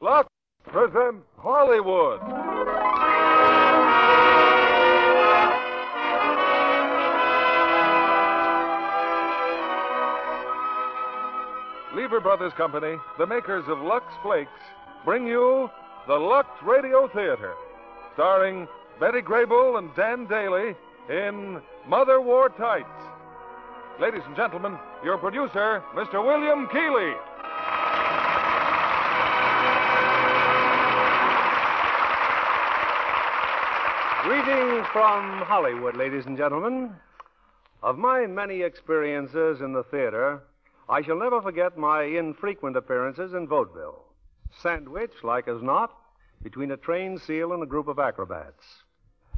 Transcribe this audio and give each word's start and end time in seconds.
Lux 0.00 0.28
presents 0.64 1.26
Hollywood. 1.38 2.20
Lever 11.96 12.20
Brothers 12.20 12.52
Company, 12.56 12.96
the 13.18 13.26
makers 13.26 13.64
of 13.66 13.80
Lux 13.80 14.04
Flakes, 14.22 14.50
bring 15.04 15.26
you 15.26 15.68
the 16.06 16.14
Lux 16.14 16.48
Radio 16.62 17.08
Theater, 17.08 17.54
starring 18.14 18.68
Betty 19.00 19.20
Grable 19.20 19.78
and 19.78 19.90
Dan 19.96 20.28
Dailey 20.28 20.76
in 21.10 21.60
Mother 21.88 22.20
Wore 22.20 22.50
Tights. 22.50 22.86
Ladies 24.00 24.22
and 24.26 24.36
gentlemen, 24.36 24.78
your 25.02 25.18
producer, 25.18 25.82
Mr. 25.96 26.24
William 26.24 26.68
Keighley. 26.68 27.14
Greetings 34.24 34.84
from 34.92 35.42
Hollywood, 35.42 35.96
ladies 35.96 36.26
and 36.26 36.36
gentlemen. 36.36 36.92
Of 37.84 37.98
my 37.98 38.26
many 38.26 38.62
experiences 38.62 39.60
in 39.60 39.72
the 39.72 39.84
theater, 39.84 40.42
I 40.88 41.02
shall 41.02 41.16
never 41.16 41.40
forget 41.40 41.78
my 41.78 42.02
infrequent 42.02 42.76
appearances 42.76 43.32
in 43.32 43.46
vaudeville, 43.46 44.04
sandwiched, 44.60 45.22
like 45.22 45.46
as 45.46 45.62
not, 45.62 45.92
between 46.42 46.72
a 46.72 46.76
trained 46.76 47.20
seal 47.20 47.52
and 47.52 47.62
a 47.62 47.66
group 47.66 47.86
of 47.86 48.00
acrobats. 48.00 48.64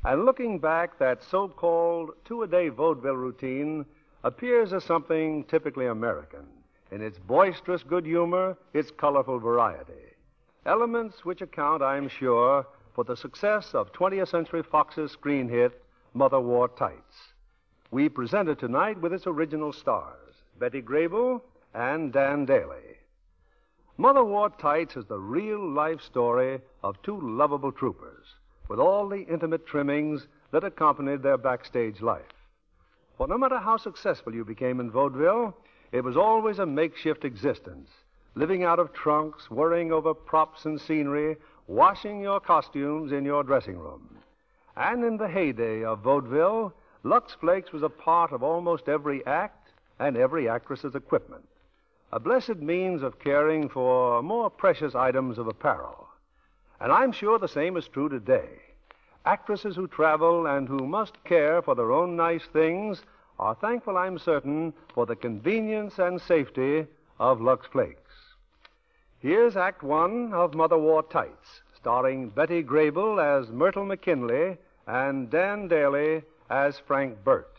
And 0.02 0.24
looking 0.24 0.58
back, 0.58 0.98
that 0.98 1.22
so 1.22 1.46
called 1.46 2.12
two 2.24 2.42
a 2.42 2.48
day 2.48 2.70
vaudeville 2.70 3.16
routine 3.16 3.84
appears 4.24 4.72
as 4.72 4.84
something 4.84 5.44
typically 5.44 5.86
American 5.86 6.46
in 6.90 7.02
its 7.02 7.18
boisterous 7.18 7.82
good 7.82 8.06
humor, 8.06 8.56
its 8.72 8.90
colorful 8.90 9.38
variety. 9.40 10.16
Elements 10.64 11.22
which 11.24 11.42
account, 11.42 11.82
I'm 11.82 12.08
sure, 12.08 12.66
for 12.94 13.04
the 13.04 13.16
success 13.16 13.74
of 13.74 13.92
20th 13.92 14.28
Century 14.28 14.62
Fox's 14.62 15.12
screen 15.12 15.48
hit, 15.48 15.82
Mother 16.14 16.40
Wore 16.40 16.68
Tights. 16.68 17.32
We 17.90 18.08
present 18.08 18.48
it 18.48 18.58
tonight 18.58 19.00
with 19.00 19.12
its 19.12 19.26
original 19.26 19.72
stars, 19.72 20.34
Betty 20.58 20.82
Grable 20.82 21.42
and 21.74 22.12
Dan 22.12 22.46
Dailey. 22.46 22.96
Mother 23.96 24.24
Wore 24.24 24.50
Tights 24.50 24.96
is 24.96 25.04
the 25.06 25.18
real 25.18 25.60
life 25.68 26.00
story 26.00 26.60
of 26.82 27.00
two 27.02 27.20
lovable 27.20 27.72
troopers, 27.72 28.26
with 28.68 28.78
all 28.78 29.08
the 29.08 29.22
intimate 29.22 29.66
trimmings 29.66 30.26
that 30.52 30.64
accompanied 30.64 31.22
their 31.22 31.36
backstage 31.36 32.00
life. 32.00 32.22
For 33.18 33.28
no 33.28 33.36
matter 33.36 33.58
how 33.58 33.76
successful 33.76 34.34
you 34.34 34.44
became 34.44 34.80
in 34.80 34.90
vaudeville, 34.90 35.54
it 35.92 36.02
was 36.02 36.16
always 36.16 36.58
a 36.58 36.66
makeshift 36.66 37.24
existence, 37.24 37.90
living 38.34 38.64
out 38.64 38.78
of 38.78 38.92
trunks, 38.92 39.50
worrying 39.50 39.92
over 39.92 40.14
props 40.14 40.64
and 40.64 40.80
scenery, 40.80 41.36
washing 41.70 42.20
your 42.20 42.40
costumes 42.40 43.12
in 43.12 43.24
your 43.24 43.44
dressing 43.44 43.78
room. 43.78 44.02
And 44.76 45.04
in 45.04 45.16
the 45.16 45.28
heyday 45.28 45.84
of 45.84 46.00
vaudeville, 46.00 46.74
Lux 47.04 47.32
Flakes 47.34 47.70
was 47.70 47.84
a 47.84 47.88
part 47.88 48.32
of 48.32 48.42
almost 48.42 48.88
every 48.88 49.24
act 49.24 49.68
and 50.00 50.16
every 50.16 50.48
actress's 50.48 50.96
equipment. 50.96 51.44
A 52.12 52.18
blessed 52.18 52.56
means 52.56 53.04
of 53.04 53.20
caring 53.20 53.68
for 53.68 54.20
more 54.20 54.50
precious 54.50 54.96
items 54.96 55.38
of 55.38 55.46
apparel. 55.46 56.08
And 56.80 56.90
I'm 56.90 57.12
sure 57.12 57.38
the 57.38 57.46
same 57.46 57.76
is 57.76 57.86
true 57.86 58.08
today. 58.08 58.48
Actresses 59.24 59.76
who 59.76 59.86
travel 59.86 60.48
and 60.48 60.66
who 60.66 60.88
must 60.88 61.22
care 61.22 61.62
for 61.62 61.76
their 61.76 61.92
own 61.92 62.16
nice 62.16 62.46
things 62.52 63.00
are 63.38 63.54
thankful, 63.54 63.96
I'm 63.96 64.18
certain, 64.18 64.72
for 64.92 65.06
the 65.06 65.14
convenience 65.14 66.00
and 66.00 66.20
safety 66.20 66.88
of 67.20 67.40
Lux 67.40 67.68
Flakes. 67.68 67.99
Here's 69.22 69.54
Act 69.54 69.82
One 69.82 70.32
of 70.32 70.54
Mother 70.54 70.78
Wore 70.78 71.02
Tights, 71.02 71.60
starring 71.76 72.30
Betty 72.30 72.62
Grable 72.62 73.22
as 73.22 73.50
Myrtle 73.50 73.84
McKinley 73.84 74.56
and 74.86 75.28
Dan 75.28 75.68
Dailey 75.68 76.22
as 76.48 76.78
Frank 76.86 77.22
Burt. 77.22 77.54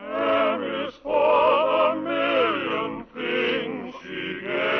There 0.00 0.88
is 0.88 0.94
for 1.00 1.92
a 1.92 1.94
million 1.94 3.04
things 3.14 3.94
she 4.02 4.40
gave 4.42 4.74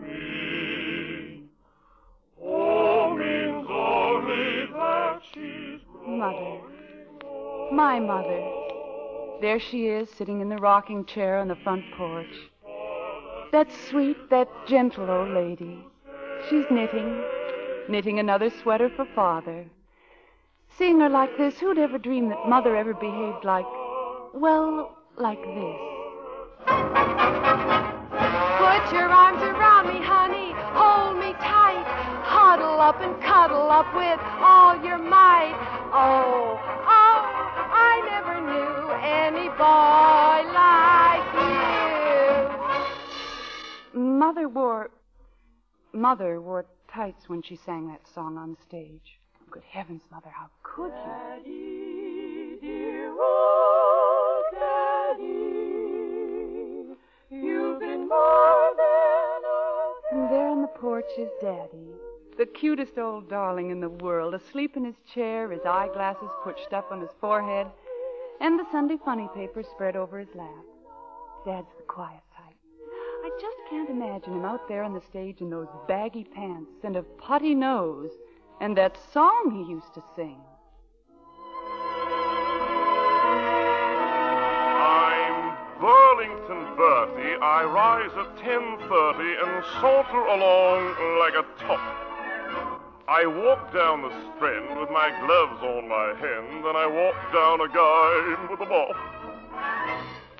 me. 0.00 1.42
Oh, 2.42 3.14
means 3.14 3.66
only 3.68 4.64
that 4.72 5.20
she's 5.34 5.80
Mother. 6.06 6.60
My 7.72 8.00
mother. 8.00 8.42
There 9.42 9.60
she 9.60 9.88
is, 9.88 10.08
sitting 10.08 10.40
in 10.40 10.48
the 10.48 10.56
rocking 10.56 11.04
chair 11.04 11.40
on 11.40 11.48
the 11.48 11.56
front 11.56 11.84
porch. 11.94 12.50
That 13.52 13.68
sweet, 13.90 14.30
that 14.30 14.48
gentle 14.68 15.10
old 15.10 15.30
lady. 15.30 15.84
She's 16.48 16.64
knitting, 16.70 17.20
knitting 17.88 18.20
another 18.20 18.48
sweater 18.48 18.88
for 18.88 19.04
father. 19.04 19.66
Seeing 20.78 21.00
her 21.00 21.08
like 21.08 21.36
this, 21.36 21.58
who'd 21.58 21.76
ever 21.76 21.98
dream 21.98 22.28
that 22.28 22.48
mother 22.48 22.76
ever 22.76 22.94
behaved 22.94 23.44
like, 23.44 23.66
well, 24.34 24.96
like 25.16 25.42
this? 25.42 25.80
Put 28.60 28.92
your 28.94 29.10
arms 29.10 29.42
around 29.42 29.88
me, 29.88 29.98
honey. 30.00 30.52
Hold 30.78 31.18
me 31.18 31.32
tight. 31.42 31.84
Huddle 32.22 32.80
up 32.80 33.00
and 33.00 33.20
cuddle 33.20 33.68
up 33.68 33.92
with 33.96 34.20
all 34.38 34.80
your 34.84 34.98
might. 34.98 35.58
Oh, 35.92 36.56
oh, 36.86 37.18
I 37.74 38.00
never 38.06 38.40
knew 38.40 38.92
any 39.02 39.48
boy 39.58 40.54
like. 40.54 41.29
Mother 44.20 44.48
wore. 44.50 44.90
Mother 45.94 46.42
wore 46.42 46.66
tights 46.92 47.30
when 47.30 47.40
she 47.40 47.56
sang 47.56 47.88
that 47.88 48.06
song 48.06 48.36
on 48.36 48.54
stage. 48.68 49.18
Good 49.50 49.62
heavens, 49.62 50.02
Mother, 50.12 50.28
how 50.28 50.50
could 50.62 50.92
you? 50.92 51.06
Daddy, 51.06 52.58
dear 52.60 53.12
old 53.12 54.44
Daddy, 54.52 55.24
you've 57.30 57.80
been 57.80 58.06
more 58.06 58.74
than 58.76 59.42
a 59.46 60.14
And 60.14 60.30
there 60.30 60.48
on 60.48 60.60
the 60.60 60.68
porch 60.68 61.10
is 61.16 61.30
Daddy, 61.40 61.94
the 62.36 62.44
cutest 62.44 62.98
old 62.98 63.30
darling 63.30 63.70
in 63.70 63.80
the 63.80 63.88
world, 63.88 64.34
asleep 64.34 64.76
in 64.76 64.84
his 64.84 65.00
chair, 65.14 65.50
his 65.50 65.64
eyeglasses 65.64 66.30
pushed 66.44 66.74
up 66.74 66.92
on 66.92 67.00
his 67.00 67.14
forehead, 67.22 67.68
and 68.42 68.58
the 68.58 68.70
Sunday 68.70 68.98
funny 69.02 69.30
paper 69.34 69.62
spread 69.62 69.96
over 69.96 70.18
his 70.18 70.34
lap. 70.34 70.64
Dad's 71.46 71.72
the 71.78 71.84
quiet 71.84 72.20
type. 72.20 72.29
I 73.22 73.30
just 73.40 73.58
can't 73.68 73.90
imagine 73.90 74.34
him 74.34 74.44
out 74.44 74.66
there 74.66 74.82
on 74.82 74.94
the 74.94 75.00
stage 75.00 75.40
in 75.40 75.50
those 75.50 75.68
baggy 75.86 76.24
pants 76.24 76.84
and 76.84 76.96
a 76.96 77.02
putty 77.02 77.54
nose 77.54 78.10
and 78.60 78.76
that 78.76 78.96
song 79.12 79.50
he 79.52 79.70
used 79.70 79.92
to 79.94 80.02
sing. 80.16 80.38
I'm 84.80 85.56
Burlington 85.80 86.76
Bertie. 86.76 87.36
I 87.42 87.64
rise 87.64 88.12
at 88.16 88.36
10.30 88.36 89.44
and 89.44 89.64
saunter 89.80 90.24
along 90.24 90.94
like 91.20 91.34
a 91.34 91.44
top. 91.66 92.06
I 93.08 93.26
walk 93.26 93.72
down 93.74 94.02
the 94.02 94.12
strand 94.36 94.78
with 94.78 94.90
my 94.90 95.10
gloves 95.26 95.62
on 95.64 95.88
my 95.88 96.14
hand, 96.14 96.64
and 96.64 96.76
I 96.76 96.86
walk 96.86 97.16
down 97.34 97.60
a 97.60 97.68
guy 97.68 98.36
with 98.48 98.60
a 98.60 98.66
mop. 98.66 98.96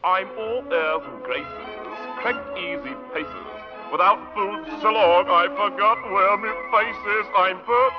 I'm 0.04 0.28
all 0.38 0.62
airs 0.72 1.02
and 1.04 1.22
graces, 1.24 1.69
correct 2.20 2.58
easy 2.58 2.94
paces, 3.14 3.46
Without 3.90 4.20
food 4.34 4.64
so 4.82 4.92
long, 4.92 5.26
I 5.26 5.48
forgot 5.48 5.98
where 6.12 6.36
me 6.36 6.50
face 6.70 7.02
is. 7.18 7.26
I'm 7.36 7.56
Bert, 7.66 7.92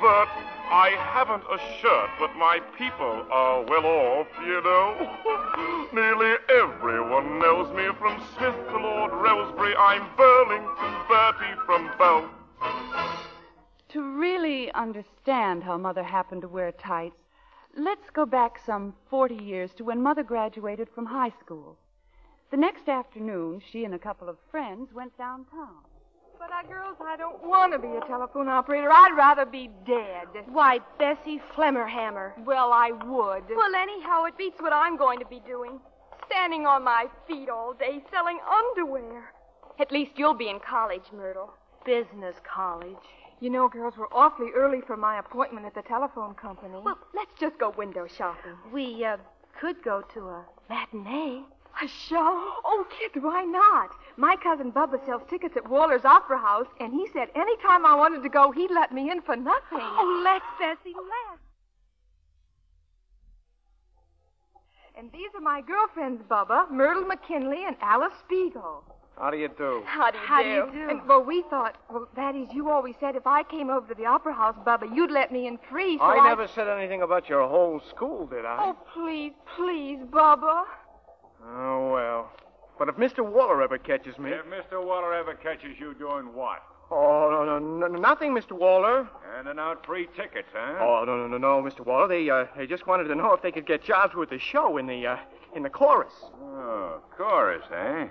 Bert. 0.00 0.28
I 0.72 0.90
haven't 0.98 1.44
a 1.44 1.58
shirt, 1.78 2.10
but 2.18 2.34
my 2.36 2.58
people 2.76 3.26
are 3.30 3.62
well 3.62 3.86
off, 3.86 4.26
you 4.44 4.60
know. 4.62 5.88
Nearly 5.92 6.34
everyone 6.48 7.38
knows 7.38 7.72
me 7.76 7.88
from 7.98 8.20
Smith 8.36 8.54
to 8.70 8.78
Lord 8.78 9.12
Rosebery. 9.12 9.74
I'm 9.78 10.04
Burlington 10.16 10.94
Bertie 11.08 11.60
from 11.64 11.90
Bow. 11.98 12.28
To 13.90 14.18
really 14.18 14.72
understand 14.72 15.62
how 15.62 15.76
Mother 15.76 16.02
happened 16.02 16.42
to 16.42 16.48
wear 16.48 16.72
tights, 16.72 17.22
let's 17.76 18.10
go 18.10 18.26
back 18.26 18.58
some 18.64 18.94
40 19.10 19.36
years 19.36 19.70
to 19.74 19.84
when 19.84 20.02
Mother 20.02 20.24
graduated 20.24 20.88
from 20.92 21.06
high 21.06 21.32
school. 21.40 21.76
The 22.50 22.56
next 22.56 22.88
afternoon, 22.88 23.62
she 23.70 23.84
and 23.84 23.94
a 23.94 23.98
couple 23.98 24.28
of 24.28 24.36
friends 24.50 24.92
went 24.92 25.16
downtown. 25.16 25.84
But, 26.36 26.50
uh, 26.50 26.66
girls, 26.68 26.96
I 27.00 27.16
don't 27.16 27.44
want 27.46 27.72
to 27.72 27.78
be 27.78 27.86
a 27.88 28.00
telephone 28.08 28.48
operator. 28.48 28.90
I'd 28.90 29.14
rather 29.16 29.44
be 29.44 29.70
dead. 29.86 30.26
Why, 30.48 30.80
Bessie 30.98 31.40
Flemmerhammer. 31.54 32.32
Well, 32.44 32.72
I 32.72 32.90
would. 32.92 33.44
Well, 33.54 33.74
anyhow, 33.76 34.24
it 34.24 34.36
beats 34.36 34.60
what 34.60 34.72
I'm 34.72 34.96
going 34.96 35.20
to 35.20 35.26
be 35.26 35.40
doing. 35.46 35.78
Standing 36.26 36.66
on 36.66 36.82
my 36.82 37.06
feet 37.28 37.48
all 37.48 37.72
day 37.74 38.02
selling 38.10 38.38
underwear. 38.48 39.32
At 39.78 39.92
least 39.92 40.12
you'll 40.16 40.34
be 40.34 40.48
in 40.48 40.58
college, 40.60 41.04
Myrtle. 41.12 41.50
Business 41.84 42.34
college. 42.42 42.96
You 43.40 43.50
know, 43.50 43.68
girls, 43.68 43.94
we're 43.96 44.12
awfully 44.12 44.50
early 44.54 44.80
for 44.86 44.96
my 44.96 45.18
appointment 45.18 45.66
at 45.66 45.74
the 45.74 45.82
telephone 45.82 46.34
company. 46.34 46.74
Well, 46.82 46.98
let's 47.14 47.32
just 47.38 47.58
go 47.58 47.70
window 47.70 48.06
shopping. 48.18 48.56
we 48.72 49.04
uh, 49.04 49.18
could 49.60 49.82
go 49.82 50.02
to 50.14 50.20
a 50.20 50.44
matinee. 50.68 51.42
A 51.82 51.88
show? 52.08 52.18
Oh, 52.18 52.86
kid, 52.98 53.22
why 53.22 53.44
not? 53.44 53.90
My 54.16 54.36
cousin 54.36 54.70
Bubba 54.70 55.04
sells 55.06 55.22
tickets 55.30 55.56
at 55.56 55.68
Waller's 55.70 56.04
Opera 56.04 56.38
House, 56.38 56.66
and 56.78 56.92
he 56.92 57.06
said 57.12 57.28
any 57.34 57.56
time 57.58 57.86
I 57.86 57.94
wanted 57.94 58.22
to 58.22 58.28
go, 58.28 58.50
he'd 58.50 58.70
let 58.70 58.92
me 58.92 59.10
in 59.10 59.22
for 59.22 59.36
nothing. 59.36 59.80
Oh, 59.80 60.22
let's, 60.24 60.44
Bessie, 60.58 60.94
let's. 60.94 61.40
And 64.98 65.10
these 65.12 65.30
are 65.34 65.40
my 65.40 65.62
girlfriends, 65.62 66.22
Bubba, 66.28 66.70
Myrtle 66.70 67.04
McKinley, 67.04 67.64
and 67.66 67.76
Alice 67.80 68.12
Spiegel. 68.26 68.84
How 69.16 69.30
do 69.30 69.38
you 69.38 69.48
do? 69.48 69.82
How 69.86 70.10
do 70.10 70.18
you 70.18 70.24
How 70.26 70.42
do? 70.42 70.48
do 70.48 70.78
you 70.78 70.84
do? 70.84 70.90
And, 70.90 71.08
well, 71.08 71.22
we 71.22 71.42
thought, 71.48 71.76
well, 71.90 72.08
that 72.16 72.34
is, 72.34 72.48
you 72.52 72.70
always 72.70 72.94
said 73.00 73.16
if 73.16 73.26
I 73.26 73.42
came 73.42 73.70
over 73.70 73.86
to 73.88 73.94
the 73.94 74.06
Opera 74.06 74.34
House, 74.34 74.56
Bubba, 74.66 74.94
you'd 74.94 75.10
let 75.10 75.32
me 75.32 75.46
in 75.46 75.58
free. 75.70 75.96
So 75.98 76.04
I 76.04 76.28
never 76.28 76.46
said 76.48 76.68
anything 76.68 77.02
about 77.02 77.28
your 77.28 77.46
whole 77.48 77.80
school, 77.88 78.26
did 78.26 78.44
I? 78.44 78.58
Oh, 78.60 78.76
please, 78.94 79.32
please, 79.56 79.98
Bubba. 80.10 80.64
Oh, 81.44 81.90
well. 81.92 82.32
But 82.78 82.88
if 82.88 82.96
Mr. 82.96 83.24
Waller 83.28 83.62
ever 83.62 83.78
catches 83.78 84.18
me. 84.18 84.30
If 84.30 84.46
Mr. 84.46 84.84
Waller 84.84 85.12
ever 85.14 85.34
catches 85.34 85.78
you 85.78 85.94
doing 85.94 86.32
what? 86.34 86.62
Oh, 86.90 87.28
no, 87.30 87.58
no, 87.58 87.86
no, 87.86 87.98
nothing, 88.00 88.34
Mr. 88.34 88.52
Waller. 88.52 89.08
Handing 89.34 89.58
out 89.60 89.84
free 89.86 90.08
tickets, 90.16 90.48
huh? 90.52 90.78
Oh, 90.80 91.04
no, 91.06 91.16
no, 91.16 91.28
no, 91.28 91.38
no, 91.38 91.62
Mr. 91.62 91.84
Waller. 91.86 92.08
They, 92.08 92.28
uh, 92.28 92.46
they 92.56 92.66
just 92.66 92.86
wanted 92.86 93.04
to 93.04 93.14
know 93.14 93.32
if 93.32 93.42
they 93.42 93.52
could 93.52 93.66
get 93.66 93.84
jobs 93.84 94.14
with 94.14 94.30
the 94.30 94.38
show 94.38 94.76
in 94.76 94.86
the, 94.86 95.06
uh, 95.06 95.16
in 95.54 95.62
the 95.62 95.70
chorus. 95.70 96.12
Oh, 96.42 97.00
chorus, 97.16 97.64
eh? 97.72 98.06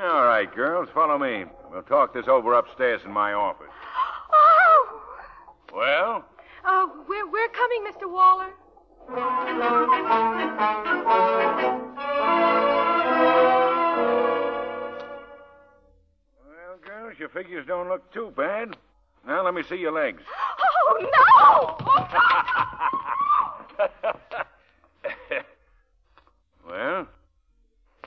All 0.00 0.24
right, 0.24 0.52
girls, 0.54 0.88
follow 0.94 1.18
me. 1.18 1.44
We'll 1.70 1.82
talk 1.82 2.14
this 2.14 2.26
over 2.26 2.54
upstairs 2.54 3.02
in 3.04 3.12
my 3.12 3.32
office. 3.34 3.68
Oh! 4.32 5.02
Well, 5.74 6.24
Oh, 6.66 7.04
we're, 7.06 7.30
we're 7.30 7.48
coming, 7.48 7.84
Mr. 7.86 8.10
Waller. 8.10 8.48
Figures 17.44 17.66
don't 17.66 17.88
look 17.88 18.12
too 18.12 18.32
bad. 18.36 18.76
Now 19.26 19.42
let 19.44 19.54
me 19.54 19.62
see 19.68 19.76
your 19.76 19.92
legs. 19.92 20.22
Oh, 20.86 21.78
no! 23.78 23.88
well, 26.68 27.08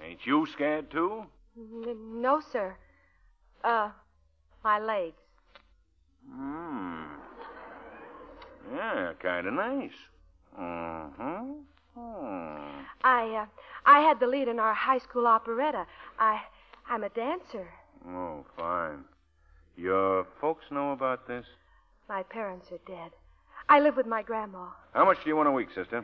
ain't 0.04 0.20
you 0.26 0.46
scared 0.54 0.92
too? 0.92 1.24
N- 1.58 2.22
no, 2.22 2.40
sir. 2.52 2.76
Uh, 3.64 3.90
my 4.64 4.78
legs. 4.80 5.18
Hmm. 6.32 7.06
Yeah, 8.76 9.14
kind 9.20 9.48
of 9.48 9.54
nice. 9.56 9.92
Mm-hmm. 10.58 11.54
Hmm. 11.96 12.82
I, 13.04 13.42
uh, 13.42 13.46
I 13.88 14.02
had 14.02 14.20
the 14.20 14.28
lead 14.28 14.48
in 14.48 14.60
our 14.60 14.76
high 14.76 15.00
school 15.00 15.26
operetta. 15.26 15.88
I, 16.20 16.42
I'm 16.88 17.04
a 17.04 17.10
dancer. 17.10 17.68
Oh, 18.08 18.46
fine. 18.56 19.04
Your 19.78 20.26
folks 20.42 20.66
know 20.72 20.92
about 20.92 21.28
this? 21.28 21.46
My 22.10 22.24
parents 22.24 22.66
are 22.72 22.80
dead. 22.88 23.12
I 23.70 23.80
live 23.80 23.96
with 23.96 24.08
my 24.08 24.24
grandma. 24.24 24.70
How 24.94 25.06
much 25.06 25.18
do 25.24 25.30
you 25.30 25.36
want 25.36 25.50
a 25.50 25.52
week, 25.52 25.68
sister? 25.76 26.04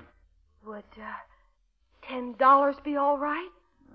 Would, 0.65 0.83
uh, 0.97 2.07
ten 2.07 2.35
dollars 2.37 2.75
be 2.83 2.95
all 2.97 3.17
right? 3.17 3.49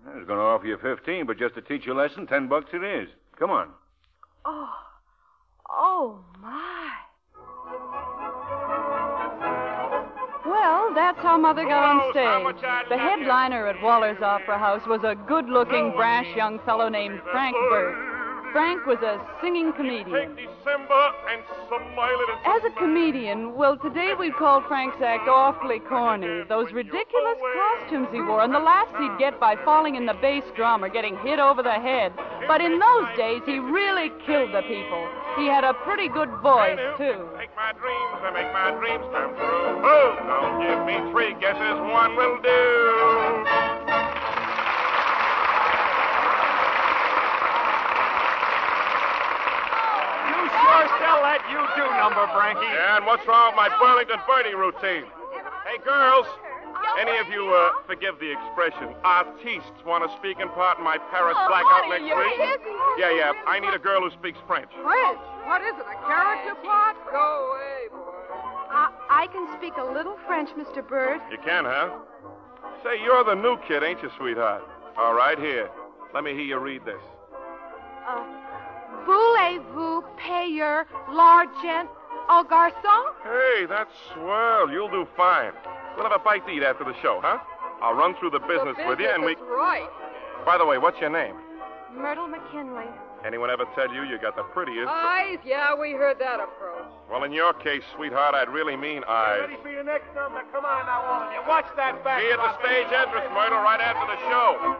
I 0.07 0.17
was 0.17 0.27
going 0.27 0.39
to 0.39 0.45
offer 0.45 0.67
you 0.67 0.79
fifteen, 0.79 1.27
but 1.27 1.39
just 1.39 1.55
to 1.55 1.63
teach 1.63 1.87
you 1.87 1.93
a 1.93 1.95
lesson, 1.95 2.27
ten 2.27 2.49
bucks 2.49 2.71
it 2.73 2.83
is. 2.83 3.09
Come 3.39 3.51
on. 3.51 3.69
Oh, 4.45 4.75
oh 5.71 6.19
my. 6.43 6.91
Well, 10.45 10.93
that's 10.95 11.19
how 11.21 11.37
Mother 11.39 11.65
got 11.65 11.85
on 11.85 11.99
Rose, 11.99 12.15
how 12.17 12.43
much 12.43 12.59
stage. 12.59 12.89
The 12.89 12.97
headliner 12.97 13.69
at 13.69 13.81
Waller's 13.83 14.21
Opera 14.23 14.59
House 14.59 14.87
was 14.87 15.01
a 15.05 15.15
good 15.29 15.47
looking, 15.47 15.93
brash 15.95 16.35
young 16.35 16.59
fellow 16.65 16.89
named 16.89 17.21
Frank 17.31 17.55
Burt. 17.69 18.08
Frank 18.53 18.87
was 18.87 18.99
a 19.03 19.21
singing 19.43 19.73
comedian. 19.75 20.11
Take 20.11 20.37
December 20.37 21.13
and 21.31 21.43
smile 21.69 22.19
it 22.21 22.31
As 22.47 22.63
a 22.65 22.75
comedian, 22.79 23.55
well, 23.57 23.77
today 23.77 24.15
we'd 24.19 24.35
call 24.37 24.63
Frank's 24.67 24.97
act 25.03 25.29
awfully 25.29 25.81
corny. 25.81 26.45
Those 26.49 26.73
ridiculous 26.73 27.39
costumes 27.55 28.09
he 28.13 28.21
wore, 28.21 28.43
and 28.43 28.55
the 28.55 28.59
laughs 28.59 28.93
he'd 28.99 29.19
get 29.19 29.39
by 29.39 29.57
falling 29.65 29.97
in 29.97 30.07
the 30.07 30.15
bass 30.15 30.45
drum 30.57 30.83
or 30.83 30.89
getting 30.89 31.17
hit 31.19 31.39
over 31.39 31.63
the 31.63 31.73
head. 31.73 32.13
But 32.47 32.61
in 32.61 32.79
those 32.79 33.07
days, 33.17 33.43
he 33.45 33.59
really 33.59 34.11
killed 34.25 34.53
the 34.55 34.63
people. 34.63 35.09
He 35.37 35.47
had 35.47 35.65
a 35.65 35.75
pretty 35.85 36.09
good 36.09 36.31
voice, 36.43 36.79
too. 36.97 37.29
Make 37.37 37.55
my 37.55 37.73
dreams 37.73 38.19
and 38.25 38.35
make 38.35 38.53
my 38.53 38.71
dreams 38.79 39.05
come 39.13 39.35
true. 39.37 39.83
Oh, 39.85 40.17
don't 40.27 40.61
give 40.65 40.87
me 40.87 41.13
three 41.13 41.35
guesses, 41.41 41.79
one 41.93 42.17
will 42.17 42.41
do. 42.43 43.69
You 50.29 50.43
sure 50.69 50.89
sell 51.01 51.21
that 51.25 51.41
you 51.49 51.61
do 51.77 51.85
number, 51.97 52.25
Frankie. 52.37 52.69
And 52.93 53.07
what's 53.09 53.25
wrong 53.27 53.53
with 53.53 53.59
my 53.61 53.69
Burlington 53.81 54.21
Bertie 54.29 54.55
routine? 54.55 55.09
Hey, 55.65 55.79
girls, 55.85 56.27
any 57.01 57.17
of 57.19 57.29
you 57.29 57.49
uh, 57.53 57.85
forgive 57.87 58.17
the 58.21 58.31
expression? 58.33 58.93
Artistes 59.05 59.81
want 59.85 60.05
to 60.05 60.11
speak 60.17 60.41
in 60.41 60.49
part 60.57 60.79
in 60.79 60.85
my 60.85 60.97
Paris 61.13 61.37
Oh, 61.37 61.49
blackout 61.49 61.85
honey, 61.89 62.09
next 62.09 62.17
week? 62.17 62.37
kidding. 62.41 62.79
Yeah, 62.97 63.13
yeah. 63.13 63.33
I 63.47 63.61
need 63.61 63.73
a 63.75 63.79
girl 63.81 64.01
who 64.01 64.11
speaks 64.17 64.39
French. 64.47 64.71
French? 64.81 65.21
What 65.49 65.61
is 65.65 65.77
it, 65.77 65.85
a 65.89 65.99
character 66.09 66.55
plot? 66.65 66.97
Go 67.13 67.25
away, 67.53 67.89
boy. 67.93 68.25
I, 68.71 68.93
I 69.09 69.27
can 69.33 69.49
speak 69.57 69.73
a 69.81 69.85
little 69.85 70.17
French, 70.27 70.51
Mr. 70.57 70.87
Burt. 70.87 71.21
You 71.33 71.39
can, 71.45 71.65
huh? 71.65 71.91
Say, 72.85 73.03
you're 73.03 73.25
the 73.25 73.35
new 73.35 73.57
kid, 73.67 73.83
ain't 73.83 74.03
you, 74.03 74.11
sweetheart? 74.19 74.63
All 74.97 75.15
right, 75.15 75.39
here. 75.39 75.69
Let 76.15 76.25
me 76.25 76.33
hear 76.33 76.43
you 76.45 76.59
read 76.59 76.85
this. 76.85 77.01
Uh, 78.09 78.25
Voulez-vous 79.09 80.05
payer 80.19 80.85
l'argent 81.11 81.89
au 82.29 82.45
garçon? 82.45 83.01
Hey, 83.25 83.65
that's 83.65 83.91
swell. 84.13 84.71
You'll 84.71 84.91
do 84.91 85.07
fine. 85.17 85.53
We'll 85.97 86.05
have 86.05 86.13
a 86.13 86.23
bite 86.23 86.45
to 86.47 86.53
eat 86.53 86.63
after 86.63 86.85
the 86.85 86.93
show, 87.01 87.19
huh? 87.23 87.39
I'll 87.81 87.95
run 87.95 88.15
through 88.21 88.31
the 88.37 88.41
business, 88.41 88.77
with 88.87 89.01
you, 89.01 89.09
and 89.09 89.25
we. 89.25 89.35
That's 89.35 89.47
right. 89.49 89.89
By 90.45 90.59
the 90.59 90.67
way, 90.67 90.77
what's 90.77 91.01
your 91.01 91.09
name? 91.09 91.37
Myrtle 91.97 92.29
McKinley. 92.29 92.85
Anyone 93.25 93.49
ever 93.51 93.65
tell 93.75 93.89
you 93.93 94.05
you 94.05 94.19
got 94.19 94.37
the 94.37 94.45
prettiest? 94.53 94.87
Eyes? 94.87 95.39
Yeah, 95.43 95.75
we 95.75 95.93
heard 95.93 96.19
that 96.21 96.39
approach. 96.39 96.93
Well, 97.11 97.25
in 97.25 97.33
your 97.33 97.55
case, 97.55 97.83
sweetheart, 97.97 98.35
I'd 98.35 98.51
really 98.51 98.77
mean 98.77 99.03
eyes. 99.09 99.41
Get 99.41 99.49
ready 99.49 99.63
for 99.63 99.71
your 99.71 99.85
next 99.85 100.15
number. 100.15 100.43
Come 100.53 100.67
on 100.67 100.85
now, 100.85 101.01
all 101.03 101.23
of 101.27 101.33
you. 101.33 101.41
Watch 101.49 101.67
that 101.77 102.05
back. 102.05 102.21
Be 102.21 102.31
at 102.31 102.37
the 102.37 102.53
stage 102.61 102.93
entrance, 102.93 103.27
Myrtle, 103.33 103.59
right 103.65 103.81
after 103.81 104.05
the 104.05 104.21
show. 104.29 104.77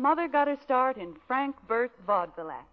Mother 0.00 0.28
got 0.28 0.48
her 0.48 0.56
start 0.64 0.96
in 0.96 1.14
Frank 1.26 1.54
Burt's 1.68 2.00
vaudeville 2.06 2.50
act. 2.50 2.72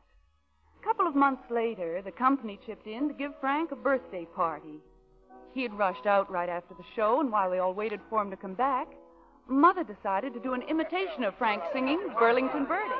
A 0.80 0.84
couple 0.86 1.06
of 1.06 1.14
months 1.14 1.44
later, 1.52 2.02
the 2.02 2.12
company 2.12 2.58
chipped 2.66 2.88
in 2.88 3.10
to 3.10 3.14
give 3.14 3.34
Frank 3.42 3.74
a 3.74 3.76
birthday 3.76 4.26
party. 4.34 4.80
He 5.54 5.62
had 5.62 5.78
rushed 5.78 6.06
out 6.06 6.32
right 6.32 6.48
after 6.48 6.74
the 6.76 6.86
show, 6.96 7.20
and 7.20 7.30
while 7.30 7.52
they 7.52 7.60
all 7.60 7.74
waited 7.74 8.00
for 8.10 8.22
him 8.22 8.32
to 8.32 8.38
come 8.38 8.54
back, 8.54 8.88
Mother 9.50 9.84
decided 9.84 10.34
to 10.36 10.40
do 10.40 10.54
an 10.54 10.62
imitation 10.62 11.26
of 11.26 11.38
Frank 11.38 11.64
singing 11.74 12.00
Burlington 12.18 12.64
Bertie. 12.64 12.92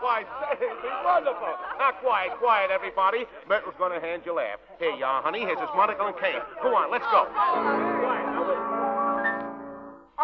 Why, 0.00 0.24
say, 0.40 0.66
it'd 0.66 0.82
be 0.82 0.88
wonderful. 1.04 1.54
Now, 1.78 1.92
quiet, 2.02 2.32
quiet, 2.38 2.72
everybody. 2.72 3.24
Bert 3.46 3.64
was 3.64 3.76
going 3.78 3.92
to 3.92 4.04
hand 4.04 4.22
you 4.26 4.34
laugh. 4.34 4.58
Here 4.80 4.96
you 4.96 5.04
are, 5.04 5.22
honey. 5.22 5.42
Here's 5.42 5.60
his 5.60 5.70
monocle 5.76 6.08
and 6.08 6.18
cane. 6.18 6.42
Go 6.60 6.74
on, 6.74 6.90
let's 6.90 7.06
go. 7.12 8.75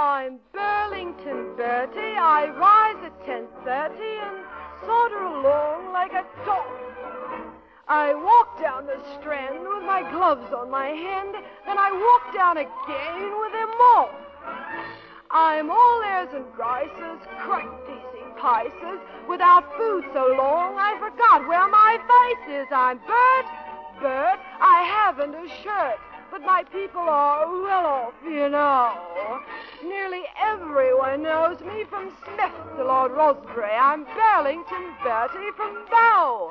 Now. 0.02 0.30
Burlington 0.52 1.54
Bertie. 1.56 2.18
I 2.18 2.50
rise 2.58 2.98
at 3.06 3.14
10.30 3.22 4.02
and 4.26 4.44
saunter 4.84 5.22
along 5.22 5.92
like 5.92 6.10
a 6.10 6.26
dog. 6.44 6.66
I 7.86 8.12
walk 8.12 8.60
down 8.60 8.86
the 8.86 8.98
strand 9.14 9.62
with 9.62 9.84
my 9.86 10.02
gloves 10.10 10.52
on 10.52 10.70
my 10.72 10.88
hand, 10.88 11.36
then 11.66 11.78
I 11.78 11.90
walk 11.94 12.34
down 12.34 12.56
again 12.58 13.30
with 13.42 13.52
them 13.52 13.70
off. 13.94 14.10
I'm 15.30 15.70
all 15.70 16.02
airs 16.02 16.34
and 16.34 16.50
graces, 16.50 17.22
crazy 17.38 18.02
pices, 18.38 18.98
without 19.28 19.70
food 19.78 20.02
so 20.12 20.34
long 20.36 20.82
I 20.82 20.98
forgot 20.98 21.46
where 21.46 21.68
my 21.68 21.94
face 22.10 22.62
is. 22.62 22.66
I'm 22.72 22.98
Bert, 23.06 23.46
Bert, 24.02 24.40
I 24.58 24.82
haven't 24.82 25.34
a 25.34 25.46
shirt, 25.62 26.02
but 26.32 26.40
my 26.40 26.64
people 26.72 27.02
are 27.02 27.46
well 27.46 27.84
off, 27.84 28.14
you 28.24 28.48
know. 28.48 29.42
Nearly 29.84 30.22
everyone 30.40 31.22
knows 31.22 31.60
me 31.60 31.84
from 31.90 32.10
Smith 32.24 32.52
to 32.78 32.84
Lord 32.84 33.12
Rosebery. 33.12 33.68
I'm 33.78 34.04
Burlington 34.04 34.94
Bertie 35.04 35.52
from 35.54 35.84
Bow. 35.90 36.50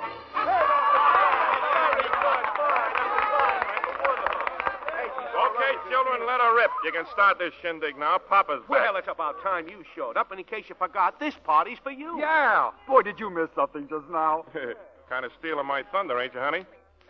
Okay, 5.42 5.74
children, 5.90 6.28
let 6.28 6.40
her 6.40 6.56
rip. 6.56 6.70
You 6.86 6.92
can 6.92 7.08
start 7.12 7.40
this 7.40 7.52
shindig 7.64 7.98
now. 7.98 8.20
Papa's 8.20 8.62
back. 8.62 8.70
Well, 8.70 8.96
it's 8.98 9.08
about 9.08 9.42
time 9.42 9.68
you 9.68 9.84
showed 9.96 10.16
up, 10.16 10.30
and 10.30 10.40
in 10.40 10.46
case 10.46 10.66
you 10.70 10.76
forgot, 10.76 11.20
this 11.20 11.34
party's 11.44 11.80
for 11.82 11.92
you. 11.92 12.20
Yeah. 12.20 12.70
Boy, 12.88 13.02
did 13.02 13.20
you 13.20 13.32
miss 13.32 13.50
something 13.56 13.88
just 13.90 14.08
now. 14.12 14.46
kind 15.10 15.26
of 15.26 15.32
stealing 15.40 15.66
my 15.66 15.82
thunder, 15.92 16.20
ain't 16.20 16.36
you, 16.36 16.40
honey? 16.40 16.66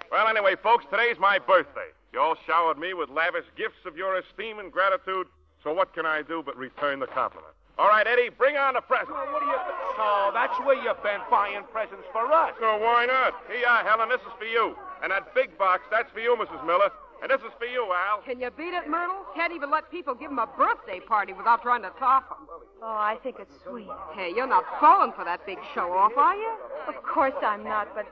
Well, 0.10 0.30
anyway, 0.30 0.56
folks, 0.64 0.86
today's 0.90 1.20
my 1.20 1.38
birthday. 1.38 1.90
You 2.14 2.20
all 2.20 2.36
showered 2.46 2.78
me 2.78 2.94
with 2.94 3.10
lavish 3.10 3.46
gifts 3.56 3.86
of 3.86 3.96
your 3.96 4.18
esteem 4.18 4.60
and 4.60 4.72
gratitude, 4.72 5.28
so 5.64 5.74
what 5.74 5.94
can 5.94 6.06
I 6.06 6.22
do 6.22 6.44
but 6.46 6.58
return 6.58 7.00
the 7.00 7.08
compliment? 7.08 7.54
All 7.80 7.88
right, 7.88 8.06
Eddie, 8.06 8.30
bring 8.30 8.58
on 8.58 8.74
the 8.74 8.82
presents. 8.82 9.12
Well, 9.12 9.32
what 9.32 9.40
do 9.40 9.48
you 9.48 9.56
So 9.96 10.32
that's 10.34 10.60
where 10.60 10.76
you've 10.76 11.02
been 11.02 11.22
buying 11.32 11.64
presents 11.72 12.04
for 12.12 12.32
us. 12.32 12.54
No, 12.60 12.78
why 12.78 13.06
not? 13.06 13.34
Here 13.48 13.60
you 13.60 13.66
are, 13.66 13.84
Helen. 13.84 14.10
This 14.10 14.20
is 14.22 14.34
for 14.38 14.46
you. 14.46 14.76
And 15.02 15.12
that 15.12 15.34
big 15.34 15.58
box, 15.58 15.84
that's 15.90 16.12
for 16.12 16.20
you, 16.20 16.36
Mrs. 16.36 16.66
Miller. 16.66 16.92
And 17.22 17.30
this 17.30 17.42
is 17.42 17.54
for 17.60 17.66
you, 17.66 17.86
Al. 17.94 18.22
Can 18.26 18.40
you 18.42 18.50
beat 18.50 18.74
it, 18.74 18.90
Myrtle? 18.90 19.22
Can't 19.36 19.54
even 19.54 19.70
let 19.70 19.92
people 19.92 20.16
give 20.16 20.32
him 20.32 20.40
a 20.40 20.48
birthday 20.58 21.00
party 21.00 21.34
without 21.34 21.62
trying 21.62 21.84
to 21.84 21.92
top 22.00 22.30
him. 22.34 22.48
Oh, 22.82 22.98
I 22.98 23.18
think 23.22 23.38
it's 23.40 23.54
sweet. 23.64 23.86
Hey, 24.16 24.34
you're 24.36 24.50
not 24.50 24.66
falling 24.80 25.14
for 25.14 25.24
that 25.24 25.46
big 25.46 25.60
show 25.76 25.94
off, 25.94 26.18
are 26.18 26.36
you? 26.36 26.52
Of 26.90 26.98
course 27.04 27.38
I'm 27.46 27.64
not, 27.64 27.94
but 27.94 28.08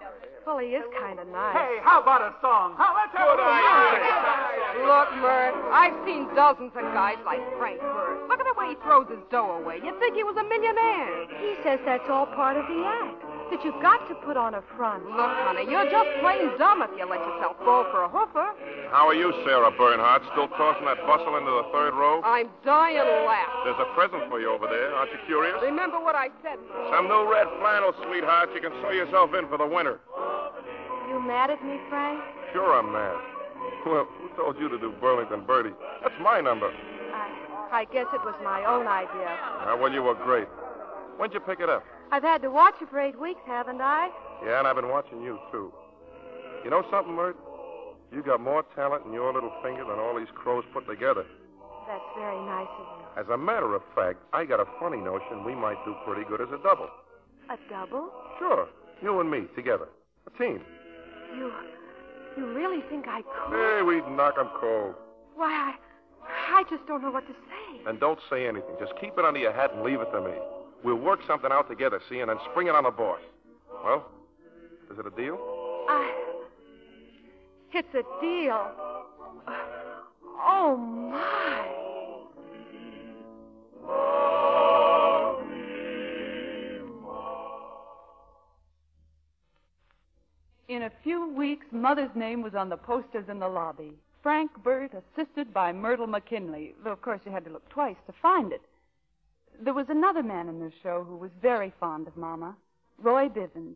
well, 0.45 0.59
he 0.59 0.77
is 0.77 0.85
kind 0.97 1.19
of 1.19 1.27
nice. 1.27 1.57
Hey, 1.57 1.77
how 1.81 2.01
about 2.01 2.21
a 2.21 2.33
song? 2.41 2.73
How, 2.77 2.93
let's 2.93 3.13
have 3.17 3.33
Good 3.33 3.41
a 3.41 3.49
idea. 3.49 4.85
Look, 4.85 5.09
Mert, 5.21 5.53
I've 5.73 5.97
seen 6.05 6.29
dozens 6.33 6.73
of 6.77 6.85
guys 6.93 7.17
like 7.25 7.41
Frank 7.57 7.81
Burt. 7.81 8.29
Look 8.29 8.39
at 8.39 8.45
the 8.45 8.57
way 8.57 8.73
he 8.73 8.77
throws 8.85 9.09
his 9.09 9.21
dough 9.29 9.57
away. 9.61 9.81
You'd 9.83 9.97
think 9.97 10.15
he 10.15 10.23
was 10.23 10.37
a 10.37 10.45
millionaire. 10.45 11.25
He 11.41 11.57
says 11.61 11.79
that's 11.85 12.09
all 12.09 12.25
part 12.25 12.57
of 12.57 12.65
the 12.65 12.81
act. 12.85 13.38
That 13.49 13.65
you've 13.65 13.81
got 13.81 14.05
to 14.07 14.13
put 14.21 14.37
on 14.37 14.53
a 14.53 14.61
front. 14.77 15.03
Look, 15.09 15.33
honey, 15.41 15.65
you're 15.65 15.89
just 15.89 16.09
plain 16.21 16.53
dumb 16.61 16.85
if 16.85 16.93
you 16.93 17.01
let 17.09 17.17
yourself 17.17 17.57
fall 17.65 17.81
for 17.89 18.05
a 18.05 18.09
hoofer. 18.09 18.53
How 18.93 19.09
are 19.09 19.17
you, 19.17 19.33
Sarah 19.41 19.73
Bernhardt? 19.73 20.21
Still 20.37 20.47
tossing 20.53 20.85
that 20.85 21.01
bustle 21.09 21.33
into 21.33 21.49
the 21.49 21.65
third 21.73 21.97
row? 21.97 22.21
I'm 22.21 22.45
dying 22.61 23.01
to 23.01 23.25
laugh. 23.25 23.49
There's 23.65 23.81
a 23.81 23.89
present 23.97 24.29
for 24.29 24.37
you 24.39 24.53
over 24.53 24.69
there. 24.69 24.93
Aren't 24.93 25.09
you 25.11 25.17
curious? 25.25 25.57
Remember 25.65 25.97
what 25.97 26.13
I 26.13 26.29
said, 26.45 26.61
Mert. 26.69 26.93
Some 26.93 27.09
new 27.09 27.25
red 27.25 27.49
flannel, 27.57 27.89
sweetheart. 28.05 28.53
You 28.53 28.61
can 28.61 28.73
sew 28.85 28.93
yourself 28.93 29.33
in 29.33 29.49
for 29.49 29.57
the 29.57 29.65
winter. 29.65 29.97
You 31.09 31.17
mad 31.25 31.49
at 31.49 31.57
me, 31.65 31.81
Frank? 31.89 32.21
Sure, 32.53 32.77
I'm 32.77 32.93
mad. 32.93 33.17
Well, 33.85 34.05
who 34.21 34.29
told 34.37 34.61
you 34.61 34.69
to 34.69 34.77
do 34.77 34.93
Burlington 35.01 35.41
Bertie? 35.49 35.73
That's 36.05 36.13
my 36.21 36.39
number. 36.39 36.69
I, 36.69 37.81
I 37.81 37.85
guess 37.89 38.05
it 38.13 38.21
was 38.21 38.37
my 38.45 38.61
own 38.69 38.85
idea. 38.85 39.33
Ah, 39.65 39.73
well, 39.73 39.91
you 39.91 40.03
were 40.05 40.13
great. 40.13 40.47
When'd 41.17 41.33
you 41.33 41.41
pick 41.41 41.59
it 41.59 41.69
up? 41.69 41.83
I've 42.11 42.23
had 42.23 42.41
to 42.41 42.49
watch 42.49 42.75
you 42.81 42.87
for 42.87 42.99
eight 42.99 43.19
weeks, 43.19 43.41
haven't 43.45 43.81
I? 43.81 44.09
Yeah, 44.43 44.59
and 44.59 44.67
I've 44.67 44.75
been 44.75 44.89
watching 44.89 45.21
you, 45.21 45.39
too. 45.51 45.71
You 46.63 46.69
know 46.71 46.83
something, 46.91 47.13
Mert? 47.15 47.37
You've 48.11 48.25
got 48.25 48.41
more 48.41 48.63
talent 48.75 49.05
in 49.05 49.13
your 49.13 49.31
little 49.31 49.51
finger 49.63 49.85
than 49.85 49.99
all 49.99 50.17
these 50.17 50.31
crows 50.33 50.63
put 50.73 50.87
together. 50.87 51.25
That's 51.87 52.03
very 52.17 52.39
nice 52.45 52.67
of 52.79 52.85
you. 52.99 53.21
As 53.21 53.27
a 53.29 53.37
matter 53.37 53.75
of 53.75 53.81
fact, 53.95 54.19
I 54.33 54.45
got 54.45 54.59
a 54.59 54.65
funny 54.79 54.97
notion 54.97 55.43
we 55.45 55.53
might 55.55 55.77
do 55.85 55.95
pretty 56.05 56.23
good 56.27 56.41
as 56.41 56.47
a 56.49 56.61
double. 56.63 56.89
A 57.49 57.57
double? 57.69 58.09
Sure, 58.39 58.67
you 59.01 59.19
and 59.19 59.29
me 59.29 59.43
together. 59.55 59.87
A 60.27 60.37
team. 60.37 60.61
You, 61.35 61.51
you 62.37 62.51
really 62.53 62.81
think 62.89 63.05
I 63.07 63.21
could? 63.21 63.55
Hey, 63.55 63.81
we'd 63.83 64.07
knock 64.15 64.35
'em 64.39 64.49
cold. 64.59 64.95
Why, 65.35 65.73
I, 66.23 66.59
I 66.59 66.63
just 66.69 66.85
don't 66.87 67.01
know 67.01 67.11
what 67.11 67.27
to 67.27 67.33
say. 67.33 67.81
And 67.87 67.99
don't 67.99 68.19
say 68.29 68.47
anything. 68.47 68.75
Just 68.79 68.93
keep 68.99 69.17
it 69.17 69.25
under 69.25 69.39
your 69.39 69.53
hat 69.53 69.73
and 69.73 69.83
leave 69.83 70.01
it 70.01 70.11
to 70.11 70.21
me. 70.21 70.33
We'll 70.83 70.95
work 70.95 71.19
something 71.27 71.51
out 71.51 71.69
together, 71.69 71.99
see, 72.09 72.19
and 72.19 72.29
then 72.29 72.37
spring 72.51 72.67
it 72.67 72.75
on 72.75 72.83
the 72.83 72.91
boss. 72.91 73.19
Well, 73.83 74.05
is 74.91 74.97
it 74.97 75.05
a 75.05 75.11
deal? 75.11 75.37
I, 75.89 76.13
it's 77.73 77.93
a 77.93 78.03
deal. 78.21 78.71
Oh 80.41 80.77
my! 80.77 81.79
In 90.69 90.83
a 90.83 90.91
few 91.03 91.33
weeks, 91.33 91.65
Mother's 91.71 92.15
name 92.15 92.43
was 92.43 92.53
on 92.53 92.69
the 92.69 92.77
posters 92.77 93.25
in 93.27 93.39
the 93.39 93.47
lobby. 93.47 93.91
Frank 94.21 94.51
Burt, 94.63 94.91
assisted 94.93 95.53
by 95.53 95.71
Myrtle 95.71 96.07
McKinley, 96.07 96.75
though 96.83 96.91
of 96.91 97.01
course 97.01 97.21
you 97.25 97.31
had 97.31 97.43
to 97.45 97.51
look 97.51 97.67
twice 97.69 97.95
to 98.05 98.13
find 98.21 98.51
it. 98.51 98.61
There 99.61 99.73
was 99.73 99.89
another 99.89 100.23
man 100.23 100.47
in 100.47 100.59
the 100.59 100.71
show 100.81 101.03
who 101.03 101.17
was 101.17 101.31
very 101.41 101.73
fond 101.79 102.07
of 102.07 102.15
Mama, 102.15 102.55
Roy 102.97 103.27
Bivens. 103.27 103.75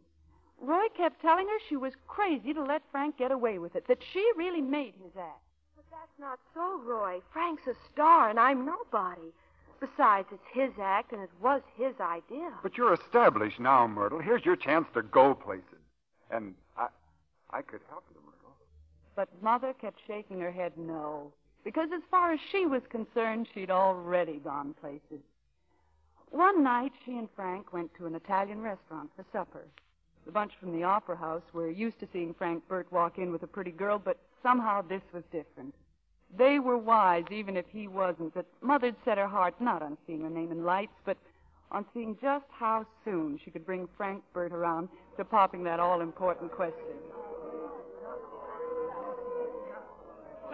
Roy 0.62 0.88
kept 0.96 1.22
telling 1.22 1.46
her 1.48 1.60
she 1.68 1.76
was 1.76 1.94
crazy 2.08 2.54
to 2.54 2.64
let 2.64 2.82
Frank 2.90 3.18
get 3.18 3.32
away 3.32 3.60
with 3.60 3.76
it, 3.76 3.86
that 3.90 3.98
she 4.14 4.26
really 4.38 4.62
made 4.62 4.94
his 5.04 5.12
act. 5.20 5.42
But 5.76 5.86
that's 5.92 6.20
not 6.20 6.40
so, 6.54 6.80
Roy. 6.86 7.20
Frank's 7.34 7.68
a 7.68 7.74
star, 7.92 8.30
and 8.30 8.40
I'm 8.40 8.66
nobody. 8.66 9.34
Besides, 9.82 10.30
it's 10.32 10.42
his 10.54 10.72
act, 10.82 11.12
and 11.12 11.22
it 11.22 11.30
was 11.42 11.62
his 11.76 11.94
idea. 12.00 12.50
But 12.62 12.78
you're 12.78 12.94
established 12.94 13.60
now, 13.60 13.86
Myrtle. 13.86 14.20
Here's 14.20 14.46
your 14.46 14.56
chance 14.56 14.88
to 14.94 15.02
go 15.02 15.34
places. 15.34 15.84
And 16.32 16.54
I, 16.78 16.88
I 17.50 17.62
could 17.62 17.82
help 17.90 18.06
you, 18.14 18.22
Myrtle. 18.22 18.56
But 19.18 19.28
Mother 19.44 19.74
kept 19.74 20.00
shaking 20.08 20.40
her 20.40 20.52
head 20.52 20.72
no, 20.78 21.34
because 21.66 21.90
as 21.94 22.02
far 22.10 22.32
as 22.32 22.40
she 22.54 22.66
was 22.66 22.84
concerned, 22.90 23.48
she'd 23.54 23.70
already 23.70 24.38
gone 24.38 24.74
places. 24.80 25.20
One 26.34 26.64
night, 26.64 26.94
she 27.06 27.12
and 27.20 27.30
Frank 27.36 27.74
went 27.74 27.94
to 27.94 28.08
an 28.08 28.16
Italian 28.16 28.64
restaurant 28.64 29.12
for 29.16 29.24
supper. 29.32 29.68
The 30.26 30.32
bunch 30.32 30.54
from 30.60 30.74
the 30.74 30.84
opera 30.84 31.16
house 31.16 31.44
were 31.54 31.70
used 31.70 32.00
to 32.00 32.08
seeing 32.12 32.34
Frank 32.34 32.68
Burt 32.68 32.92
walk 32.92 33.20
in 33.20 33.32
with 33.32 33.44
a 33.44 33.48
pretty 33.48 33.70
girl, 33.70 34.00
but 34.00 34.18
somehow 34.42 34.82
this 34.82 35.04
was 35.14 35.24
different. 35.32 35.76
They 36.36 36.58
were 36.58 36.80
wise, 36.80 37.26
even 37.30 37.56
if 37.56 37.68
he 37.72 37.88
wasn't, 37.88 38.34
that 38.34 38.48
Mother'd 38.62 38.96
set 39.06 39.20
her 39.20 39.28
heart 39.28 39.54
not 39.62 39.84
on 39.84 39.96
seeing 40.08 40.24
her 40.24 40.30
name 40.32 40.52
in 40.52 40.66
lights, 40.66 40.96
but 41.06 41.18
on 41.72 41.86
seeing 41.94 42.18
just 42.20 42.46
how 42.50 42.88
soon 43.06 43.40
she 43.46 43.52
could 43.52 43.64
bring 43.64 43.88
Frank 43.96 44.24
Burt 44.34 44.54
around 44.54 44.90
to 45.18 45.24
popping 45.24 45.64
that 45.66 45.80
all-important 45.80 46.52
question. 46.52 46.98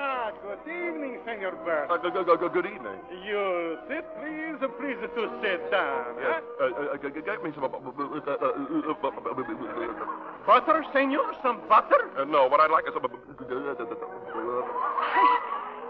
Ah, 0.01 0.31
good 0.41 0.63
evening, 0.63 1.19
Senor 1.25 1.51
Burt. 1.65 1.91
Uh, 1.91 1.97
good, 1.97 2.13
good, 2.13 2.25
good, 2.25 2.53
good 2.53 2.65
evening. 2.65 2.95
You 3.27 3.77
sit, 3.89 4.05
please. 4.15 4.55
Please 4.79 4.95
to 5.15 5.27
sit 5.43 5.59
down. 5.71 6.15
Yes. 6.19 6.41
huh? 6.57 6.71
Uh, 6.71 6.95
uh, 6.95 7.09
get 7.19 7.43
me 7.43 7.51
some. 7.53 7.65
Uh, 7.65 7.67
uh, 7.67 7.75
uh, 7.75 8.47
uh, 8.87 9.09
Butter, 10.47 10.85
senor? 10.93 11.33
Some 11.43 11.59
butter? 11.67 12.09
uh, 12.17 12.23
no, 12.23 12.47
what 12.47 12.61
I'd 12.61 12.71
like 12.71 12.85
is. 12.87 12.93
Some. 12.93 13.03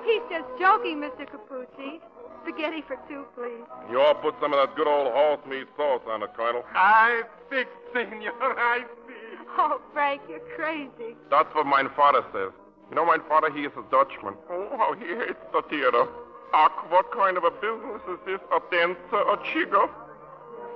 He's 0.05 0.21
just 0.31 0.47
joking, 0.59 0.97
Mr. 0.97 1.29
Capucci. 1.29 2.01
Spaghetti 2.41 2.81
for 2.87 2.97
two, 3.07 3.25
please. 3.35 3.61
You 3.91 4.01
all 4.01 4.15
put 4.15 4.33
some 4.41 4.53
of 4.53 4.59
that 4.59 4.75
good 4.75 4.87
old 4.87 5.13
horse 5.13 5.39
meat 5.47 5.67
sauce 5.77 6.01
on 6.07 6.23
it, 6.23 6.33
Colonel. 6.35 6.63
I 6.73 7.21
fix, 7.49 7.69
senor. 7.93 8.33
I 8.41 8.79
fix. 9.05 9.19
Oh, 9.57 9.79
Frank, 9.93 10.21
you're 10.29 10.39
crazy. 10.55 11.15
That's 11.29 11.53
what 11.53 11.65
my 11.67 11.83
father 11.95 12.23
says. 12.33 12.51
You 12.89 12.95
know, 12.95 13.05
my 13.05 13.19
father, 13.27 13.51
he 13.51 13.61
is 13.61 13.71
a 13.77 13.83
Dutchman. 13.91 14.33
Oh, 14.49 14.77
how 14.77 14.93
he 14.93 15.05
hates 15.13 15.45
the 15.53 15.61
theater. 15.69 16.07
Ach, 16.53 16.71
what 16.89 17.11
kind 17.11 17.37
of 17.37 17.43
a 17.43 17.51
business 17.51 18.01
is 18.09 18.17
this? 18.25 18.39
A 18.51 18.59
dance, 18.71 18.97
a 19.13 19.37
jigger? 19.53 19.87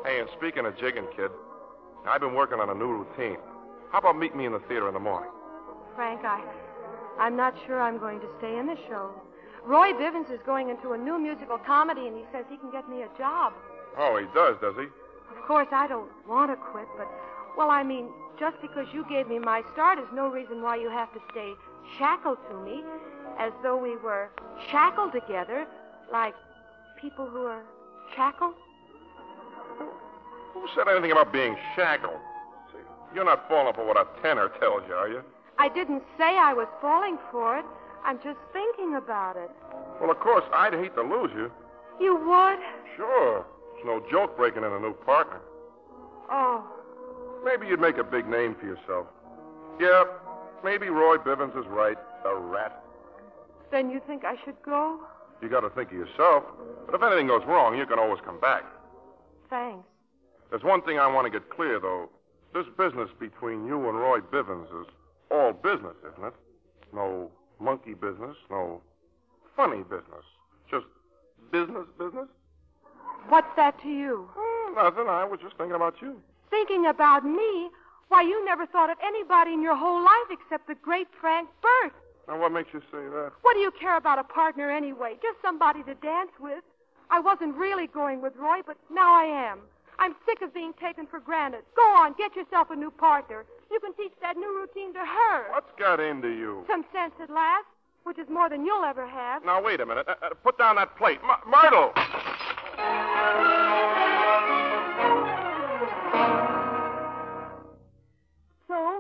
Hey, 0.05 0.20
and 0.20 0.29
speaking 0.38 0.65
of 0.67 0.77
jigging, 0.77 1.08
kid, 1.15 1.32
I've 2.05 2.22
been 2.22 2.36
working 2.36 2.60
on 2.60 2.70
a 2.70 2.75
new 2.75 2.91
routine. 2.91 3.38
How 3.91 3.98
about 3.98 4.17
meet 4.17 4.36
me 4.36 4.46
in 4.46 4.51
the 4.51 4.60
theater 4.60 4.88
in 4.88 4.93
the 4.93 5.00
morning? 5.00 5.32
Frank, 5.96 6.22
I, 6.24 6.43
I'm 7.17 7.36
not 7.36 7.55
sure 7.65 7.82
I'm 7.82 7.98
going 7.98 8.20
to 8.20 8.27
stay 8.38 8.60
in 8.60 8.67
the 8.67 8.77
show. 8.88 9.10
Roy 9.65 9.93
Bivens 9.93 10.32
is 10.32 10.39
going 10.46 10.70
into 10.70 10.91
a 10.91 10.98
new 10.98 11.17
musical 11.17 11.58
comedy, 11.58 12.05
and 12.05 12.15
he 12.15 12.24
says 12.32 12.46
he 12.50 12.58
can 12.58 12.70
get 12.70 12.88
me 12.89 13.01
a 13.01 13.10
job. 13.17 13.53
Oh, 13.98 14.17
he 14.17 14.25
does, 14.36 14.58
does 14.62 14.75
he? 14.77 14.86
Of 15.36 15.48
course, 15.48 15.70
I 15.72 15.88
don't 15.88 16.10
want 16.27 16.51
to 16.51 16.58
quit, 16.58 16.88
but, 16.98 17.08
well, 17.58 17.72
I 17.72 17.82
mean, 17.82 18.10
just 18.39 18.62
because 18.62 18.86
you 18.93 19.05
gave 19.10 19.27
me 19.27 19.39
my 19.39 19.63
start 19.74 19.98
is 19.98 20.05
no 20.13 20.27
reason 20.27 20.62
why 20.62 20.75
you 20.75 20.89
have 20.89 21.12
to 21.13 21.20
stay 21.32 21.53
shackled 21.97 22.37
to 22.49 22.57
me, 22.63 22.83
as 23.39 23.51
though 23.61 23.77
we 23.77 23.97
were 23.97 24.29
shackled 24.71 25.11
together, 25.11 25.65
like 26.11 26.35
people 27.01 27.25
who 27.27 27.45
are 27.45 27.63
shackled. 28.15 28.53
Who 30.53 30.67
said 30.75 30.87
anything 30.87 31.11
about 31.11 31.33
being 31.33 31.55
shackled? 31.75 32.19
See, 32.71 32.79
you're 33.15 33.25
not 33.25 33.47
falling 33.49 33.73
for 33.73 33.85
what 33.85 33.97
a 33.97 34.05
tenor 34.21 34.49
tells 34.59 34.83
you, 34.87 34.93
are 34.93 35.09
you? 35.09 35.21
I 35.57 35.69
didn't 35.69 36.03
say 36.17 36.37
I 36.37 36.53
was 36.53 36.67
falling 36.81 37.17
for 37.31 37.57
it. 37.57 37.65
I'm 38.05 38.17
just 38.23 38.39
thinking 38.51 38.95
about 38.95 39.37
it. 39.37 39.49
Well, 40.01 40.11
of 40.11 40.19
course, 40.19 40.43
I'd 40.53 40.73
hate 40.73 40.95
to 40.95 41.01
lose 41.01 41.31
you. 41.35 41.51
You 41.99 42.15
would? 42.15 42.59
Sure. 42.97 43.45
It's 43.75 43.85
no 43.85 44.03
joke 44.11 44.35
breaking 44.35 44.63
in 44.63 44.71
a 44.71 44.79
new 44.79 44.93
partner. 44.93 45.39
Oh. 46.29 46.63
Maybe 47.45 47.67
you'd 47.67 47.79
make 47.79 47.97
a 47.97 48.03
big 48.03 48.27
name 48.27 48.55
for 48.59 48.65
yourself. 48.65 49.07
Yeah, 49.79 50.03
maybe 50.63 50.89
Roy 50.89 51.17
Bivens 51.17 51.58
is 51.60 51.65
right. 51.67 51.98
A 52.25 52.36
rat. 52.36 52.84
Then 53.72 53.89
you 53.89 54.01
think 54.08 54.24
I 54.24 54.36
should 54.46 54.62
go? 54.63 55.00
You 55.41 55.50
got 55.50 55.62
to 55.62 55.70
think 55.70 55.91
of 55.91 55.98
yourself. 55.98 56.43
But 56.86 56.96
if 56.96 57.03
anything 57.03 57.27
goes 57.27 57.43
wrong, 57.46 57.77
you 57.77 57.86
can 57.86 58.00
always 58.00 58.22
come 58.24 58.39
back. 58.39 58.63
Thanks. 59.50 59.86
There's 60.50 60.63
one 60.63 60.82
thing 60.84 61.00
I 61.00 61.08
want 61.08 61.25
to 61.25 61.32
get 61.32 61.50
clear, 61.50 61.79
though. 61.79 62.10
This 62.53 62.65
business 62.77 63.10
between 63.20 63.65
you 63.65 63.89
and 63.89 63.98
Roy 63.98 64.20
Bivens 64.20 64.67
is 64.82 64.88
all 65.32 65.51
business, 65.51 65.96
isn't 66.13 66.25
it? 66.27 66.34
No 66.93 67.32
monkey 67.60 67.96
business, 67.96 68.38
no 68.50 68.82
funny 69.55 69.82
business. 69.84 70.24
Just 70.70 70.86
business 71.51 71.88
business? 71.98 72.27
What's 73.29 73.55
that 73.55 73.82
to 73.82 73.89
you? 73.89 74.29
Oh, 74.38 74.74
nothing. 74.75 75.08
I 75.10 75.25
was 75.25 75.39
just 75.41 75.58
thinking 75.58 75.75
about 75.75 75.96
you. 76.01 76.22
Thinking 76.50 76.86
about 76.86 77.25
me? 77.25 77.70
Why, 78.10 78.22
you 78.22 78.43
never 78.45 78.65
thought 78.65 78.89
of 78.89 78.98
anybody 79.03 79.53
in 79.53 79.62
your 79.62 79.75
whole 79.75 80.03
life 80.03 80.29
except 80.29 80.67
the 80.67 80.75
great 80.75 81.07
Frank 81.19 81.50
Burt. 81.62 81.93
Now, 82.27 82.39
what 82.39 82.51
makes 82.51 82.74
you 82.74 82.79
say 82.91 83.03
that? 83.10 83.31
What 83.41 83.55
do 83.55 83.60
you 83.60 83.72
care 83.72 83.98
about 83.98 84.19
a 84.19 84.24
partner 84.24 84.69
anyway? 84.69 85.15
Just 85.22 85.38
somebody 85.41 85.83
to 85.83 85.95
dance 85.95 86.31
with. 86.39 86.63
I 87.10 87.19
wasn't 87.19 87.55
really 87.55 87.88
going 87.88 88.22
with 88.22 88.36
Roy, 88.38 88.60
but 88.65 88.77
now 88.91 89.13
I 89.13 89.25
am. 89.25 89.60
I'm 90.00 90.15
sick 90.25 90.41
of 90.41 90.53
being 90.53 90.74
taken 90.81 91.05
for 91.05 91.19
granted. 91.19 91.62
Go 91.75 91.83
on, 91.95 92.13
get 92.17 92.36
yourself 92.36 92.69
a 92.72 92.75
new 92.75 92.91
partner. 92.91 93.45
You 93.72 93.79
can 93.79 93.93
teach 93.93 94.13
that 94.22 94.38
new 94.38 94.55
routine 94.57 94.93
to 94.93 95.00
her. 95.00 95.51
What's 95.51 95.72
got 95.77 96.00
into 96.00 96.29
you? 96.29 96.63
Some 96.67 96.86
sense 96.93 97.13
at 97.22 97.29
last, 97.29 97.65
which 98.03 98.17
is 98.17 98.27
more 98.29 98.50
than 98.50 98.65
you'll 98.65 98.86
ever 98.86 99.07
have. 99.07 99.43
Now, 99.45 99.62
wait 99.62 99.81
a 99.81 99.86
minute. 99.86 100.07
Uh, 100.07 100.15
uh, 100.22 100.29
put 100.43 100.57
down 100.57 100.75
that 100.77 100.95
plate. 100.98 101.19
M- 101.24 101.50
Myrtle! 101.51 101.93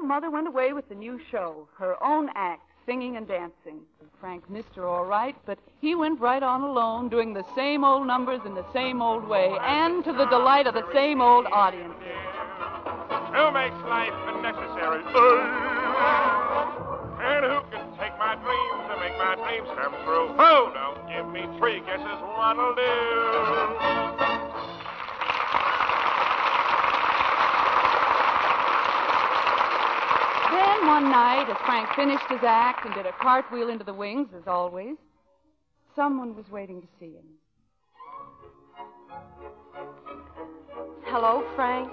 Mother 0.03 0.29
went 0.29 0.47
away 0.47 0.73
with 0.73 0.89
the 0.89 0.95
new 0.95 1.19
show, 1.31 1.67
her 1.77 1.95
own 2.03 2.29
act, 2.35 2.61
singing 2.85 3.15
and 3.15 3.27
dancing. 3.27 3.79
Frank 4.19 4.49
missed 4.49 4.75
her 4.75 4.85
all 4.85 5.05
right, 5.05 5.35
but 5.45 5.57
he 5.79 5.95
went 5.95 6.19
right 6.19 6.43
on 6.43 6.61
alone, 6.61 7.07
doing 7.09 7.33
the 7.33 7.45
same 7.55 7.83
old 7.83 8.05
numbers 8.05 8.41
in 8.45 8.53
the 8.53 8.65
same 8.73 9.01
old 9.01 9.27
way, 9.27 9.49
and 9.61 10.03
to 10.03 10.11
the 10.11 10.25
delight 10.25 10.67
of 10.67 10.73
the 10.73 10.85
same 10.93 11.21
old 11.21 11.45
audience. 11.47 11.93
Who 13.33 13.51
makes 13.51 13.75
life 13.87 14.13
a 14.13 14.41
necessary? 14.41 15.03
And 17.23 17.45
who 17.45 17.61
can 17.71 17.87
take 17.97 18.17
my 18.19 18.35
dreams 18.35 18.83
and 18.91 18.99
make 18.99 19.17
my 19.17 19.35
dreams 19.35 19.69
come 19.79 19.95
true? 20.03 20.27
Who 20.27 20.73
don't 20.73 21.07
give 21.07 21.27
me 21.31 21.47
three 21.57 21.79
guesses 21.79 22.19
what'll 22.35 22.75
do? 22.75 24.22
Then 30.53 30.85
one 30.85 31.09
night, 31.09 31.49
as 31.49 31.57
Frank 31.65 31.89
finished 31.95 32.25
his 32.29 32.43
act 32.43 32.85
and 32.85 32.93
did 32.93 33.07
a 33.07 33.11
cartwheel 33.13 33.69
into 33.69 33.83
the 33.83 33.93
wings, 33.93 34.27
as 34.37 34.43
always, 34.45 34.97
someone 35.95 36.35
was 36.35 36.47
waiting 36.51 36.79
to 36.79 36.87
see 36.99 37.13
him. 37.13 37.25
Hello, 41.05 41.43
Frank. 41.55 41.91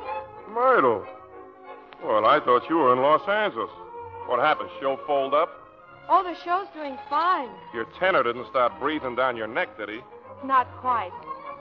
Myrtle. 0.53 1.07
Well, 2.05 2.27
I 2.27 2.38
thought 2.44 2.68
you 2.68 2.77
were 2.77 2.92
in 2.92 3.01
Los 3.01 3.27
Angeles. 3.27 3.70
What 4.27 4.40
happened? 4.40 4.68
Show 4.79 5.01
fold 5.07 5.33
up? 5.33 5.49
Oh, 6.11 6.23
the 6.23 6.35
show's 6.44 6.66
doing 6.75 6.99
fine. 7.09 7.49
Your 7.73 7.87
tenor 7.99 8.23
didn't 8.23 8.46
start 8.51 8.79
breathing 8.79 9.16
down 9.16 9.38
your 9.38 9.46
neck, 9.46 9.79
did 9.79 9.88
he? 9.88 10.01
Not 10.44 10.66
quite. 10.83 11.12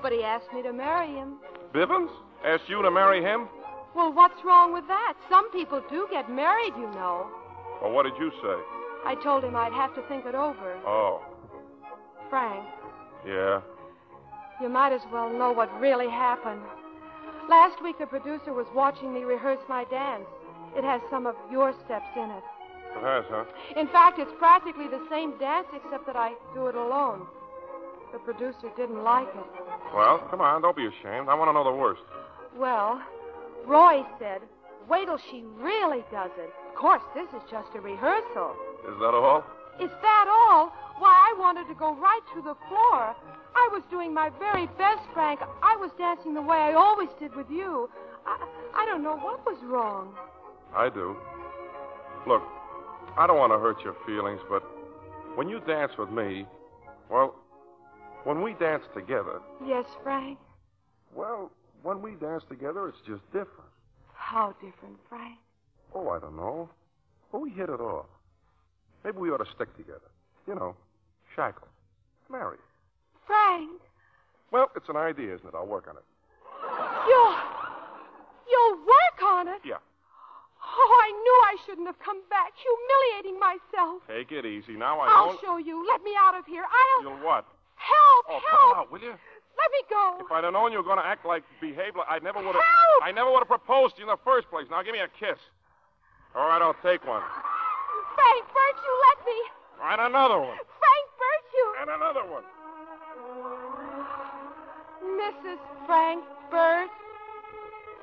But 0.01 0.11
he 0.11 0.23
asked 0.23 0.51
me 0.53 0.63
to 0.63 0.73
marry 0.73 1.07
him. 1.07 1.37
Bivens? 1.73 2.09
Asked 2.43 2.67
you 2.67 2.81
to 2.81 2.91
marry 2.91 3.21
him? 3.21 3.47
Well, 3.95 4.13
what's 4.13 4.43
wrong 4.45 4.73
with 4.73 4.87
that? 4.87 5.13
Some 5.29 5.51
people 5.51 5.81
do 5.89 6.07
get 6.11 6.29
married, 6.31 6.73
you 6.77 6.89
know. 6.91 7.27
Well, 7.81 7.91
what 7.91 8.03
did 8.03 8.13
you 8.19 8.31
say? 8.41 8.55
I 9.05 9.15
told 9.23 9.43
him 9.43 9.55
I'd 9.55 9.73
have 9.73 9.95
to 9.95 10.01
think 10.03 10.25
it 10.25 10.35
over. 10.35 10.77
Oh, 10.85 11.21
Frank, 12.29 12.65
yeah. 13.25 13.61
you 14.61 14.69
might 14.69 14.93
as 14.93 15.01
well 15.11 15.31
know 15.31 15.51
what 15.51 15.73
really 15.79 16.09
happened. 16.09 16.61
Last 17.49 17.81
week, 17.81 17.97
the 17.97 18.05
producer 18.05 18.53
was 18.53 18.67
watching 18.75 19.13
me 19.13 19.21
rehearse 19.23 19.61
my 19.67 19.83
dance. 19.85 20.25
It 20.75 20.83
has 20.83 21.01
some 21.09 21.25
of 21.25 21.35
your 21.51 21.73
steps 21.85 22.05
in 22.15 22.29
it. 22.29 22.43
It 22.95 23.03
has, 23.03 23.25
huh? 23.29 23.45
In 23.75 23.87
fact, 23.87 24.19
it's 24.19 24.31
practically 24.37 24.87
the 24.87 25.01
same 25.09 25.37
dance, 25.39 25.67
except 25.73 26.05
that 26.05 26.15
I 26.15 26.33
do 26.53 26.67
it 26.67 26.75
alone. 26.75 27.25
The 28.13 28.19
producer 28.19 28.69
didn't 28.77 29.03
like 29.03 29.27
it. 29.27 29.63
Well, 29.95 30.19
come 30.29 30.41
on, 30.41 30.61
don't 30.61 30.75
be 30.75 30.85
ashamed. 30.85 31.29
I 31.29 31.33
want 31.33 31.49
to 31.49 31.53
know 31.53 31.63
the 31.63 31.75
worst. 31.75 32.01
Well, 32.55 33.01
Roy 33.69 34.01
said, 34.17 34.41
wait 34.89 35.05
till 35.05 35.19
she 35.29 35.43
really 35.61 36.03
does 36.11 36.31
it. 36.39 36.49
Of 36.69 36.75
course, 36.75 37.03
this 37.13 37.27
is 37.29 37.43
just 37.51 37.69
a 37.75 37.79
rehearsal. 37.81 38.55
Is 38.89 38.97
that 38.99 39.13
all? 39.13 39.43
Is 39.79 39.91
that 40.01 40.25
all? 40.27 40.73
Why, 40.97 41.13
I 41.13 41.39
wanted 41.39 41.67
to 41.67 41.75
go 41.75 41.93
right 41.95 42.21
to 42.33 42.41
the 42.41 42.55
floor. 42.67 43.15
I 43.55 43.69
was 43.71 43.83
doing 43.91 44.11
my 44.13 44.31
very 44.39 44.65
best, 44.77 45.01
Frank. 45.13 45.39
I 45.61 45.75
was 45.75 45.91
dancing 45.99 46.33
the 46.33 46.41
way 46.41 46.57
I 46.57 46.73
always 46.73 47.09
did 47.19 47.35
with 47.35 47.49
you. 47.51 47.89
I, 48.25 48.43
I 48.75 48.85
don't 48.87 49.03
know 49.03 49.17
what 49.17 49.45
was 49.45 49.57
wrong. 49.63 50.15
I 50.75 50.89
do. 50.89 51.15
Look, 52.27 52.41
I 53.17 53.27
don't 53.27 53.37
want 53.37 53.53
to 53.53 53.59
hurt 53.59 53.83
your 53.83 53.95
feelings, 54.05 54.41
but 54.49 54.63
when 55.35 55.47
you 55.47 55.59
dance 55.61 55.91
with 55.97 56.09
me, 56.09 56.45
well, 57.09 57.35
when 58.23 58.41
we 58.41 58.53
dance 58.53 58.83
together, 58.95 59.41
Yes, 59.65 59.85
Frank? 60.03 60.39
well, 61.13 61.51
when 61.83 62.01
we 62.01 62.11
dance 62.15 62.43
together, 62.49 62.87
it's 62.87 62.97
just 63.07 63.23
different. 63.27 63.69
How 64.13 64.53
different, 64.61 64.97
Frank? 65.07 65.37
Oh, 65.93 66.09
I 66.09 66.19
don't 66.19 66.35
know. 66.35 66.69
But 67.31 67.41
we 67.41 67.49
hit 67.51 67.69
it 67.69 67.79
off. 67.79 68.05
Maybe 69.03 69.17
we 69.17 69.29
ought 69.31 69.43
to 69.43 69.51
stick 69.55 69.75
together. 69.77 70.09
You 70.47 70.55
know, 70.55 70.75
shackle. 71.35 71.67
Marry. 72.29 72.57
Frank, 73.25 73.69
Well, 74.51 74.71
it's 74.75 74.89
an 74.89 74.97
idea, 74.97 75.35
isn't 75.35 75.47
it? 75.47 75.53
I'll 75.55 75.67
work 75.67 75.87
on 75.87 75.95
it. 75.97 76.03
you'll. 77.07 77.35
You'll 78.49 78.77
work 78.81 79.21
on 79.23 79.47
it? 79.47 79.61
Yeah. 79.63 79.77
Oh, 80.61 81.01
I 81.05 81.09
knew 81.11 81.37
I 81.45 81.55
shouldn't 81.65 81.87
have 81.87 81.99
come 81.99 82.21
back, 82.29 82.51
humiliating 82.57 83.39
myself. 83.39 84.01
Take 84.09 84.31
it 84.31 84.45
easy. 84.45 84.73
Now 84.73 84.99
I 84.99 85.07
I'll 85.09 85.27
don't. 85.33 85.41
show 85.41 85.57
you. 85.57 85.85
Let 85.87 86.03
me 86.03 86.11
out 86.19 86.35
of 86.37 86.45
here. 86.45 86.63
I'll. 86.65 87.03
You'll 87.03 87.23
what? 87.25 87.45
Help! 87.75 88.25
Oh, 88.29 88.39
help! 88.49 88.59
come 88.59 88.77
out, 88.77 88.91
will 88.91 88.99
you? 89.01 89.13
Let 89.59 89.69
me 89.75 89.81
go. 89.89 90.03
If 90.23 90.31
I'd 90.31 90.43
have 90.43 90.53
known 90.53 90.71
you 90.71 90.77
were 90.79 90.87
going 90.87 90.99
to 90.99 91.05
act 91.05 91.25
like, 91.25 91.43
behave 91.59 91.95
like, 91.95 92.07
I 92.09 92.19
never 92.19 92.39
would 92.39 92.55
have. 92.55 92.63
Help! 92.63 93.03
I 93.03 93.11
never 93.11 93.31
would 93.31 93.43
have 93.43 93.51
proposed 93.51 93.95
to 93.95 94.01
you 94.01 94.07
in 94.07 94.13
the 94.13 94.23
first 94.23 94.49
place. 94.49 94.65
Now 94.71 94.81
give 94.83 94.93
me 94.93 94.99
a 95.03 95.11
kiss. 95.19 95.37
All 96.35 96.47
right, 96.47 96.61
I'll 96.61 96.77
take 96.81 97.05
one. 97.05 97.23
Frank, 98.15 98.43
Burt, 98.53 98.75
you 98.79 98.93
let 99.09 99.19
me. 99.25 99.39
And 99.83 100.01
another 100.01 100.39
one. 100.39 100.57
Frank, 100.79 101.05
Burt, 101.19 101.43
you. 101.51 101.65
And 101.81 101.89
another 101.89 102.23
one. 102.23 102.43
Mrs. 105.19 105.59
Frank 105.85 106.23
Burt. 106.51 106.89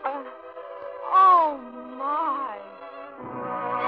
Uh, 0.04 0.24
oh, 1.12 1.60
my. 1.98 3.85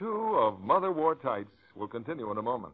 Two 0.00 0.34
of 0.38 0.60
Mother 0.62 0.90
Wore 0.90 1.14
Tights 1.14 1.50
will 1.74 1.86
continue 1.86 2.30
in 2.32 2.38
a 2.38 2.42
moment. 2.42 2.72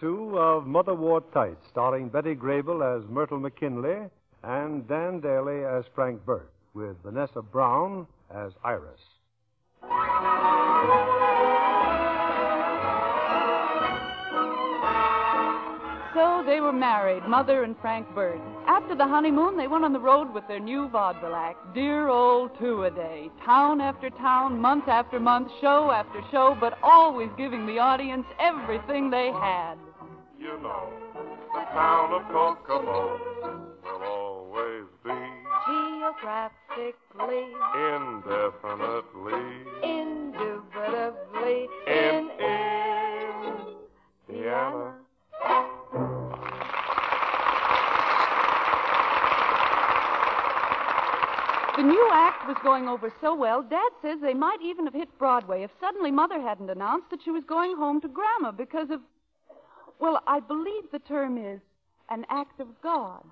Two 0.00 0.38
of 0.38 0.66
Mother 0.66 0.94
Wore 0.94 1.20
Tights, 1.20 1.62
starring 1.70 2.08
Betty 2.08 2.34
Grable 2.34 2.80
as 2.80 3.06
Myrtle 3.10 3.38
McKinley 3.38 4.08
and 4.42 4.88
Dan 4.88 5.20
Dailey 5.20 5.78
as 5.78 5.84
Frank 5.94 6.24
Burt, 6.24 6.50
with 6.72 6.96
Vanessa 7.04 7.42
Brown 7.42 8.06
as 8.34 8.52
Iris. 8.64 9.02
So 16.40 16.46
they 16.46 16.62
were 16.62 16.72
married, 16.72 17.24
Mother 17.24 17.64
and 17.64 17.76
Frank 17.82 18.14
Burt. 18.14 18.40
After 18.66 18.94
the 18.94 19.06
honeymoon, 19.06 19.58
they 19.58 19.66
went 19.68 19.84
on 19.84 19.92
the 19.92 20.00
road 20.00 20.32
with 20.32 20.48
their 20.48 20.58
new 20.58 20.88
vaudeville 20.88 21.34
act, 21.34 21.74
Dear 21.74 22.08
Old 22.08 22.58
Two 22.58 22.84
a 22.84 22.90
Day. 22.90 23.28
Town 23.44 23.78
after 23.82 24.08
town, 24.08 24.58
month 24.58 24.88
after 24.88 25.20
month, 25.20 25.50
show 25.60 25.90
after 25.90 26.22
show, 26.30 26.56
but 26.58 26.78
always 26.82 27.28
giving 27.36 27.66
the 27.66 27.78
audience 27.78 28.24
everything 28.38 29.10
they 29.10 29.30
had. 29.32 29.74
You 30.38 30.58
know, 30.62 30.88
the 31.52 31.60
town 31.74 32.14
of 32.14 32.22
Kokomo 32.32 33.20
will 33.84 34.02
always 34.02 34.86
be 35.04 35.12
Geographically, 35.68 37.52
indefinitely 37.76 39.44
indubitably, 39.82 41.68
in 41.86 42.30
Indiana. 44.30 44.99
The 51.80 51.86
new 51.86 52.10
act 52.12 52.46
was 52.46 52.58
going 52.62 52.88
over 52.88 53.10
so 53.22 53.34
well, 53.34 53.62
Dad 53.62 53.88
says 54.02 54.18
they 54.20 54.34
might 54.34 54.60
even 54.62 54.84
have 54.84 54.92
hit 54.92 55.08
Broadway 55.18 55.62
if 55.62 55.70
suddenly 55.80 56.10
Mother 56.10 56.38
hadn't 56.38 56.68
announced 56.68 57.08
that 57.10 57.20
she 57.24 57.30
was 57.30 57.42
going 57.44 57.74
home 57.74 58.02
to 58.02 58.08
Grandma 58.08 58.52
because 58.52 58.90
of, 58.90 59.00
well, 59.98 60.22
I 60.26 60.40
believe 60.40 60.82
the 60.92 60.98
term 60.98 61.38
is 61.38 61.58
an 62.10 62.26
act 62.28 62.60
of 62.60 62.66
God. 62.82 63.24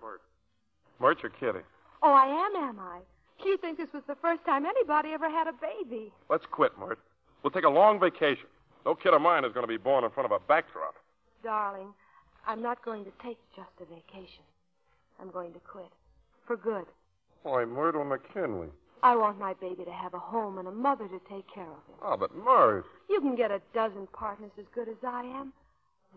Mert, 0.98 1.18
you're 1.22 1.30
kidding. 1.30 1.60
Oh, 2.02 2.10
I 2.10 2.24
am, 2.24 2.70
am 2.70 2.80
I? 2.80 3.00
You 3.44 3.58
think 3.58 3.76
this 3.76 3.92
was 3.92 4.02
the 4.08 4.16
first 4.22 4.42
time 4.46 4.64
anybody 4.64 5.10
ever 5.10 5.28
had 5.28 5.46
a 5.46 5.52
baby? 5.52 6.10
Let's 6.30 6.46
quit, 6.50 6.72
Mert. 6.78 6.98
We'll 7.42 7.50
take 7.50 7.64
a 7.64 7.68
long 7.68 8.00
vacation. 8.00 8.46
No 8.86 8.94
kid 8.94 9.12
of 9.12 9.20
mine 9.20 9.44
is 9.44 9.52
going 9.52 9.64
to 9.64 9.68
be 9.68 9.76
born 9.76 10.04
in 10.04 10.10
front 10.10 10.24
of 10.24 10.32
a 10.32 10.42
backdrop. 10.48 10.94
Darling, 11.44 11.92
I'm 12.46 12.62
not 12.62 12.82
going 12.82 13.04
to 13.04 13.12
take 13.22 13.36
just 13.54 13.72
a 13.82 13.84
vacation. 13.84 14.44
I'm 15.20 15.30
going 15.30 15.52
to 15.52 15.60
quit. 15.60 15.92
For 16.46 16.56
good. 16.56 16.86
Why, 17.42 17.64
Myrtle 17.64 18.04
McKinley. 18.04 18.68
I 19.02 19.14
want 19.16 19.38
my 19.38 19.54
baby 19.54 19.84
to 19.84 19.92
have 19.92 20.14
a 20.14 20.18
home 20.18 20.58
and 20.58 20.66
a 20.66 20.72
mother 20.72 21.06
to 21.06 21.20
take 21.30 21.46
care 21.52 21.64
of 21.70 21.86
him. 21.86 21.96
Oh, 22.02 22.16
but 22.16 22.34
Mert. 22.34 22.84
You 23.08 23.20
can 23.20 23.36
get 23.36 23.50
a 23.50 23.60
dozen 23.72 24.08
partners 24.12 24.50
as 24.58 24.64
good 24.74 24.88
as 24.88 24.96
I 25.06 25.22
am. 25.22 25.52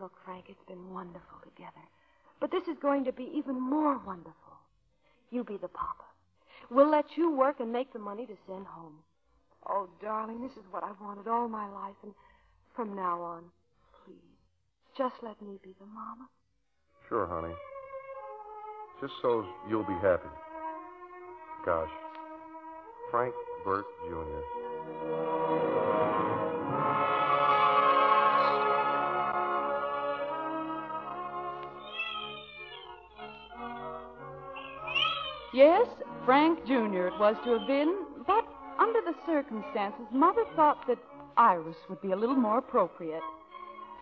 Look, 0.00 0.12
Frank, 0.24 0.46
it's 0.48 0.64
been 0.66 0.90
wonderful 0.92 1.38
together. 1.44 1.86
But 2.40 2.50
this 2.50 2.64
is 2.64 2.76
going 2.82 3.04
to 3.04 3.12
be 3.12 3.30
even 3.34 3.60
more 3.60 4.00
wonderful. 4.04 4.34
You 5.30 5.44
be 5.44 5.58
the 5.58 5.68
papa. 5.68 6.04
We'll 6.70 6.90
let 6.90 7.16
you 7.16 7.30
work 7.30 7.60
and 7.60 7.72
make 7.72 7.92
the 7.92 7.98
money 7.98 8.26
to 8.26 8.34
send 8.48 8.66
home. 8.66 8.94
Oh, 9.68 9.88
darling, 10.02 10.42
this 10.42 10.52
is 10.52 10.64
what 10.70 10.82
I've 10.82 11.00
wanted 11.00 11.28
all 11.28 11.48
my 11.48 11.68
life, 11.70 11.94
and 12.02 12.12
from 12.74 12.96
now 12.96 13.20
on, 13.20 13.44
please, 14.04 14.16
just 14.98 15.14
let 15.22 15.40
me 15.40 15.58
be 15.62 15.74
the 15.78 15.86
mama. 15.86 16.28
Sure, 17.08 17.26
honey. 17.26 17.54
Just 19.00 19.12
so 19.22 19.46
you'll 19.68 19.84
be 19.84 19.98
happy. 20.02 20.28
Gosh. 21.64 21.88
Frank 23.10 23.34
Burt 23.64 23.84
Jr. 24.08 24.62
Yes, 35.54 35.86
Frank 36.24 36.64
Jr. 36.66 37.08
it 37.08 37.18
was 37.20 37.36
to 37.44 37.58
have 37.58 37.68
been, 37.68 38.06
but 38.26 38.44
under 38.80 39.00
the 39.02 39.14
circumstances, 39.26 40.06
Mother 40.10 40.44
thought 40.56 40.84
that 40.88 40.98
Iris 41.36 41.76
would 41.88 42.00
be 42.00 42.12
a 42.12 42.16
little 42.16 42.34
more 42.34 42.58
appropriate. 42.58 43.22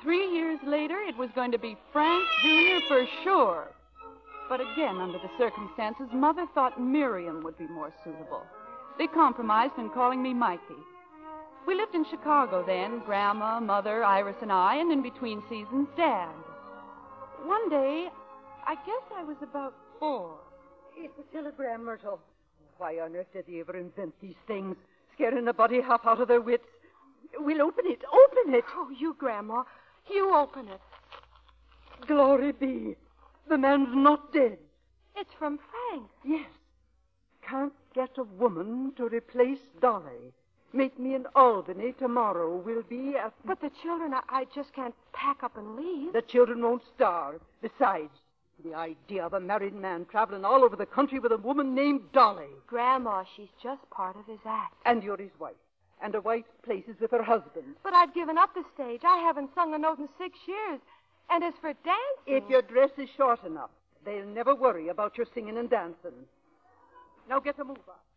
Three 0.03 0.33
years 0.33 0.59
later, 0.67 0.99
it 1.01 1.17
was 1.19 1.29
going 1.35 1.53
to 1.53 1.59
be 1.59 1.77
Frank 1.93 2.25
Jr. 2.43 2.87
for 2.89 3.05
sure. 3.23 3.69
But 4.51 4.61
again, 4.61 4.97
under 4.97 5.19
the 5.19 5.31
circumstances, 5.39 6.09
Mother 6.13 6.45
thought 6.55 6.81
Miriam 6.81 7.45
would 7.45 7.57
be 7.57 7.69
more 7.69 7.93
suitable. 8.03 8.43
They 8.99 9.07
compromised 9.07 9.79
in 9.79 9.91
calling 9.91 10.21
me 10.21 10.35
Mikey. 10.35 10.83
We 11.69 11.77
lived 11.77 11.95
in 11.95 12.05
Chicago 12.11 12.65
then, 12.67 13.01
Grandma, 13.07 13.61
Mother, 13.61 14.03
Iris, 14.03 14.35
and 14.43 14.51
I, 14.51 14.75
and 14.75 14.91
in 14.91 15.03
between 15.03 15.41
seasons, 15.49 15.87
Dad. 15.97 16.35
One 17.45 17.71
day, 17.71 18.09
I 18.67 18.75
guess 18.75 19.05
I 19.15 19.23
was 19.23 19.37
about 19.41 19.73
four. 20.01 20.35
It's 20.97 21.15
a 21.17 21.33
telegram, 21.33 21.85
Myrtle. 21.85 22.19
Why 22.79 22.99
on 22.99 23.15
earth 23.15 23.33
did 23.33 23.45
they 23.47 23.61
ever 23.61 23.77
invent 23.77 24.15
these 24.21 24.35
things? 24.49 24.75
Scaring 25.15 25.45
the 25.45 25.53
body 25.53 25.81
half 25.81 26.05
out 26.05 26.21
of 26.21 26.27
their 26.27 26.41
wits. 26.41 26.67
We'll 27.39 27.63
open 27.63 27.85
it. 27.87 28.01
Open 28.13 28.55
it. 28.55 28.65
Oh, 28.75 28.91
you, 28.99 29.15
Grandma. 29.17 29.63
You 30.13 30.35
open 30.35 30.67
it. 30.67 30.81
Glory 32.09 32.51
be. 32.51 32.97
The 33.51 33.59
man's 33.59 33.89
not 33.93 34.33
dead. 34.33 34.59
It's 35.17 35.35
from 35.37 35.59
Frank. 35.59 36.09
Yes. 36.25 36.49
Can't 37.43 37.73
get 37.97 38.17
a 38.17 38.23
woman 38.23 38.93
to 38.97 39.09
replace 39.09 39.59
Dolly. 39.81 40.33
Meet 40.73 41.01
me 41.01 41.17
in 41.17 41.27
Albany 41.35 41.93
tomorrow. 41.99 42.55
We'll 42.65 42.85
be 42.85 43.17
at. 43.17 43.35
But 43.45 43.61
the 43.61 43.73
children, 43.83 44.15
I, 44.15 44.21
I 44.29 44.47
just 44.55 44.73
can't 44.73 44.95
pack 45.13 45.43
up 45.43 45.57
and 45.57 45.75
leave. 45.75 46.13
The 46.13 46.23
children 46.23 46.63
won't 46.63 46.85
starve. 46.95 47.41
Besides, 47.61 48.13
the 48.63 48.73
idea 48.73 49.27
of 49.27 49.33
a 49.33 49.41
married 49.41 49.75
man 49.75 50.07
traveling 50.09 50.45
all 50.45 50.63
over 50.63 50.77
the 50.77 50.87
country 50.87 51.19
with 51.19 51.33
a 51.33 51.37
woman 51.37 51.75
named 51.75 52.03
Dolly. 52.13 52.55
Grandma, 52.69 53.25
she's 53.35 53.51
just 53.61 53.83
part 53.91 54.15
of 54.15 54.27
his 54.27 54.39
act. 54.47 54.77
And 54.87 55.03
you're 55.03 55.17
his 55.17 55.37
wife. 55.41 55.57
And 56.01 56.15
a 56.15 56.21
wife 56.21 56.45
places 56.63 56.95
with 57.01 57.11
her 57.11 57.25
husband. 57.25 57.75
But 57.83 57.95
I've 57.95 58.15
given 58.15 58.39
up 58.39 58.55
the 58.55 58.63
stage. 58.75 59.01
I 59.05 59.19
haven't 59.19 59.51
sung 59.57 59.75
a 59.75 59.79
note 59.79 59.99
in 59.99 60.09
six 60.19 60.39
years. 60.47 60.81
And 61.31 61.45
as 61.45 61.55
for 61.61 61.73
dancing. 61.85 62.27
If 62.27 62.49
your 62.51 62.63
dress 62.63 62.91
is 62.99 63.09
short 63.17 63.45
enough, 63.45 63.71
they'll 64.05 64.27
never 64.27 64.55
worry 64.55 64.89
about 64.89 65.17
your 65.17 65.27
singing 65.33 65.59
and 65.59 65.71
dancing. 65.71 66.27
Now 67.29 67.39
get 67.39 67.59
a 67.59 67.65
move 67.65 67.79
on. 67.89 68.10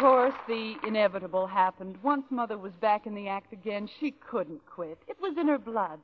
Course, 0.00 0.34
the 0.48 0.76
inevitable 0.86 1.46
happened. 1.46 1.96
Once 2.02 2.24
Mother 2.30 2.56
was 2.56 2.72
back 2.80 3.06
in 3.06 3.14
the 3.14 3.28
act 3.28 3.52
again, 3.52 3.88
she 4.00 4.12
couldn't 4.12 4.64
quit. 4.64 4.98
It 5.06 5.18
was 5.20 5.36
in 5.38 5.46
her 5.46 5.58
blood. 5.58 6.00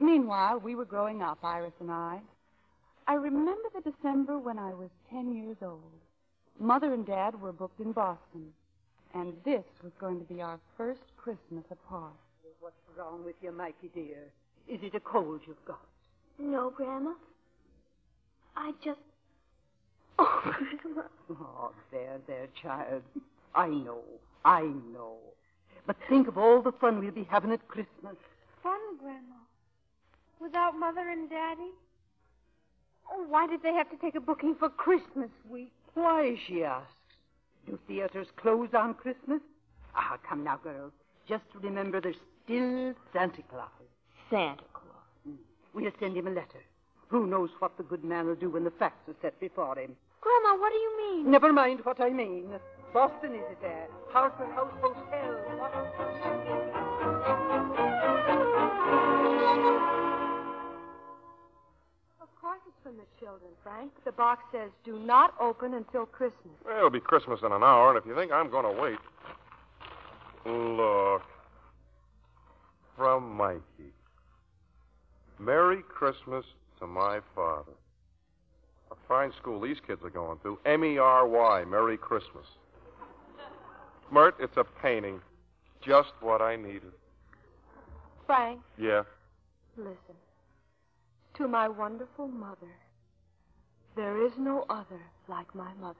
Meanwhile, 0.00 0.60
we 0.60 0.74
were 0.74 0.86
growing 0.86 1.20
up, 1.20 1.38
Iris 1.42 1.74
and 1.80 1.90
I. 1.90 2.20
I 3.06 3.14
remember 3.14 3.68
the 3.74 3.90
December 3.90 4.38
when 4.38 4.58
I 4.58 4.72
was 4.72 4.88
ten 5.10 5.34
years 5.34 5.56
old. 5.60 5.82
Mother 6.58 6.94
and 6.94 7.06
Dad 7.06 7.40
were 7.40 7.52
booked 7.52 7.80
in 7.80 7.92
Boston, 7.92 8.52
and 9.14 9.34
this 9.44 9.64
was 9.82 9.92
going 10.00 10.18
to 10.18 10.24
be 10.32 10.40
our 10.40 10.58
first 10.76 11.00
Christmas 11.16 11.64
apart. 11.70 12.12
What's 12.60 12.76
wrong 12.96 13.24
with 13.24 13.36
you, 13.42 13.52
Mikey 13.52 13.90
dear? 13.94 14.32
Is 14.66 14.80
it 14.82 14.94
a 14.94 15.00
cold 15.00 15.40
you've 15.46 15.64
got? 15.66 15.86
No, 16.38 16.70
Grandma. 16.70 17.12
I 18.56 18.72
just. 18.82 18.98
Oh, 20.60 21.04
Oh, 21.30 21.72
there, 21.92 22.18
there, 22.26 22.48
child. 22.62 23.02
I 23.54 23.68
know, 23.68 24.00
I 24.44 24.62
know. 24.62 25.16
But 25.86 25.96
think 26.08 26.28
of 26.28 26.38
all 26.38 26.62
the 26.62 26.72
fun 26.72 27.00
we'll 27.00 27.10
be 27.10 27.26
having 27.30 27.52
at 27.52 27.66
Christmas. 27.68 28.16
Fun, 28.62 28.78
Grandma. 28.98 29.36
Without 30.40 30.78
Mother 30.78 31.08
and 31.08 31.28
Daddy? 31.28 31.70
Oh, 33.10 33.24
why 33.28 33.46
did 33.46 33.62
they 33.62 33.72
have 33.72 33.90
to 33.90 33.96
take 33.96 34.14
a 34.14 34.20
booking 34.20 34.54
for 34.54 34.68
Christmas 34.68 35.30
week? 35.48 35.72
Why, 35.94 36.38
she 36.46 36.62
asks. 36.64 36.92
Do 37.66 37.78
theaters 37.86 38.28
close 38.36 38.68
on 38.74 38.94
Christmas? 38.94 39.40
Ah, 39.94 40.18
come 40.28 40.44
now, 40.44 40.58
girls. 40.62 40.92
Just 41.28 41.44
remember 41.60 42.00
there's 42.00 42.16
still 42.44 42.94
Santa 43.12 43.42
Claus. 43.50 43.68
Santa 44.30 44.62
Claus. 44.72 45.36
We'll 45.74 45.90
send 46.00 46.16
him 46.16 46.26
a 46.26 46.30
letter. 46.30 46.62
Who 47.08 47.26
knows 47.26 47.50
what 47.58 47.76
the 47.76 47.82
good 47.82 48.04
man 48.04 48.26
will 48.26 48.34
do 48.34 48.50
when 48.50 48.64
the 48.64 48.70
facts 48.70 49.08
are 49.08 49.14
set 49.22 49.38
before 49.40 49.78
him? 49.78 49.96
Grandma, 50.20 50.56
what 50.60 50.72
do 50.72 50.78
you 50.78 50.96
mean? 50.98 51.30
Never 51.30 51.52
mind 51.52 51.80
what 51.84 52.00
I 52.00 52.10
mean. 52.10 52.50
Boston, 52.92 53.34
is 53.34 53.42
it 53.50 53.60
there? 53.60 53.86
Harper 54.10 54.46
House 54.54 54.72
Hotel. 54.80 55.34
Of 62.20 62.28
course 62.40 62.60
it's 62.66 62.76
from 62.82 62.96
the 62.96 63.04
children, 63.20 63.50
Frank. 63.62 63.92
The 64.04 64.12
box 64.12 64.42
says, 64.52 64.70
do 64.84 64.98
not 64.98 65.34
open 65.40 65.74
until 65.74 66.06
Christmas. 66.06 66.54
Well, 66.64 66.76
it'll 66.78 66.90
be 66.90 67.00
Christmas 67.00 67.40
in 67.44 67.52
an 67.52 67.62
hour, 67.62 67.90
and 67.90 67.98
if 67.98 68.06
you 68.06 68.14
think 68.14 68.32
I'm 68.32 68.50
going 68.50 68.64
to 68.64 68.80
wait. 68.80 68.98
Look. 70.46 71.22
From 72.96 73.36
Mikey. 73.36 73.92
Merry 75.38 75.82
Christmas 75.88 76.44
to 76.80 76.86
my 76.86 77.20
father. 77.34 77.72
Fine 79.08 79.32
school 79.40 79.58
these 79.60 79.78
kids 79.86 80.02
are 80.04 80.10
going 80.10 80.38
to. 80.42 80.58
M 80.66 80.84
E 80.84 80.98
R 80.98 81.26
Y, 81.26 81.64
Merry 81.64 81.96
Christmas. 81.96 82.46
Mert, 84.12 84.34
it's 84.38 84.56
a 84.56 84.64
painting. 84.82 85.20
Just 85.80 86.12
what 86.20 86.42
I 86.42 86.56
needed. 86.56 86.92
Frank, 88.26 88.60
Yeah. 88.76 89.04
listen. 89.76 90.14
To 91.34 91.48
my 91.48 91.68
wonderful 91.68 92.28
mother, 92.28 92.74
there 93.96 94.22
is 94.24 94.32
no 94.36 94.66
other 94.68 95.00
like 95.28 95.54
my 95.54 95.72
mother. 95.80 95.96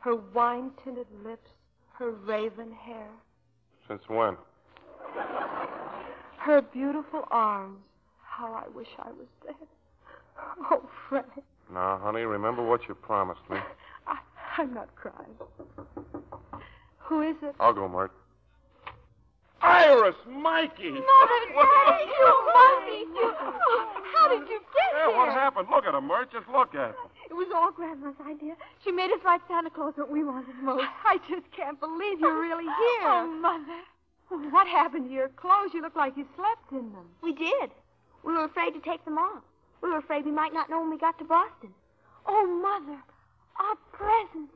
Her 0.00 0.16
wine 0.16 0.72
tinted 0.84 1.06
lips, 1.24 1.48
her 1.94 2.10
raven 2.10 2.72
hair, 2.72 3.08
Since 3.86 4.02
when? 4.08 4.36
her 6.38 6.60
beautiful 6.60 7.24
arms. 7.30 7.78
How 8.22 8.52
I 8.52 8.68
wish 8.76 8.88
I 8.98 9.10
was 9.10 9.26
dead. 9.44 9.54
Oh, 10.70 10.82
Frank, 11.08 11.26
Now, 11.72 12.00
honey, 12.02 12.22
remember 12.22 12.62
what 12.62 12.88
you 12.88 12.94
promised 12.94 13.42
me. 13.50 13.58
I, 14.06 14.16
I'm 14.56 14.72
not 14.72 14.94
crying. 14.96 15.36
Who 16.98 17.22
is 17.22 17.36
it? 17.42 17.54
I'll 17.60 17.74
go, 17.74 17.88
Mert. 17.88 18.12
Iris, 19.60 20.14
Mikey! 20.26 20.90
Mother, 20.90 21.40
Daddy, 21.52 22.04
you 22.04 22.28
Mikey! 22.54 23.04
you. 23.12 23.32
How 24.14 24.28
did 24.28 24.48
you 24.48 24.60
get 24.60 24.90
Yeah, 24.94 25.08
here? 25.08 25.16
what 25.16 25.28
happened? 25.30 25.68
Look 25.70 25.84
at 25.84 25.94
him, 25.94 26.06
Mert. 26.06 26.32
Just 26.32 26.48
look 26.48 26.74
at 26.74 26.90
him. 26.90 26.94
It 27.28 27.34
was 27.34 27.48
all 27.54 27.72
Grandma's 27.72 28.14
idea. 28.26 28.54
She 28.84 28.92
made 28.92 29.10
us 29.10 29.18
write 29.24 29.40
Santa 29.48 29.70
Claus 29.70 29.94
what 29.96 30.10
we 30.10 30.22
wanted 30.24 30.54
most. 30.62 30.84
I 31.04 31.18
just 31.28 31.50
can't 31.50 31.78
believe 31.80 32.20
you're 32.20 32.40
really 32.40 32.64
oh, 32.66 32.98
here. 33.00 33.10
Oh, 33.10 33.26
Mother. 33.26 34.50
What 34.50 34.66
happened 34.68 35.08
to 35.08 35.14
your 35.14 35.28
clothes? 35.28 35.70
You 35.74 35.82
look 35.82 35.96
like 35.96 36.16
you 36.16 36.26
slept 36.36 36.70
in 36.70 36.92
them. 36.92 37.06
We 37.22 37.32
did. 37.32 37.70
We 38.24 38.32
were 38.34 38.44
afraid 38.44 38.72
to 38.72 38.80
take 38.80 39.04
them 39.04 39.18
off. 39.18 39.42
We 39.82 39.90
were 39.90 39.98
afraid 39.98 40.24
we 40.24 40.32
might 40.32 40.52
not 40.52 40.70
know 40.70 40.80
when 40.80 40.90
we 40.90 40.98
got 40.98 41.18
to 41.18 41.24
Boston. 41.24 41.70
Oh, 42.26 42.46
Mother, 42.46 42.98
our 43.60 43.76
presents. 43.92 44.52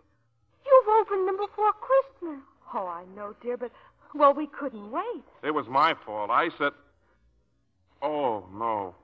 You've 0.64 0.88
opened 1.00 1.28
them 1.28 1.36
before 1.36 1.72
Christmas. 1.72 2.40
Oh, 2.74 2.86
I 2.86 3.04
know, 3.16 3.34
dear, 3.42 3.56
but, 3.56 3.70
well, 4.14 4.34
we 4.34 4.46
couldn't 4.46 4.90
wait. 4.90 5.24
It 5.42 5.52
was 5.52 5.66
my 5.68 5.94
fault. 6.04 6.30
I 6.30 6.48
said. 6.58 6.72
Oh, 8.00 8.44
no. 8.52 8.94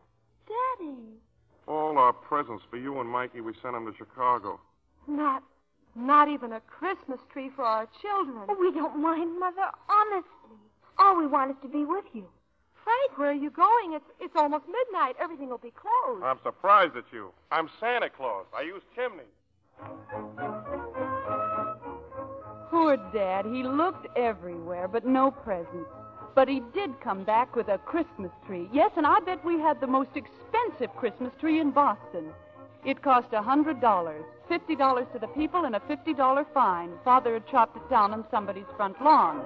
Daddy. 0.47 0.97
All 1.67 1.99
our 1.99 2.13
presents 2.13 2.65
for 2.71 2.79
you 2.79 2.99
and 3.01 3.09
Mikey, 3.09 3.41
we 3.41 3.53
sent 3.63 3.75
them 3.75 3.87
to 3.87 3.97
Chicago. 3.97 4.59
Not, 5.07 5.43
not 5.95 6.29
even 6.29 6.53
a 6.53 6.61
Christmas 6.61 7.21
tree 7.33 7.51
for 7.55 7.65
our 7.65 7.87
children. 8.01 8.47
Oh, 8.49 8.57
we 8.59 8.73
don't 8.73 8.99
mind, 9.01 9.39
Mother, 9.39 9.71
honestly. 9.89 10.59
All 10.99 11.17
we 11.17 11.27
want 11.27 11.51
is 11.51 11.57
to 11.63 11.69
be 11.69 11.85
with 11.85 12.05
you. 12.13 12.27
Frank, 12.88 13.18
where 13.18 13.29
are 13.29 13.35
you 13.35 13.51
going? 13.51 13.92
It's, 13.92 14.11
it's 14.18 14.35
almost 14.35 14.64
midnight. 14.66 15.14
Everything 15.20 15.51
will 15.51 15.59
be 15.59 15.72
closed. 15.72 16.24
I'm 16.24 16.38
surprised 16.42 16.96
at 16.96 17.05
you. 17.12 17.33
I'm 17.53 17.68
Santa 17.79 18.09
Claus. 18.09 18.46
I 18.57 18.62
use 18.62 18.81
chimneys. 18.94 19.27
Poor 22.70 22.96
Dad. 23.12 23.44
He 23.44 23.62
looked 23.62 24.07
everywhere, 24.16 24.88
but 24.88 25.05
no 25.05 25.31
presents. 25.31 25.90
But 26.35 26.48
he 26.48 26.62
did 26.72 26.98
come 27.03 27.24
back 27.24 27.55
with 27.55 27.68
a 27.68 27.77
Christmas 27.77 28.31
tree. 28.46 28.70
Yes, 28.72 28.90
and 28.96 29.07
I 29.07 29.20
bet 29.20 29.44
we 29.44 29.61
had 29.61 29.83
the 29.83 29.87
most 29.87 30.11
expensive 30.14 30.96
Christmas 30.96 31.33
tree 31.38 31.61
in 31.61 31.72
Boston. 31.72 32.33
It 32.87 33.03
cost 33.03 33.35
a 33.35 33.42
hundred 33.42 33.83
dollars, 33.83 34.24
fifty 34.48 34.74
dollars 34.74 35.09
to 35.12 35.18
the 35.18 35.27
people, 35.27 35.66
and 35.66 35.77
a 35.77 35.81
fifty 35.81 36.14
dollar 36.14 36.46
fine. 36.55 36.92
Father 37.05 37.35
had 37.35 37.46
chopped 37.48 37.77
it 37.77 37.90
down 37.90 38.14
on 38.14 38.24
somebody's 38.31 38.70
front 38.79 39.03
lawn. 39.03 39.44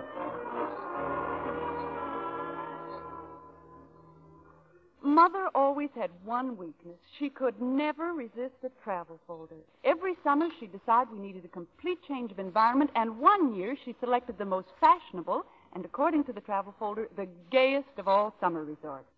Mother 5.05 5.49
always 5.55 5.91
had 5.97 6.11
one 6.25 6.57
weakness. 6.57 6.97
She 7.19 7.29
could 7.29 7.61
never 7.61 8.13
resist 8.13 8.55
a 8.63 8.71
travel 8.85 9.19
folder. 9.27 9.57
Every 9.85 10.15
summer 10.23 10.49
she'd 10.59 10.73
decide 10.73 11.11
we 11.11 11.19
needed 11.19 11.45
a 11.45 11.49
complete 11.49 11.99
change 12.07 12.31
of 12.31 12.39
environment, 12.39 12.91
and 12.95 13.19
one 13.19 13.55
year 13.55 13.77
she 13.85 13.97
selected 13.99 14.39
the 14.39 14.45
most 14.45 14.69
fashionable 14.81 15.45
and, 15.75 15.85
according 15.85 16.25
to 16.25 16.33
the 16.33 16.41
travel 16.41 16.75
folder, 16.79 17.09
the 17.17 17.29
gayest 17.51 17.99
of 17.99 18.07
all 18.07 18.35
summer 18.41 18.65
resorts 18.65 19.09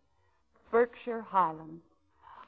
Berkshire 0.71 1.23
Highlands. 1.23 1.83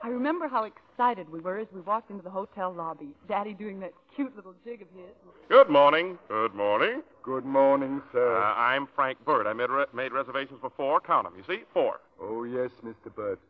I 0.07 0.09
remember 0.11 0.47
how 0.47 0.62
excited 0.62 1.29
we 1.33 1.40
were 1.40 1.59
as 1.59 1.66
we 1.75 1.81
walked 1.81 2.12
into 2.12 2.23
the 2.23 2.31
hotel 2.31 2.73
lobby, 2.73 3.09
Daddy 3.29 3.55
doing 3.55 3.81
that 3.81 3.92
cute 4.14 4.37
little 4.37 4.55
jig 4.64 4.81
of 4.81 4.87
his. 4.95 5.11
Good 5.49 5.69
morning. 5.69 6.16
Good 6.29 6.55
morning. 6.55 7.03
Good 7.25 7.45
morning, 7.45 8.01
sir. 8.12 8.40
Uh, 8.40 8.55
I'm 8.55 8.87
Frank 8.95 9.19
Burt. 9.25 9.49
I 9.49 9.53
made, 9.53 9.69
re- 9.69 9.87
made 9.92 10.12
reservations 10.12 10.61
for 10.61 10.71
four. 10.77 11.01
Count 11.01 11.27
them. 11.27 11.33
You 11.37 11.42
see? 11.53 11.64
Four. 11.75 11.99
Oh, 12.23 12.45
yes, 12.45 12.71
Mr. 12.85 13.12
Burt. 13.12 13.40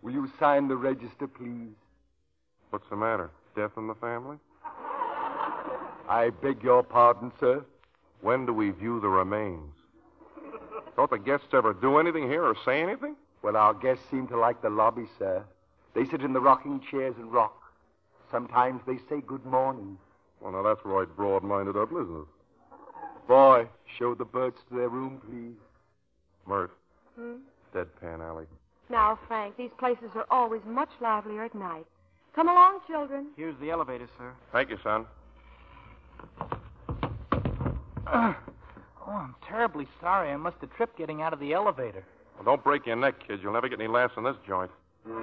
Will 0.00 0.12
you 0.12 0.30
sign 0.38 0.68
the 0.68 0.76
register, 0.76 1.26
please? 1.26 1.74
What's 2.70 2.88
the 2.90 2.96
matter? 2.96 3.32
Death 3.56 3.72
in 3.76 3.88
the 3.88 3.96
family? 3.96 4.36
I 6.08 6.30
beg 6.40 6.62
your 6.62 6.84
pardon, 6.84 7.32
sir. 7.40 7.64
When 8.20 8.46
do 8.46 8.52
we 8.52 8.70
view 8.70 9.00
the 9.00 9.08
remains? 9.08 9.74
Don't 10.94 11.10
the 11.10 11.18
guests 11.18 11.48
ever 11.52 11.74
do 11.74 11.98
anything 11.98 12.30
here 12.30 12.44
or 12.44 12.54
say 12.64 12.82
anything? 12.82 13.16
Well, 13.42 13.56
our 13.56 13.74
guests 13.74 14.04
seem 14.12 14.28
to 14.28 14.38
like 14.38 14.62
the 14.62 14.70
lobby, 14.70 15.06
sir. 15.18 15.44
They 15.94 16.04
sit 16.06 16.22
in 16.22 16.32
the 16.32 16.40
rocking 16.40 16.80
chairs 16.90 17.14
and 17.18 17.32
rock. 17.32 17.54
Sometimes 18.30 18.80
they 18.86 18.98
say 19.08 19.20
good 19.26 19.44
morning. 19.44 19.98
Well, 20.40 20.52
now 20.52 20.62
that's 20.62 20.80
right 20.84 21.08
broad-minded 21.16 21.76
up, 21.76 21.90
isn't 21.92 22.16
it? 22.22 22.26
Boy, 23.26 23.66
show 23.98 24.14
the 24.14 24.24
Burts 24.24 24.60
to 24.68 24.74
their 24.76 24.88
room, 24.88 25.20
please. 25.28 25.58
Mert, 26.46 26.70
Hmm? 27.16 27.36
deadpan 27.74 28.20
alley. 28.20 28.46
Now, 28.90 29.18
Frank, 29.28 29.56
these 29.56 29.70
places 29.78 30.10
are 30.14 30.26
always 30.30 30.62
much 30.64 30.88
livelier 31.00 31.44
at 31.44 31.54
night. 31.54 31.84
Come 32.34 32.48
along, 32.48 32.80
children. 32.86 33.26
Here's 33.36 33.58
the 33.60 33.70
elevator, 33.70 34.08
sir. 34.16 34.32
Thank 34.52 34.70
you, 34.70 34.78
son. 34.82 35.04
oh, 38.06 38.34
I'm 39.06 39.34
terribly 39.46 39.86
sorry. 40.00 40.30
I 40.30 40.36
must 40.36 40.56
have 40.60 40.74
tripped 40.74 40.96
getting 40.96 41.20
out 41.22 41.32
of 41.32 41.40
the 41.40 41.52
elevator. 41.52 42.04
Well, 42.36 42.44
don't 42.44 42.64
break 42.64 42.86
your 42.86 42.96
neck, 42.96 43.26
kid. 43.26 43.40
You'll 43.42 43.52
never 43.52 43.68
get 43.68 43.80
any 43.80 43.88
laughs 43.88 44.14
in 44.16 44.24
this 44.24 44.36
joint. 44.46 44.70
In 45.08 45.14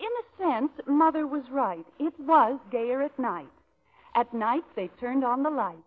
a 0.00 0.24
sense, 0.38 0.72
Mother 0.88 1.26
was 1.26 1.44
right. 1.52 1.86
It 2.00 2.14
was 2.18 2.58
gayer 2.72 3.02
at 3.02 3.16
night. 3.18 3.46
At 4.16 4.34
night, 4.34 4.64
they 4.74 4.88
turned 4.98 5.24
on 5.24 5.44
the 5.44 5.50
lights. 5.50 5.78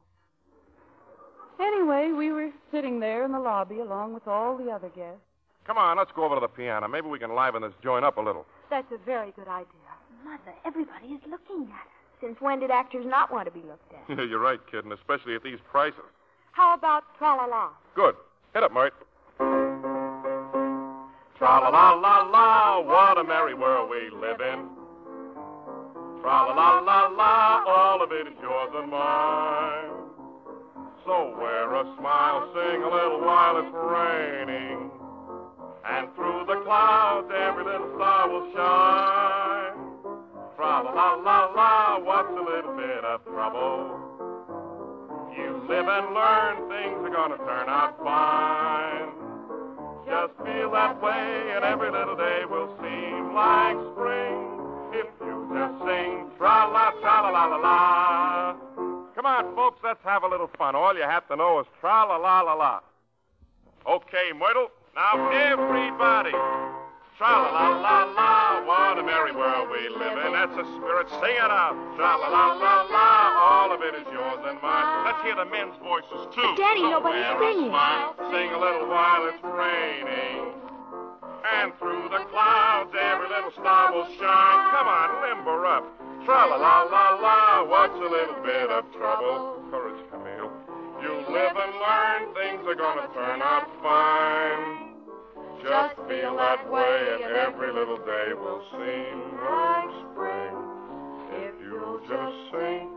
Anyway, 1.60 2.12
we 2.18 2.32
were 2.32 2.52
sitting 2.72 3.02
there 3.02 3.26
in 3.26 3.34
the 3.34 3.40
lobby 3.40 3.80
along 3.80 4.14
with 4.14 4.26
all 4.28 4.58
the 4.58 4.72
other 4.72 4.90
guests. 4.90 5.20
Come 5.66 5.78
on, 5.78 5.98
let's 5.98 6.12
go 6.16 6.24
over 6.24 6.36
to 6.36 6.42
the 6.42 6.48
piano. 6.48 6.88
Maybe 6.88 7.08
we 7.08 7.20
can 7.20 7.36
liven 7.36 7.64
this 7.64 7.74
joint 7.84 8.06
up 8.06 8.18
a 8.18 8.22
little. 8.22 8.46
That's 8.70 8.92
a 8.94 8.98
very 9.06 9.32
good 9.32 9.50
idea. 9.50 9.68
Mother, 10.24 10.54
everybody 10.66 11.08
is 11.08 11.22
looking 11.30 11.70
at 11.70 11.82
us. 11.82 11.88
Since 12.22 12.40
when 12.40 12.62
did 12.62 12.72
actors 12.72 13.06
not 13.06 13.32
want 13.32 13.46
to 13.46 13.52
be 13.52 13.62
looked 13.68 13.94
at? 13.94 14.18
You're 14.30 14.40
right, 14.40 14.60
kid, 14.72 14.86
and 14.86 14.94
especially 14.94 15.36
at 15.36 15.44
these 15.44 15.60
prices. 15.70 16.00
How 16.54 16.76
about 16.76 17.04
tra 17.18 17.36
la 17.36 17.46
la? 17.46 17.70
Good. 17.96 18.16
Hit 18.54 18.62
it, 18.62 18.72
Mert. 18.72 18.94
Tra 21.38 21.60
la 21.60 21.70
la 21.70 21.94
la 21.94 22.30
la, 22.30 22.80
what 22.80 23.18
a 23.18 23.24
merry 23.24 23.56
world 23.56 23.90
we 23.90 24.10
live 24.14 24.40
in. 24.40 24.70
Tra 26.22 26.46
la 26.46 26.54
la 26.54 26.80
la 26.80 27.08
la, 27.08 27.64
all 27.66 28.04
of 28.04 28.12
it 28.12 28.28
is 28.28 28.38
yours 28.40 28.70
and 28.76 28.92
mine. 28.92 29.90
So 31.06 31.36
wear 31.42 31.74
a 31.74 31.84
smile, 31.98 32.48
sing 32.54 32.84
a 32.84 32.90
little 32.90 33.22
while 33.26 33.58
it's 33.58 33.74
raining. 33.74 34.92
And 35.90 36.08
through 36.16 36.46
the 36.46 36.62
clouds, 36.64 37.32
every 37.34 37.66
little 37.66 37.92
star 37.96 38.30
will 38.30 38.46
shine. 38.54 39.74
Tra 40.56 40.84
la 40.86 40.92
la 40.92 41.14
la 41.16 41.46
la, 41.52 42.00
what's 42.00 42.30
a 42.30 42.44
little 42.44 42.78
bit 42.78 43.04
of 43.04 43.26
trouble? 43.26 44.33
You 45.38 45.66
live 45.68 45.88
and 45.88 46.14
learn, 46.14 46.70
things 46.70 47.00
are 47.02 47.10
gonna 47.10 47.38
turn 47.38 47.68
out 47.70 47.98
fine. 48.04 49.10
Just 50.06 50.34
feel 50.46 50.72
that 50.72 51.02
way, 51.02 51.54
and 51.56 51.64
every 51.66 51.92
little 51.92 52.16
day 52.16 52.46
will 52.50 52.70
seem 52.82 53.34
like 53.34 53.78
spring. 53.94 54.38
If 54.94 55.08
you 55.22 55.50
just 55.54 55.80
sing 55.86 56.30
tra 56.38 56.70
la 56.70 56.92
tra 57.02 57.22
la 57.24 57.30
la 57.30 57.46
la 57.46 57.58
la. 57.58 58.56
Come 59.16 59.26
on, 59.26 59.56
folks, 59.56 59.80
let's 59.84 60.04
have 60.04 60.24
a 60.24 60.28
little 60.28 60.50
fun. 60.58 60.76
All 60.76 60.96
you 60.96 61.04
have 61.04 61.28
to 61.30 61.36
know 61.36 61.60
is 61.60 61.68
tra 61.80 62.06
la 62.06 62.18
la 62.18 62.42
la 62.42 62.54
la. 62.54 62.80
Okay, 63.88 64.32
Myrtle. 64.38 64.70
Now 64.96 65.30
everybody. 65.32 66.32
Tra 67.18 67.28
la 67.28 67.50
la 67.50 67.68
la 67.82 68.04
la, 68.14 68.43
what 68.94 69.02
a 69.02 69.10
merry 69.10 69.34
world 69.34 69.74
we 69.74 69.90
live 69.90 70.22
in. 70.22 70.38
That's 70.38 70.54
the 70.54 70.70
spirit. 70.78 71.10
Sing 71.18 71.34
it 71.34 71.50
out. 71.50 71.74
Tra 71.98 72.14
la 72.14 72.30
la 72.30 72.54
la 72.54 72.86
la, 72.94 73.10
all 73.42 73.74
of 73.74 73.82
it 73.82 73.98
is 73.98 74.06
yours 74.14 74.38
and 74.46 74.62
mine. 74.62 75.10
Let's 75.10 75.18
hear 75.26 75.34
the 75.34 75.50
men's 75.50 75.74
voices 75.82 76.30
too. 76.30 76.46
Daddy, 76.54 76.86
nobody's 76.86 77.26
singing. 77.42 77.74
smile, 77.74 78.14
Sing 78.30 78.54
a 78.54 78.60
little 78.62 78.86
while 78.86 79.34
it's 79.34 79.42
raining. 79.42 80.46
And 81.58 81.74
through 81.82 82.06
the 82.14 82.22
clouds, 82.30 82.94
every 82.94 83.34
little 83.34 83.50
star 83.58 83.98
will 83.98 84.06
shine. 84.14 84.60
Come 84.70 84.86
on, 84.86 85.10
limber 85.26 85.66
up. 85.66 85.90
Tra 86.30 86.54
la 86.54 86.62
la 86.62 86.86
la 86.86 87.06
la, 87.18 87.66
what's 87.66 87.98
a 87.98 88.10
little 88.14 88.46
bit 88.46 88.70
of 88.70 88.86
trouble? 88.94 89.58
Courage, 89.74 90.06
Camille. 90.14 90.54
You 91.02 91.18
live 91.34 91.58
and 91.58 91.74
learn, 91.82 92.22
things 92.38 92.62
are 92.70 92.78
gonna 92.78 93.10
turn 93.10 93.42
out 93.42 93.66
fine. 93.82 94.83
Just 95.64 95.96
feel 96.10 96.36
that 96.36 96.70
way, 96.70 97.18
and 97.24 97.34
every 97.36 97.72
little 97.72 97.98
day 97.98 98.34
will 98.34 98.62
seem 98.72 99.18
like 99.40 99.90
spring. 100.12 100.54
If 101.32 101.56
you 101.62 102.02
just 102.10 102.52
sing, 102.52 102.90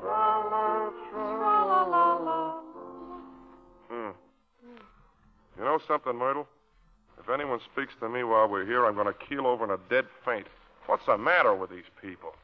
tra 0.00 0.40
la 0.50 0.90
tra 1.10 1.66
la 1.66 1.82
la 1.84 2.16
la. 2.16 2.60
Hmm. 3.90 4.10
You 5.58 5.64
know 5.64 5.78
something, 5.86 6.16
Myrtle? 6.16 6.48
If 7.20 7.28
anyone 7.28 7.60
speaks 7.72 7.92
to 8.00 8.08
me 8.08 8.24
while 8.24 8.48
we're 8.48 8.64
here, 8.64 8.86
I'm 8.86 8.94
going 8.94 9.06
to 9.06 9.26
keel 9.28 9.46
over 9.46 9.64
in 9.64 9.70
a 9.70 9.78
dead 9.90 10.06
faint. 10.24 10.46
What's 10.86 11.04
the 11.06 11.18
matter 11.18 11.54
with 11.54 11.70
these 11.70 11.90
people? 12.00 12.34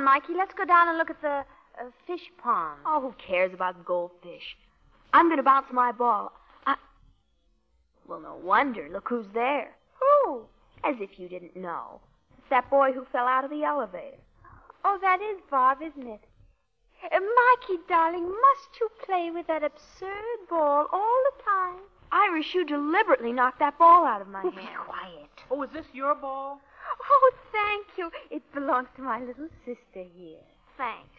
On, 0.00 0.06
Mikey, 0.06 0.32
let's 0.34 0.54
go 0.54 0.64
down 0.64 0.88
and 0.88 0.96
look 0.96 1.10
at 1.10 1.20
the 1.20 1.44
uh, 1.78 1.90
fish 2.06 2.30
pond. 2.42 2.80
Oh, 2.86 3.02
who 3.02 3.14
cares 3.18 3.52
about 3.52 3.84
goldfish? 3.84 4.56
I'm 5.12 5.26
going 5.26 5.36
to 5.36 5.42
bounce 5.42 5.66
my 5.72 5.92
ball. 5.92 6.32
I... 6.64 6.76
Well, 8.08 8.20
no 8.20 8.40
wonder. 8.42 8.88
Look 8.90 9.10
who's 9.10 9.26
there. 9.34 9.72
Who? 10.00 10.44
As 10.84 10.96
if 11.00 11.18
you 11.18 11.28
didn't 11.28 11.54
know. 11.54 12.00
It's 12.38 12.48
that 12.48 12.70
boy 12.70 12.92
who 12.92 13.04
fell 13.12 13.26
out 13.26 13.44
of 13.44 13.50
the 13.50 13.62
elevator. 13.62 14.16
Oh, 14.86 14.98
that 15.02 15.20
is 15.20 15.38
Bob, 15.50 15.82
isn't 15.82 16.08
it? 16.08 16.20
Uh, 17.04 17.18
Mikey, 17.20 17.82
darling, 17.86 18.24
must 18.24 18.80
you 18.80 18.88
play 19.04 19.30
with 19.30 19.48
that 19.48 19.62
absurd 19.62 20.48
ball 20.48 20.86
all 20.90 21.22
the 21.36 21.42
time? 21.44 21.82
Iris, 22.10 22.54
you 22.54 22.64
deliberately 22.64 23.32
knocked 23.32 23.58
that 23.58 23.78
ball 23.78 24.06
out 24.06 24.22
of 24.22 24.28
my 24.28 24.40
hand. 24.40 24.56
Be 24.56 24.62
quiet. 24.62 25.30
Oh, 25.50 25.62
is 25.62 25.70
this 25.74 25.86
your 25.92 26.14
ball? 26.14 26.58
Oh, 27.08 27.30
thank 27.52 27.86
you. 27.96 28.10
It 28.30 28.42
belongs 28.52 28.88
to 28.96 29.02
my 29.02 29.20
little 29.20 29.48
sister 29.64 30.04
here. 30.14 30.44
Thanks. 30.76 31.08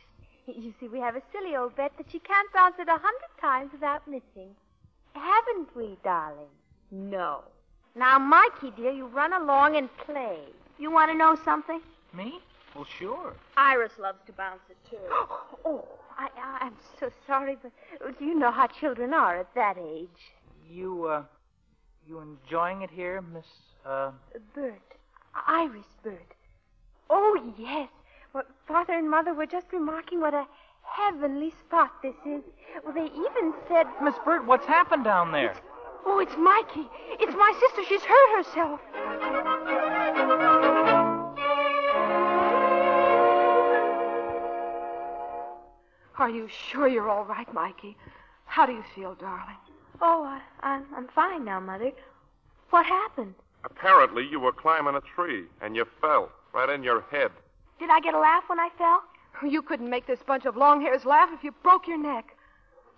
You 0.48 0.74
see, 0.80 0.88
we 0.88 1.00
have 1.00 1.16
a 1.16 1.22
silly 1.32 1.56
old 1.56 1.76
bet 1.76 1.92
that 1.98 2.08
she 2.12 2.20
can't 2.20 2.52
bounce 2.52 2.76
it 2.80 2.88
a 2.90 2.98
hundred 2.98 3.32
times 3.40 3.72
without 3.72 4.06
missing. 4.08 4.50
Haven't 5.14 5.74
we, 5.76 5.98
darling? 6.04 6.50
No. 6.90 7.44
Now, 7.96 8.18
Mikey, 8.18 8.72
dear, 8.76 8.92
you 8.92 9.06
run 9.08 9.34
along 9.34 9.78
and 9.78 9.88
play. 9.98 10.40
You 10.80 10.92
want 10.92 11.12
to 11.12 11.18
know 11.18 11.38
something? 11.46 11.80
Me? 12.14 12.40
Well, 12.76 12.86
sure. 12.98 13.34
Iris 13.56 13.92
loves 14.00 14.20
to 14.26 14.34
bounce 14.34 14.62
it, 14.70 14.78
too. 14.90 14.98
Oh, 15.64 15.88
I, 16.18 16.28
I, 16.36 16.66
I'm 16.66 16.76
so 17.00 17.12
sorry, 17.28 17.56
but 17.62 17.72
do 18.18 18.26
you 18.26 18.34
know 18.34 18.52
how 18.52 18.66
children 18.66 19.14
are 19.14 19.40
at 19.40 19.54
that 19.54 19.78
age? 19.78 20.34
You, 20.68 21.06
uh, 21.06 21.24
you 22.08 22.20
enjoying 22.20 22.82
it 22.82 22.90
here, 22.90 23.22
Miss, 23.22 23.46
uh... 23.86 24.12
Burt. 24.56 24.82
Iris 25.48 25.86
Burt. 26.04 26.34
Oh, 27.10 27.54
yes. 27.58 27.90
Well, 28.34 28.44
Father 28.68 28.94
and 28.94 29.10
Mother 29.10 29.34
were 29.34 29.46
just 29.46 29.68
remarking 29.74 30.22
what 30.22 30.34
a 30.34 30.46
heavenly 30.84 31.52
spot 31.52 31.92
this 32.02 32.16
is. 32.26 32.42
Well, 32.84 32.94
they 32.94 33.06
even 33.06 33.54
said. 33.68 33.88
Miss 34.02 34.16
Burt, 34.24 34.46
what's 34.46 34.66
happened 34.66 35.04
down 35.04 35.32
there? 35.32 35.56
Oh, 36.06 36.20
it's 36.20 36.36
Mikey. 36.38 36.90
It's 37.20 37.36
my 37.36 37.54
sister. 37.60 37.84
She's 37.88 38.02
hurt 38.02 38.46
herself. 38.46 38.80
Are 46.18 46.30
you 46.30 46.48
sure 46.48 46.88
you're 46.88 47.10
all 47.10 47.26
right, 47.26 47.52
Mikey? 47.54 47.98
How 48.46 48.66
do 48.66 48.74
you 48.74 48.84
feel, 48.96 49.16
darling? 49.16 49.56
Oh, 50.02 50.24
I, 50.24 50.42
I'm, 50.62 50.86
I'm 50.96 51.08
fine 51.08 51.46
now, 51.46 51.60
Mother. 51.60 51.92
What 52.70 52.86
happened? 52.86 53.36
Apparently, 53.64 54.28
you 54.28 54.40
were 54.40 54.52
climbing 54.52 54.96
a 54.96 55.02
tree 55.16 55.46
and 55.62 55.76
you 55.76 55.86
fell 56.00 56.32
right 56.54 56.70
in 56.70 56.84
your 56.84 57.02
head. 57.12 57.32
Did 57.80 57.90
I 57.90 58.00
get 58.00 58.14
a 58.14 58.20
laugh 58.20 58.44
when 58.48 58.60
I 58.60 58.70
fell? 58.78 59.04
You 59.48 59.62
couldn't 59.62 59.90
make 59.90 60.06
this 60.08 60.20
bunch 60.26 60.46
of 60.46 60.58
long 60.58 60.82
hairs 60.82 61.06
laugh 61.06 61.30
if 61.34 61.44
you 61.44 61.52
broke 61.64 61.88
your 61.88 61.98
neck. 61.98 62.36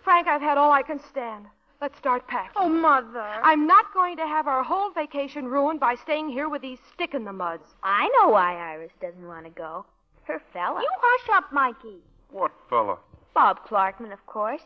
Frank, 0.03 0.27
I've 0.27 0.41
had 0.41 0.57
all 0.57 0.71
I 0.71 0.81
can 0.81 0.99
stand. 1.09 1.45
Let's 1.81 1.97
start 1.97 2.27
packing. 2.27 2.53
Oh, 2.55 2.69
Mother. 2.69 3.19
I'm 3.43 3.67
not 3.67 3.93
going 3.93 4.17
to 4.17 4.27
have 4.27 4.47
our 4.47 4.63
whole 4.63 4.91
vacation 4.91 5.45
ruined 5.47 5.79
by 5.79 5.95
staying 5.95 6.29
here 6.29 6.49
with 6.49 6.61
these 6.61 6.79
stick 6.93 7.13
in 7.13 7.25
the 7.25 7.33
muds. 7.33 7.63
I 7.83 8.07
know 8.09 8.29
why 8.29 8.55
Iris 8.55 8.91
doesn't 9.01 9.27
want 9.27 9.45
to 9.45 9.51
go. 9.51 9.85
Her 10.23 10.41
fella. 10.53 10.81
You 10.81 10.89
hush 10.97 11.37
up, 11.37 11.51
Mikey. 11.51 11.97
What 12.29 12.51
fella? 12.69 12.97
Bob 13.33 13.67
Clarkman, 13.67 14.13
of 14.13 14.25
course. 14.25 14.61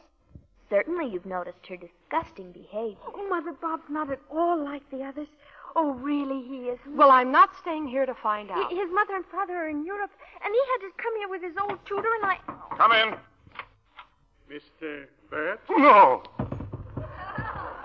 Certainly 0.70 1.08
you've 1.12 1.26
noticed 1.26 1.66
her 1.68 1.78
disgusting 1.78 2.52
behavior. 2.52 2.98
Oh, 3.08 3.28
Mother, 3.30 3.54
Bob's 3.54 3.90
not 3.90 4.12
at 4.12 4.20
all 4.30 4.64
like 4.64 4.88
the 4.92 5.04
others. 5.04 5.28
Oh, 5.80 5.94
really, 5.94 6.42
he 6.42 6.70
isn't. 6.70 6.98
Well, 6.98 7.12
I'm 7.12 7.32
not 7.32 7.52
staying 7.62 7.88
here 7.88 8.08
to 8.08 8.16
find 8.16 8.50
out. 8.50 8.72
His 8.72 8.90
mother 8.92 9.16
and 9.16 9.26
father 9.32 9.54
are 9.54 9.70
in 9.70 9.86
Europe, 9.86 10.10
and 10.44 10.52
he 10.52 10.60
had 10.72 10.88
to 10.88 10.92
come 10.98 11.16
here 11.20 11.30
with 11.30 11.44
his 11.44 11.54
old 11.62 11.78
tutor, 11.86 12.10
and 12.16 12.26
I. 12.26 12.38
Come 12.76 12.92
in. 12.94 13.14
Mr. 14.52 15.06
Burt? 15.30 15.60
No. 15.70 16.24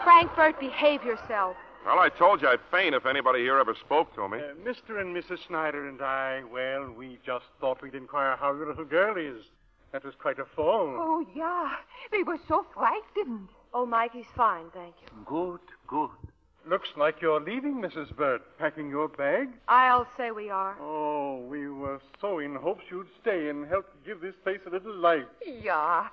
Frank, 0.05 0.35
Burt, 0.35 0.59
behave 0.59 1.05
yourself. 1.05 1.55
Well, 1.85 1.99
I 1.99 2.09
told 2.09 2.41
you 2.41 2.49
I'd 2.49 2.61
faint 2.71 2.95
if 2.95 3.05
anybody 3.05 3.41
here 3.41 3.59
ever 3.59 3.75
spoke 3.75 4.15
to 4.15 4.27
me. 4.27 4.39
Uh, 4.39 4.55
Mr. 4.67 4.99
and 4.99 5.15
Mrs. 5.15 5.47
Snyder 5.47 5.87
and 5.87 6.01
I, 6.01 6.45
well, 6.51 6.91
we 6.97 7.19
just 7.27 7.45
thought 7.61 7.83
we'd 7.83 7.95
inquire 7.95 8.37
how 8.37 8.55
your 8.55 8.69
little 8.69 8.87
girl 8.87 9.19
is. 9.19 9.45
That 9.93 10.03
was 10.03 10.15
quite 10.15 10.39
a 10.39 10.47
fall. 10.47 10.97
Oh, 10.99 11.27
yeah. 11.35 11.73
They 12.11 12.23
were 12.23 12.39
so 12.49 12.65
frightened. 12.73 13.49
Oh, 13.75 13.85
Mikey's 13.85 14.25
fine, 14.35 14.71
thank 14.73 14.95
you. 15.03 15.09
Good, 15.27 15.61
good. 15.87 16.11
Looks 16.69 16.89
like 16.97 17.21
you're 17.21 17.41
leaving, 17.41 17.83
Mrs. 17.83 18.15
Burt, 18.17 18.41
packing 18.57 18.89
your 18.89 19.09
bag. 19.09 19.49
I'll 19.67 20.07
say 20.17 20.31
we 20.31 20.49
are. 20.49 20.77
Oh, 20.81 21.39
we 21.51 21.69
were 21.69 22.01
so 22.21 22.39
in 22.39 22.55
hopes 22.55 22.85
you'd 22.89 23.09
stay 23.21 23.49
and 23.49 23.67
help 23.67 23.87
give 24.07 24.21
this 24.21 24.35
place 24.45 24.61
a 24.67 24.71
little 24.71 24.95
life. 24.95 25.25
Yeah. 25.45 26.07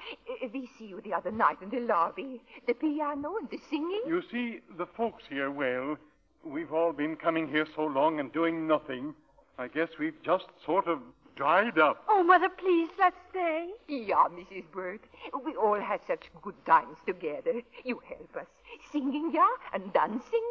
Uh, 0.43 0.47
We 0.51 0.67
see 0.77 0.85
you 0.85 1.01
the 1.01 1.13
other 1.13 1.29
night 1.31 1.57
in 1.61 1.69
the 1.69 1.81
lobby. 1.81 2.41
The 2.67 2.73
piano 2.73 3.35
and 3.39 3.47
the 3.49 3.59
singing. 3.69 4.01
You 4.07 4.23
see, 4.31 4.61
the 4.77 4.87
folks 4.87 5.23
here, 5.29 5.51
well, 5.51 5.97
we've 6.43 6.73
all 6.73 6.93
been 6.93 7.15
coming 7.15 7.47
here 7.47 7.67
so 7.75 7.85
long 7.85 8.19
and 8.19 8.33
doing 8.33 8.67
nothing. 8.67 9.13
I 9.59 9.67
guess 9.67 9.89
we've 9.99 10.19
just 10.23 10.45
sort 10.65 10.87
of 10.87 10.99
dried 11.39 11.79
up. 11.79 12.03
Oh, 12.09 12.21
Mother, 12.21 12.49
please, 12.49 12.89
let's 12.99 13.15
stay. 13.29 13.69
Yeah, 13.87 14.25
Mrs. 14.29 14.65
Burt. 14.73 14.99
We 15.45 15.55
all 15.55 15.79
had 15.79 16.01
such 16.05 16.25
good 16.41 16.65
times 16.65 16.97
together. 17.05 17.61
You 17.85 18.01
help 18.09 18.35
us. 18.35 18.45
Singing, 18.91 19.31
yeah, 19.33 19.47
and 19.73 19.93
dancing. 19.93 20.47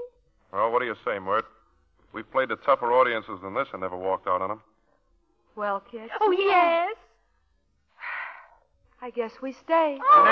Well, 0.51 0.72
what 0.72 0.80
do 0.80 0.86
you 0.86 0.97
say, 1.05 1.18
Mert? 1.18 1.45
We've 2.14 2.30
played 2.32 2.49
to 2.49 2.57
tougher 2.57 2.91
audiences 2.91 3.39
than 3.43 3.53
this 3.53 3.68
and 3.74 3.82
never 3.82 3.99
walked 3.99 4.26
out 4.26 4.41
on 4.41 4.49
them. 4.49 4.62
Well, 5.57 5.80
kids. 5.80 6.11
Oh, 6.22 6.30
yes. 6.30 6.97
I 9.03 9.11
guess 9.11 9.32
we 9.43 9.53
stay. 9.53 9.99
Oh, 10.11 10.22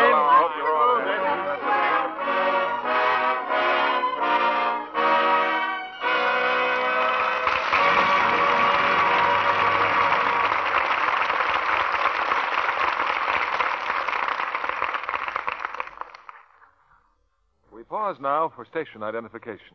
we 2.86 2.95
pause 18.06 18.20
now 18.20 18.52
for 18.54 18.64
station 18.64 19.02
identification. 19.02 19.74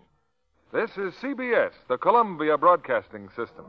This 0.72 0.92
is 0.92 1.14
CBS, 1.22 1.72
the 1.90 1.98
Columbia 1.98 2.58
Broadcasting 2.58 3.28
System. 3.36 3.66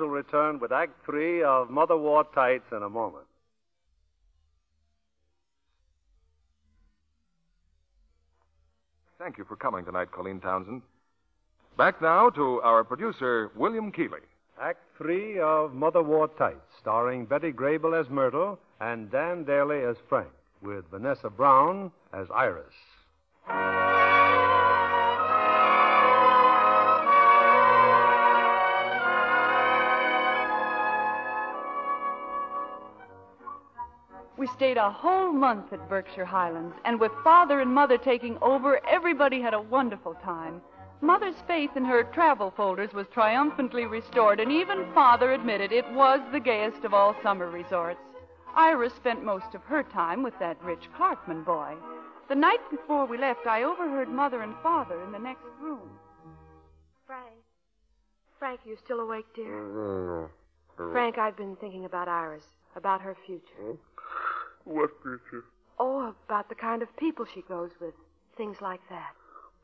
Will 0.00 0.08
return 0.08 0.58
with 0.58 0.72
Act 0.72 1.04
Three 1.04 1.42
of 1.42 1.68
Mother 1.68 1.94
Wore 1.94 2.24
Tights 2.34 2.72
in 2.72 2.82
a 2.82 2.88
moment. 2.88 3.26
Thank 9.18 9.36
you 9.36 9.44
for 9.44 9.56
coming 9.56 9.84
tonight, 9.84 10.10
Colleen 10.10 10.40
Townsend. 10.40 10.80
Back 11.76 12.00
now 12.00 12.30
to 12.30 12.62
our 12.62 12.82
producer, 12.82 13.50
William 13.54 13.92
Keighley. 13.92 14.20
Act 14.58 14.80
Three 14.96 15.38
of 15.38 15.74
Mother 15.74 16.02
Wore 16.02 16.28
Tights, 16.28 16.56
starring 16.80 17.26
Betty 17.26 17.52
Grable 17.52 17.98
as 17.98 18.08
Myrtle 18.08 18.58
and 18.80 19.10
Dan 19.10 19.44
Dailey 19.44 19.88
as 19.88 19.98
Frank, 20.08 20.30
with 20.62 20.86
Vanessa 20.90 21.28
Brown 21.28 21.92
as 22.14 22.26
Iris. 22.34 22.72
We 34.40 34.46
stayed 34.46 34.78
a 34.78 34.90
whole 34.90 35.34
month 35.34 35.70
at 35.70 35.86
Berkshire 35.86 36.24
Highlands, 36.24 36.74
and 36.86 36.98
with 36.98 37.12
Father 37.22 37.60
and 37.60 37.74
Mother 37.74 37.98
taking 37.98 38.38
over, 38.40 38.80
everybody 38.86 39.38
had 39.38 39.52
a 39.52 39.60
wonderful 39.60 40.14
time. 40.14 40.62
Mother's 41.02 41.42
faith 41.46 41.72
in 41.76 41.84
her 41.84 42.04
travel 42.04 42.50
folders 42.50 42.94
was 42.94 43.06
triumphantly 43.08 43.84
restored, 43.84 44.40
and 44.40 44.50
even 44.50 44.90
Father 44.94 45.32
admitted 45.32 45.72
it 45.72 45.92
was 45.92 46.20
the 46.32 46.40
gayest 46.40 46.84
of 46.84 46.94
all 46.94 47.14
summer 47.22 47.50
resorts. 47.50 48.00
Iris 48.56 48.94
spent 48.94 49.22
most 49.22 49.54
of 49.54 49.62
her 49.64 49.82
time 49.82 50.22
with 50.22 50.38
that 50.38 50.56
Rich 50.64 50.88
Clarkman 50.96 51.44
boy. 51.44 51.74
The 52.30 52.34
night 52.34 52.62
before 52.70 53.04
we 53.04 53.18
left, 53.18 53.46
I 53.46 53.64
overheard 53.64 54.08
Mother 54.08 54.40
and 54.40 54.54
Father 54.62 55.02
in 55.02 55.12
the 55.12 55.18
next 55.18 55.44
room. 55.60 55.90
Frank. 57.06 57.36
Frank, 58.38 58.60
you 58.64 58.78
still 58.82 59.00
awake, 59.00 59.26
dear? 59.36 59.52
Mm-hmm. 59.52 60.92
Frank, 60.92 61.18
I've 61.18 61.36
been 61.36 61.56
thinking 61.56 61.84
about 61.84 62.08
Iris, 62.08 62.44
about 62.74 63.02
her 63.02 63.14
future. 63.26 63.60
Hmm? 63.60 63.72
What 64.70 64.90
future? 65.02 65.44
Oh, 65.80 66.14
about 66.28 66.48
the 66.48 66.54
kind 66.54 66.80
of 66.80 66.96
people 66.96 67.24
she 67.34 67.42
goes 67.48 67.70
with, 67.80 67.94
things 68.36 68.58
like 68.60 68.80
that. 68.88 69.10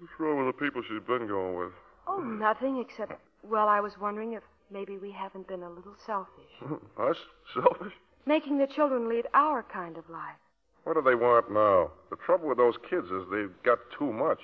What's 0.00 0.12
wrong 0.18 0.44
with 0.44 0.52
the 0.56 0.60
people 0.60 0.82
she's 0.82 1.06
been 1.06 1.28
going 1.28 1.56
with? 1.56 1.70
Oh, 2.08 2.18
nothing 2.18 2.78
except, 2.80 3.12
well, 3.44 3.68
I 3.68 3.78
was 3.78 3.92
wondering 4.00 4.32
if 4.32 4.42
maybe 4.68 4.98
we 4.98 5.12
haven't 5.12 5.46
been 5.46 5.62
a 5.62 5.70
little 5.70 5.94
selfish, 6.04 6.50
Us? 6.98 7.16
Selfish? 7.54 7.92
making 8.26 8.58
the 8.58 8.66
children 8.66 9.08
lead 9.08 9.26
our 9.32 9.62
kind 9.62 9.96
of 9.96 10.10
life. 10.10 10.34
What 10.82 10.94
do 10.94 11.02
they 11.02 11.14
want 11.14 11.52
now? 11.52 11.92
The 12.10 12.16
trouble 12.16 12.48
with 12.48 12.58
those 12.58 12.74
kids 12.90 13.06
is 13.06 13.22
they've 13.30 13.54
got 13.62 13.78
too 13.96 14.12
much. 14.12 14.40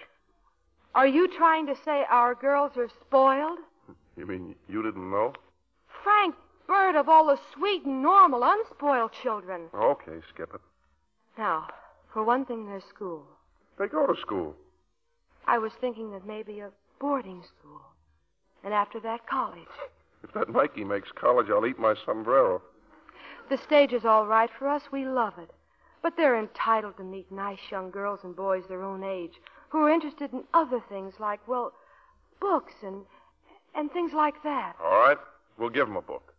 Are 0.95 1.09
you 1.09 1.27
trying 1.37 1.67
to 1.67 1.75
say 1.85 2.05
our 2.09 2.37
girls 2.37 2.77
are 2.77 2.89
spoiled? 3.01 3.59
You 4.17 4.27
mean 4.27 4.55
you 4.69 4.81
didn't 4.85 5.11
know? 5.11 5.33
Frank 6.05 6.37
Burt 6.73 6.97
of 6.97 7.07
all 7.07 7.27
the 7.27 7.39
sweet 7.53 7.85
and 7.85 8.03
normal, 8.03 8.43
unspoiled 8.43 9.11
children. 9.23 9.69
Okay, 9.75 10.21
skip 10.31 10.55
it. 10.55 10.61
Now, 11.37 11.67
for 12.15 12.25
one 12.25 12.47
thing, 12.47 12.65
there's 12.65 12.85
school. 12.85 13.27
They 13.79 13.89
go 13.89 14.07
to 14.07 14.19
school. 14.19 14.55
I 15.47 15.59
was 15.59 15.73
thinking 15.83 16.13
that 16.13 16.27
maybe 16.27 16.61
a 16.61 16.71
boarding 16.99 17.43
school. 17.43 17.83
And 18.65 18.73
after 18.73 18.99
that, 19.01 19.27
college. 19.27 19.69
If 20.23 20.33
that 20.33 20.49
Mikey 20.49 20.85
makes 20.85 21.11
college, 21.13 21.49
I'll 21.51 21.67
eat 21.67 21.79
my 21.79 21.95
sombrero. 22.07 22.63
The 23.51 23.59
stage 23.59 23.93
is 23.93 24.07
all 24.07 24.27
right 24.27 24.49
for 24.59 24.67
us. 24.67 24.85
We 24.91 25.05
love 25.05 25.35
it. 25.37 25.51
But 26.01 26.17
they're 26.17 26.39
entitled 26.39 26.97
to 26.97 27.05
meet 27.05 27.31
nice 27.31 27.71
young 27.71 27.91
girls 27.91 28.21
and 28.23 28.35
boys 28.35 28.65
their 28.69 28.83
own 28.83 29.05
age 29.05 29.35
who 29.69 29.85
are 29.85 29.91
interested 29.91 30.33
in 30.33 30.45
other 30.55 30.83
things 30.89 31.13
like, 31.19 31.47
well, 31.47 31.75
books 32.41 32.73
and 32.83 33.03
and 33.75 33.93
things 33.93 34.13
like 34.15 34.43
that. 34.43 34.75
All 34.83 35.01
right, 35.01 35.19
we'll 35.59 35.69
give 35.69 35.87
'em 35.87 35.97
a 35.97 36.03
book. 36.03 36.32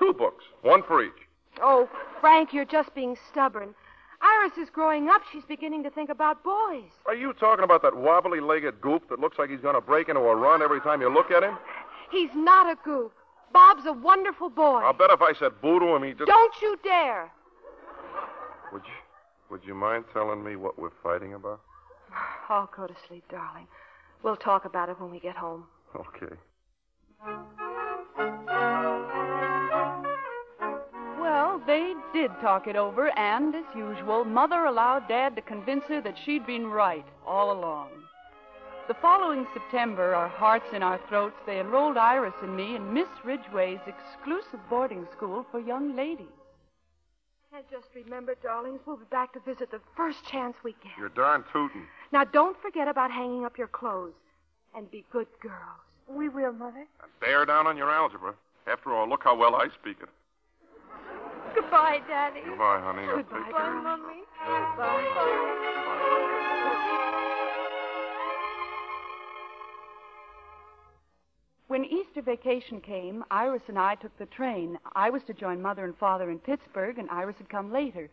Two 0.00 0.14
books, 0.14 0.44
one 0.62 0.82
for 0.82 1.04
each. 1.04 1.12
Oh, 1.62 1.88
Frank, 2.20 2.52
you're 2.54 2.64
just 2.64 2.94
being 2.94 3.16
stubborn. 3.30 3.74
Iris 4.22 4.56
is 4.58 4.70
growing 4.70 5.08
up. 5.08 5.22
She's 5.30 5.44
beginning 5.44 5.82
to 5.82 5.90
think 5.90 6.08
about 6.08 6.42
boys. 6.42 6.90
Are 7.06 7.14
you 7.14 7.34
talking 7.34 7.64
about 7.64 7.82
that 7.82 7.96
wobbly 7.96 8.40
legged 8.40 8.80
goof 8.80 9.02
that 9.10 9.18
looks 9.20 9.38
like 9.38 9.50
he's 9.50 9.60
going 9.60 9.74
to 9.74 9.80
break 9.80 10.08
into 10.08 10.20
a 10.20 10.34
run 10.34 10.62
every 10.62 10.80
time 10.80 11.02
you 11.02 11.12
look 11.12 11.30
at 11.30 11.42
him? 11.42 11.56
He's 12.10 12.30
not 12.34 12.66
a 12.66 12.76
goof. 12.82 13.12
Bob's 13.52 13.84
a 13.86 13.92
wonderful 13.92 14.48
boy. 14.48 14.80
I'll 14.82 14.92
bet 14.94 15.10
if 15.10 15.20
I 15.20 15.32
said 15.38 15.52
boo 15.60 15.80
to 15.80 15.86
him, 15.96 16.02
he'd 16.02 16.18
just. 16.18 16.28
Don't 16.28 16.54
you 16.62 16.78
dare. 16.82 17.30
Would 18.72 18.82
you, 18.84 18.92
would 19.50 19.60
you 19.66 19.74
mind 19.74 20.04
telling 20.12 20.42
me 20.42 20.56
what 20.56 20.78
we're 20.78 20.90
fighting 21.02 21.34
about? 21.34 21.60
I'll 22.48 22.70
go 22.74 22.86
to 22.86 22.94
sleep, 23.06 23.24
darling. 23.30 23.66
We'll 24.22 24.36
talk 24.36 24.64
about 24.64 24.88
it 24.88 25.00
when 25.00 25.10
we 25.10 25.20
get 25.20 25.36
home. 25.36 25.64
Okay. 25.94 26.36
They 31.70 31.94
did 32.12 32.32
talk 32.40 32.66
it 32.66 32.74
over, 32.74 33.16
and 33.16 33.54
as 33.54 33.64
usual, 33.76 34.24
Mother 34.24 34.64
allowed 34.64 35.06
Dad 35.06 35.36
to 35.36 35.42
convince 35.42 35.84
her 35.84 36.00
that 36.00 36.18
she'd 36.24 36.44
been 36.44 36.66
right 36.66 37.06
all 37.24 37.52
along. 37.52 37.90
The 38.88 38.94
following 38.94 39.46
September, 39.54 40.12
our 40.12 40.26
hearts 40.26 40.66
in 40.72 40.82
our 40.82 40.98
throats, 41.08 41.36
they 41.46 41.60
enrolled 41.60 41.96
Iris 41.96 42.34
and 42.42 42.56
me 42.56 42.74
in 42.74 42.92
Miss 42.92 43.06
Ridgway's 43.24 43.78
exclusive 43.86 44.58
boarding 44.68 45.06
school 45.16 45.46
for 45.52 45.60
young 45.60 45.94
ladies. 45.94 46.26
And 47.54 47.62
just 47.70 47.86
remember, 47.94 48.34
darlings, 48.42 48.80
we'll 48.84 48.96
be 48.96 49.04
back 49.08 49.32
to 49.34 49.40
visit 49.40 49.70
the 49.70 49.80
first 49.96 50.24
chance 50.26 50.56
we 50.64 50.72
get. 50.82 50.98
You're 50.98 51.08
darn 51.10 51.44
tootin'. 51.52 51.86
Now, 52.10 52.24
don't 52.24 52.60
forget 52.60 52.88
about 52.88 53.12
hanging 53.12 53.44
up 53.44 53.56
your 53.56 53.68
clothes. 53.68 54.14
And 54.74 54.90
be 54.90 55.04
good 55.12 55.28
girls. 55.40 55.54
We 56.08 56.28
will, 56.28 56.52
Mother. 56.52 56.86
And 57.00 57.10
Bear 57.20 57.44
down 57.44 57.68
on 57.68 57.76
your 57.76 57.90
algebra. 57.90 58.34
After 58.66 58.92
all, 58.92 59.08
look 59.08 59.22
how 59.22 59.36
well 59.36 59.54
I 59.54 59.68
speak 59.80 59.98
it. 60.02 60.08
Goodbye, 61.54 62.00
Daddy. 62.08 62.40
Goodbye, 62.44 62.80
honey. 62.80 63.02
I'll 63.08 63.16
take 63.16 63.28
Goodbye, 63.28 63.50
care 63.50 63.78
of 63.78 64.00
you. 64.00 65.30
When 71.68 71.84
Easter 71.84 72.20
vacation 72.20 72.80
came, 72.80 73.24
Iris 73.30 73.62
and 73.68 73.78
I 73.78 73.94
took 73.94 74.16
the 74.18 74.26
train. 74.26 74.76
I 74.96 75.08
was 75.10 75.22
to 75.24 75.32
join 75.32 75.62
Mother 75.62 75.84
and 75.84 75.96
Father 75.96 76.28
in 76.30 76.40
Pittsburgh, 76.40 76.98
and 76.98 77.08
Iris 77.10 77.36
had 77.38 77.48
come 77.48 77.70
later. 77.72 78.10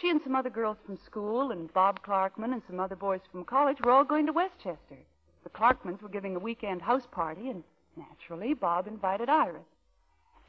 She 0.00 0.08
and 0.08 0.22
some 0.22 0.34
other 0.34 0.50
girls 0.50 0.78
from 0.86 0.96
school, 0.96 1.50
and 1.50 1.72
Bob 1.74 2.02
Clarkman 2.02 2.52
and 2.52 2.62
some 2.66 2.80
other 2.80 2.96
boys 2.96 3.20
from 3.30 3.44
college 3.44 3.76
were 3.82 3.90
all 3.90 4.04
going 4.04 4.24
to 4.26 4.32
Westchester. 4.32 4.98
The 5.42 5.50
Clarkmans 5.50 6.00
were 6.00 6.08
giving 6.08 6.34
a 6.34 6.40
weekend 6.40 6.80
house 6.80 7.06
party, 7.10 7.50
and 7.50 7.62
naturally, 7.96 8.54
Bob 8.54 8.86
invited 8.86 9.28
Iris. 9.28 9.66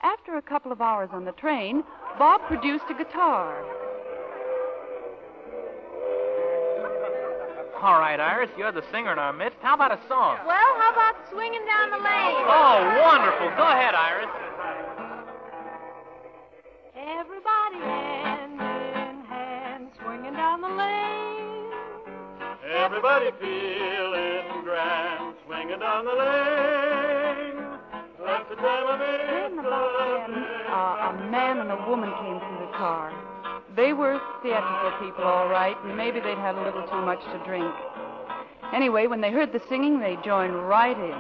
After 0.06 0.38
a 0.38 0.42
couple 0.42 0.72
of 0.72 0.82
hours 0.82 1.10
on 1.12 1.26
the 1.26 1.32
train, 1.32 1.84
Bob 2.20 2.40
produced 2.48 2.84
a 2.92 2.94
guitar. 2.94 3.58
All 7.82 8.00
right, 8.00 8.20
Iris, 8.20 8.52
you're 8.56 8.72
the 8.72 8.84
singer 8.92 9.14
in 9.14 9.18
our 9.18 9.34
midst. 9.34 9.58
How 9.64 9.74
about 9.74 9.92
a 9.92 10.00
song? 10.08 10.38
Well, 10.46 10.72
how 10.78 10.92
about 10.94 11.16
swinging 11.32 11.66
down 11.66 11.90
the 11.90 11.98
lane? 11.98 12.38
Oh, 12.46 13.02
wonderful. 13.02 13.50
Go 13.58 13.66
ahead, 13.66 13.96
Iris. 13.96 14.30
Everybody 16.96 17.80
hand 17.82 18.54
in 18.54 19.26
hand, 19.26 19.90
swinging 20.04 20.34
down 20.34 20.62
the 20.62 20.70
lane. 20.70 21.72
Everybody 22.78 23.32
feeling 23.42 24.64
grand, 24.64 25.34
swinging 25.48 25.80
down 25.80 26.06
the 26.06 26.14
lane. 26.14 27.65
Then 28.50 29.60
about 29.60 30.28
then, 30.28 30.38
uh, 30.70 31.10
a 31.10 31.30
man 31.32 31.60
and 31.60 31.72
a 31.72 31.90
woman 31.90 32.12
came 32.22 32.40
through 32.40 32.68
the 32.68 32.72
car. 32.78 33.12
They 33.76 33.94
were 33.94 34.22
theatrical 34.44 34.92
people, 35.00 35.24
all 35.24 35.50
right, 35.50 35.76
and 35.84 35.98
maybe 35.98 36.20
they'd 36.20 36.38
had 36.38 36.56
a 36.56 36.62
little 36.62 36.84
too 36.88 37.02
much 37.02 37.20
to 37.34 37.42
drink. 37.44 37.74
Anyway, 38.72 39.08
when 39.08 39.22
they 39.22 39.32
heard 39.32 39.52
the 39.52 39.62
singing, 39.68 40.00
they 40.00 40.18
joined 40.24 40.56
right 40.68 40.98
in. 40.98 41.12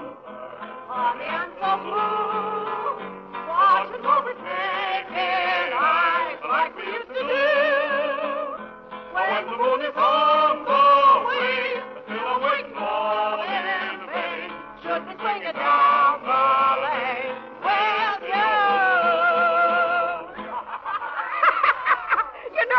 Like 6.47 6.77
we 6.77 6.85
used 6.93 7.07
to 7.07 7.13
do. 7.13 7.45
When 9.13 9.45
the 9.45 9.57
moon 9.57 9.81
is 9.81 9.95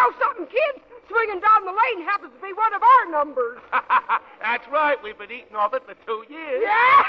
know 0.07 0.13
something, 0.19 0.47
kids? 0.47 0.85
Swinging 1.09 1.41
down 1.41 1.65
the 1.65 1.71
lane 1.71 2.05
happens 2.05 2.33
to 2.35 2.41
be 2.43 2.53
one 2.53 2.75
of 2.75 2.83
our 2.83 3.11
numbers. 3.11 3.59
That's 4.43 4.67
right. 4.71 5.01
We've 5.03 5.17
been 5.19 5.31
eating 5.31 5.55
off 5.55 5.73
it 5.75 5.83
for 5.87 5.95
two 6.05 6.25
years. 6.29 6.63
Yeah? 6.63 6.69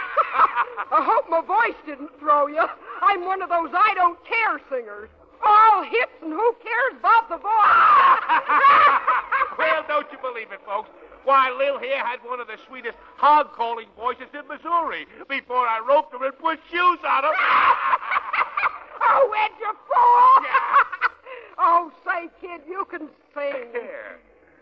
I 0.94 1.02
hope 1.02 1.28
my 1.30 1.42
voice 1.42 1.76
didn't 1.86 2.12
throw 2.20 2.46
you. 2.48 2.64
I'm 3.02 3.26
one 3.26 3.42
of 3.42 3.50
those 3.50 3.70
I 3.74 3.94
don't 3.96 4.18
care 4.24 4.62
singers. 4.70 5.10
All 5.44 5.84
hits 5.84 6.14
and 6.22 6.32
who 6.32 6.56
cares 6.62 6.94
about 7.00 7.28
the 7.30 7.38
voice? 7.38 7.50
well, 9.58 9.84
don't 9.88 10.12
you 10.12 10.18
believe 10.22 10.52
it, 10.52 10.62
folks? 10.66 10.90
Why, 11.26 11.50
Lil 11.52 11.80
here 11.80 12.06
had 12.06 12.24
one 12.24 12.40
of 12.40 12.48
the 12.48 12.58
sweetest 12.68 12.98
hog 13.18 13.52
calling 13.54 13.88
voices 13.98 14.30
in 14.34 14.48
Missouri 14.48 15.06
before 15.28 15.68
I 15.68 15.80
roped 15.82 16.14
her 16.14 16.24
and 16.24 16.38
put 16.38 16.60
shoes 16.72 17.00
on 17.06 17.24
her. 17.24 17.34
oh, 19.02 19.34
Ed, 19.36 19.52
you 19.60 19.74
fool! 19.90 20.46
Oh, 21.60 21.92
say, 22.06 22.30
kid, 22.42 22.62
you 22.68 22.86
can 22.90 23.10
sing. 23.34 23.70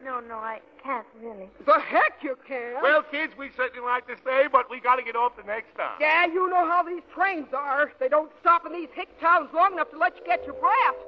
No, 0.04 0.20
no, 0.20 0.36
I 0.36 0.60
can't 0.84 1.08
really. 1.20 1.50
The 1.66 1.80
heck 1.80 2.22
you 2.22 2.38
can. 2.48 2.82
Well, 2.84 3.02
kids, 3.02 3.34
we 3.40 3.50
certainly 3.58 3.84
like 3.84 4.06
to 4.08 4.16
stay, 4.22 4.46
but 4.52 4.70
we 4.70 4.80
got 4.80 4.98
to 4.98 5.04
get 5.04 5.16
off 5.16 5.36
the 5.36 5.44
next 5.44 5.74
stop. 5.74 5.98
Yeah, 6.00 6.28
you 6.28 6.48
know 6.48 6.68
how 6.68 6.84
these 6.84 7.02
trains 7.14 7.48
are. 7.58 7.92
They 8.00 8.08
don't 8.08 8.32
stop 8.40 8.68
in 8.68 8.74
these 8.74 8.90
hick 8.94 9.10
towns 9.20 9.50
long 9.54 9.74
enough 9.74 9.90
to 9.92 9.98
let 9.98 10.16
you 10.16 10.24
get 10.24 10.46
your 10.46 10.54
breath. 10.54 11.00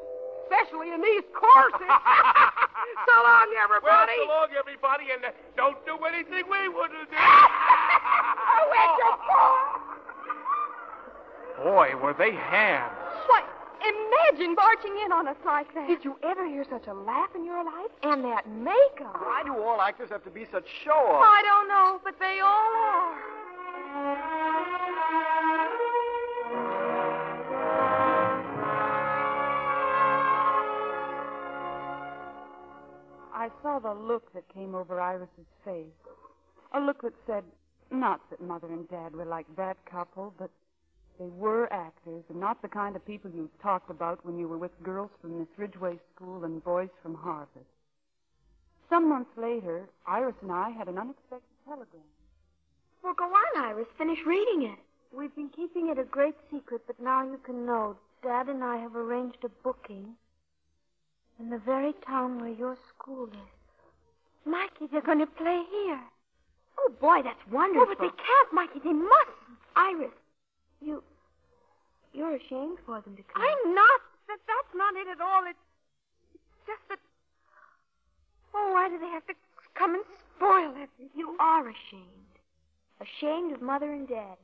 Especially 0.50 0.94
in 0.94 1.02
these 1.02 1.24
courses. 1.36 1.78
so 3.06 3.16
long, 3.22 3.54
everybody. 3.62 4.18
Well, 4.18 4.26
so 4.26 4.34
long, 4.34 4.50
everybody, 4.58 5.12
and 5.14 5.26
uh, 5.26 5.32
don't 5.58 5.78
do 5.86 5.98
anything 6.08 6.50
we 6.50 6.70
wouldn't 6.70 7.12
do. 7.12 7.18
oh, 7.20 8.72
Ed, 8.82 8.98
you 8.98 9.12
fool! 9.28 9.88
Boy, 11.70 11.94
were 12.02 12.16
they 12.18 12.32
hands. 12.32 12.96
Why, 13.28 13.44
imagine 13.88 14.56
marching 14.56 14.98
in 15.06 15.12
on 15.12 15.28
us 15.28 15.38
like 15.46 15.74
that. 15.74 15.88
Did 15.88 16.04
you 16.04 16.18
ever 16.24 16.48
hear 16.48 16.66
such 16.70 16.88
a 16.88 16.94
laugh 16.94 17.30
in 17.36 17.46
your 17.46 17.64
life? 17.64 17.92
And 18.04 18.24
that 18.24 18.50
makeup. 18.50 19.16
Why 19.20 19.44
do 19.46 19.56
all 19.62 19.82
actors 19.82 20.10
have 20.10 20.24
to 20.24 20.30
be 20.30 20.46
such 20.52 20.66
show-offs? 20.84 21.26
I 21.28 21.42
don't 21.44 21.68
know, 21.68 22.00
but 22.04 22.20
they 22.20 22.40
all 22.40 22.76
are. 22.76 23.38
I 33.34 33.50
saw 33.62 33.80
the 33.80 33.94
look 33.94 34.34
that 34.34 34.48
came 34.54 34.76
over 34.76 35.00
Iris's 35.00 35.30
face. 35.64 35.86
A 36.74 36.80
look 36.80 37.02
that 37.04 37.14
said, 37.26 37.44
not 37.92 38.20
that 38.30 38.42
Mother 38.42 38.68
and 38.68 38.90
Dad 38.90 39.16
were 39.16 39.26
like 39.26 39.46
that 39.56 39.78
couple, 39.90 40.34
but 40.38 40.50
they 41.20 41.30
were 41.30 41.72
actors 41.72 42.24
and 42.30 42.39
not 42.39 42.61
the 42.61 42.68
kind 42.68 42.95
of 42.95 43.05
people 43.05 43.32
you 43.32 43.49
talked 43.61 43.89
about 43.89 44.26
when 44.26 44.38
you 44.38 44.47
were 44.47 44.57
with 44.57 44.72
girls 44.84 45.09
from 45.22 45.39
Miss 45.39 45.47
Ridgway 45.57 45.99
School 46.15 46.43
and 46.43 46.63
boys 46.63 46.89
from 47.01 47.15
Harvard. 47.15 47.65
Some 48.89 49.09
months 49.09 49.32
later, 49.36 49.89
Iris 50.07 50.36
and 50.41 50.51
I 50.51 50.70
had 50.70 50.88
an 50.88 50.97
unexpected 50.97 51.57
telegram. 51.65 52.03
Well, 53.03 53.13
go 53.13 53.26
on, 53.26 53.63
Iris. 53.63 53.88
Finish 53.97 54.20
reading 54.26 54.63
it. 54.63 54.80
We've 55.15 55.34
been 55.36 55.49
keeping 55.49 55.89
it 55.89 55.99
a 55.99 56.03
great 56.03 56.36
secret, 56.51 56.82
but 56.88 56.99
now 56.99 57.24
you 57.24 57.39
can 57.43 57.65
know. 57.65 57.95
Dad 58.24 58.47
and 58.49 58.63
I 58.63 58.78
have 58.78 58.95
arranged 58.95 59.38
a 59.43 59.49
booking 59.63 60.15
in 61.39 61.49
the 61.49 61.59
very 61.59 61.93
town 62.05 62.39
where 62.39 62.51
your 62.51 62.78
school 62.89 63.28
is. 63.28 64.45
Mikey, 64.45 64.88
they're 64.91 65.01
going 65.01 65.20
to 65.20 65.28
play 65.28 65.63
here. 65.72 65.99
Oh, 66.80 66.91
boy, 67.01 67.22
that's 67.24 67.39
wonderful. 67.51 67.88
Oh, 67.89 67.95
but 67.97 67.99
they 67.99 68.07
can't, 68.07 68.53
Mikey. 68.53 68.80
They 68.84 68.93
mustn't. 68.93 69.59
Iris, 69.76 70.11
you. 70.82 71.03
You're 72.13 72.36
ashamed 72.36 72.78
for 72.86 73.01
them 73.01 73.15
to 73.15 73.23
come. 73.23 73.41
I'm 73.41 73.75
not. 73.75 74.01
That, 74.28 74.39
that's 74.47 74.73
not 74.75 74.95
it 74.95 75.07
at 75.07 75.21
all. 75.21 75.43
It's, 75.47 75.59
it's 76.34 76.43
just 76.65 76.84
that. 76.89 76.99
Oh, 78.53 78.71
why 78.73 78.89
do 78.89 78.99
they 78.99 79.11
have 79.13 79.25
to 79.28 79.34
come 79.78 79.95
and 79.95 80.03
spoil 80.36 80.71
everything? 80.71 81.09
You 81.15 81.36
are 81.39 81.61
ashamed. 81.61 82.34
Ashamed 82.99 83.53
of 83.53 83.61
Mother 83.61 83.91
and 83.93 84.07
Dad. 84.07 84.38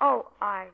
Oh, 0.00 0.28
Iris. 0.40 0.72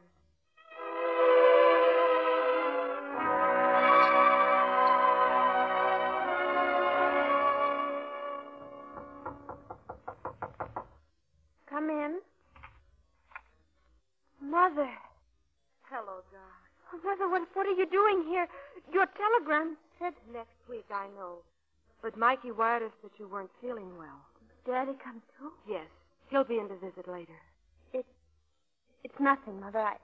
What, 17.59 17.67
are 17.67 17.75
you 17.75 17.91
doing 17.91 18.23
here? 18.31 18.47
Your 18.95 19.07
telegram 19.19 19.77
Said 19.99 20.15
next 20.33 20.55
week, 20.71 20.87
I 20.93 21.07
know. 21.17 21.39
But 22.03 22.17
Mikey 22.17 22.53
wired 22.53 22.85
us 22.85 22.93
that 23.03 23.11
you 23.19 23.27
weren't 23.27 23.51
feeling 23.61 23.99
well. 23.99 24.23
Daddy 24.65 24.93
come 25.03 25.21
too? 25.39 25.51
Yes. 25.69 25.87
He'll 26.31 26.45
be 26.45 26.59
in 26.59 26.69
to 26.69 26.77
visit 26.77 27.09
later. 27.09 27.35
It, 27.93 28.07
it's 29.03 29.19
nothing, 29.19 29.59
Mother. 29.61 29.81
I, 29.81 29.97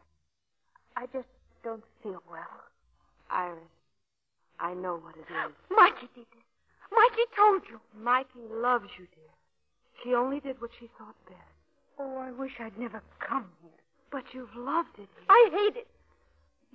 I 0.96 1.06
just 1.12 1.28
don't 1.62 1.84
feel 2.02 2.22
well. 2.28 2.64
Iris, 3.30 3.62
I 4.58 4.74
know 4.74 4.96
what 4.96 5.14
it 5.14 5.30
is. 5.30 5.52
Mikey 5.76 6.08
did 6.14 6.26
this. 6.34 6.44
Mikey 6.90 7.26
told 7.36 7.62
you. 7.70 7.78
Mikey 7.96 8.42
loves 8.50 8.88
you, 8.98 9.06
dear. 9.14 9.30
She 10.02 10.14
only 10.14 10.40
did 10.40 10.60
what 10.60 10.70
she 10.80 10.90
thought 10.98 11.14
best. 11.26 11.38
Oh, 12.00 12.18
I 12.18 12.32
wish 12.32 12.52
I'd 12.58 12.76
never 12.76 13.00
come 13.20 13.46
here. 13.62 13.70
But 14.10 14.24
you've 14.32 14.54
loved 14.56 14.98
it 14.98 15.08
here. 15.14 15.28
I 15.28 15.50
hate 15.52 15.76
it. 15.76 15.86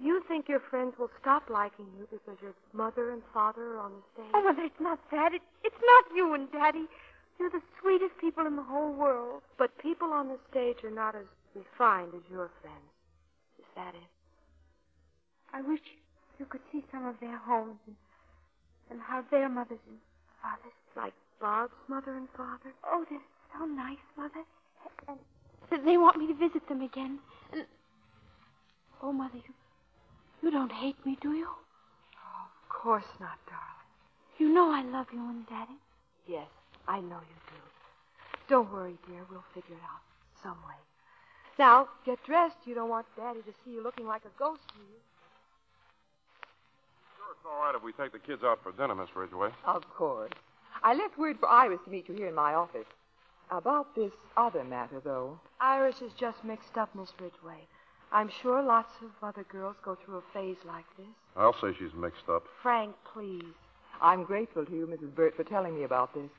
You 0.02 0.24
think 0.28 0.48
your 0.48 0.62
friends 0.70 0.96
will 0.98 1.12
stop 1.20 1.50
liking 1.50 1.88
you 1.98 2.08
because 2.10 2.38
your 2.42 2.54
mother 2.72 3.12
and 3.12 3.22
father 3.34 3.76
are 3.76 3.80
on 3.80 3.92
the 3.92 4.04
stage? 4.14 4.32
Oh, 4.34 4.44
Mother, 4.44 4.64
it's 4.64 4.80
not 4.80 5.00
that. 5.12 5.34
It, 5.34 5.42
it's 5.64 5.82
not 5.84 6.16
you 6.16 6.34
and 6.34 6.50
Daddy. 6.52 6.86
You're 7.38 7.50
the 7.50 7.62
sweetest 7.82 8.18
people 8.20 8.48
in 8.48 8.56
the 8.56 8.64
whole 8.64 8.94
world. 8.94 9.42
But 9.58 9.78
people 9.78 10.12
on 10.12 10.30
the 10.30 10.40
stage 10.50 10.84
are 10.84 10.92
not 10.92 11.16
as 11.16 11.26
refined 11.54 12.14
as 12.16 12.22
your 12.32 12.50
friends. 12.62 12.90
Is 13.60 13.66
that 13.76 13.94
it? 13.94 14.10
I 15.54 15.62
wish 15.62 15.82
you 16.40 16.46
could 16.46 16.62
see 16.72 16.84
some 16.92 17.06
of 17.06 17.16
their 17.20 17.38
homes 17.38 17.80
and, 17.88 17.96
and 18.92 19.00
how 19.02 19.24
their 19.32 19.50
mothers 19.50 19.80
and 19.88 19.98
fathers. 20.42 20.76
Like 20.96 21.14
Bob's 21.42 21.74
mother 21.88 22.16
and 22.16 22.28
father? 22.36 22.72
Oh, 22.86 23.06
they're 23.10 23.20
so 23.58 23.66
nice, 23.66 23.98
Mother. 24.18 24.44
And 25.72 25.88
they 25.88 25.98
want 25.98 26.18
me 26.18 26.28
to 26.28 26.34
visit 26.34 26.68
them 26.68 26.82
again. 26.82 27.20
And 27.52 27.66
oh, 29.02 29.12
Mother, 29.12 29.36
you 29.36 29.54
you 30.42 30.52
don't 30.52 30.72
hate 30.72 31.04
me, 31.06 31.18
do 31.22 31.34
you? 31.34 31.48
Oh, 31.48 32.48
Of 32.64 32.70
course 32.70 33.06
not, 33.20 33.38
darling. 33.48 33.66
You 34.38 34.50
know 34.54 34.72
I 34.72 34.84
love 34.84 35.08
you 35.12 35.20
and 35.20 35.46
Daddy. 35.48 35.78
Yes, 36.28 36.48
I 36.88 37.00
know 37.02 37.20
you 37.20 37.38
do. 37.50 37.60
Don't 38.48 38.72
worry, 38.72 38.96
dear. 39.08 39.22
We'll 39.30 39.44
figure 39.54 39.76
it 39.76 39.84
out 39.84 40.02
some 40.42 40.58
way. 40.68 40.76
Now, 41.58 41.90
get 42.06 42.24
dressed. 42.26 42.56
You 42.66 42.74
don't 42.76 42.90
want 42.90 43.06
Daddy 43.18 43.42
to 43.42 43.52
see 43.64 43.72
you 43.72 43.84
looking 43.84 44.08
like 44.08 44.22
a 44.24 44.40
ghost, 44.40 44.62
do 44.74 44.80
you? 44.80 45.00
Sure, 47.18 47.32
it's 47.36 47.46
all 47.46 47.62
right 47.62 47.76
if 47.76 47.84
we 47.84 47.92
take 47.92 48.14
the 48.14 48.20
kids 48.20 48.44
out 48.44 48.60
for 48.64 48.72
dinner, 48.72 48.96
Miss 48.96 49.10
Ridgway. 49.16 49.50
Of 49.66 49.84
course. 49.90 50.32
I 50.82 50.94
left 50.94 51.18
word 51.18 51.38
for 51.40 51.50
Iris 51.50 51.80
to 51.86 51.92
meet 51.92 52.08
you 52.08 52.16
here 52.16 52.28
in 52.28 52.36
my 52.36 52.54
office. 52.54 52.86
About 53.52 53.94
this 53.96 54.12
other 54.38 54.64
matter, 54.64 55.02
though. 55.04 55.40
Iris 55.60 56.02
is 56.02 56.14
just 56.18 56.44
mixed 56.46 56.78
up, 56.78 56.94
Miss 56.96 57.10
Ridgway. 57.20 57.68
I'm 58.12 58.30
sure 58.42 58.62
lots 58.64 58.94
of 59.04 59.10
other 59.22 59.44
girls 59.44 59.76
go 59.84 59.96
through 60.04 60.18
a 60.18 60.22
phase 60.34 60.58
like 60.66 60.86
this. 60.98 61.06
I'll 61.38 61.54
say 61.62 61.74
she's 61.78 61.94
mixed 61.94 62.28
up. 62.30 62.44
Frank, 62.62 62.96
please. 63.14 63.44
I'm 64.02 64.24
grateful 64.24 64.66
to 64.66 64.72
you, 64.72 64.88
Mrs. 64.88 65.14
Burt, 65.14 65.36
for 65.36 65.44
telling 65.44 65.76
me 65.76 65.84
about 65.84 66.14
this. 66.14 66.30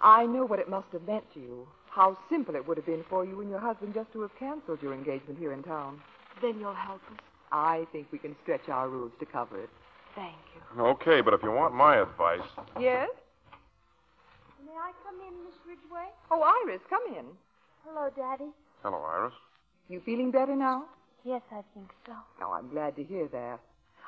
I 0.00 0.26
know 0.26 0.44
what 0.44 0.58
it 0.58 0.68
must 0.68 0.88
have 0.92 1.02
meant 1.06 1.24
to 1.34 1.40
you. 1.40 1.66
How 1.90 2.16
simple 2.30 2.56
it 2.56 2.66
would 2.66 2.76
have 2.76 2.86
been 2.86 3.04
for 3.08 3.24
you 3.24 3.40
and 3.40 3.50
your 3.50 3.58
husband 3.60 3.94
just 3.94 4.12
to 4.12 4.22
have 4.22 4.36
canceled 4.38 4.82
your 4.82 4.94
engagement 4.94 5.38
here 5.38 5.52
in 5.52 5.62
town. 5.62 6.00
Then 6.40 6.58
you'll 6.58 6.74
help 6.74 7.00
us. 7.12 7.18
I 7.52 7.86
think 7.92 8.08
we 8.10 8.18
can 8.18 8.34
stretch 8.42 8.68
our 8.68 8.88
rules 8.88 9.12
to 9.20 9.26
cover 9.26 9.60
it. 9.60 9.70
Thank 10.16 10.34
you. 10.76 10.82
Okay, 10.82 11.20
but 11.20 11.34
if 11.34 11.42
you 11.42 11.50
want 11.52 11.74
my 11.74 11.96
advice, 11.96 12.40
Yes? 12.80 13.08
May 14.64 14.72
I 14.72 14.92
come 15.04 15.16
in, 15.20 15.44
Miss 15.44 15.54
Ridgway? 15.66 16.06
Oh, 16.30 16.42
Iris, 16.64 16.80
come 16.90 17.02
in. 17.16 17.24
Hello, 17.86 18.10
Daddy. 18.16 18.50
hello, 18.82 18.98
Iris. 19.02 19.34
You 19.88 20.00
feeling 20.04 20.30
better 20.30 20.56
now? 20.56 20.84
Yes, 21.24 21.42
I 21.50 21.62
think 21.74 21.90
so. 22.06 22.12
Oh, 22.42 22.52
I'm 22.52 22.68
glad 22.68 22.96
to 22.96 23.04
hear 23.04 23.28
that. 23.28 23.60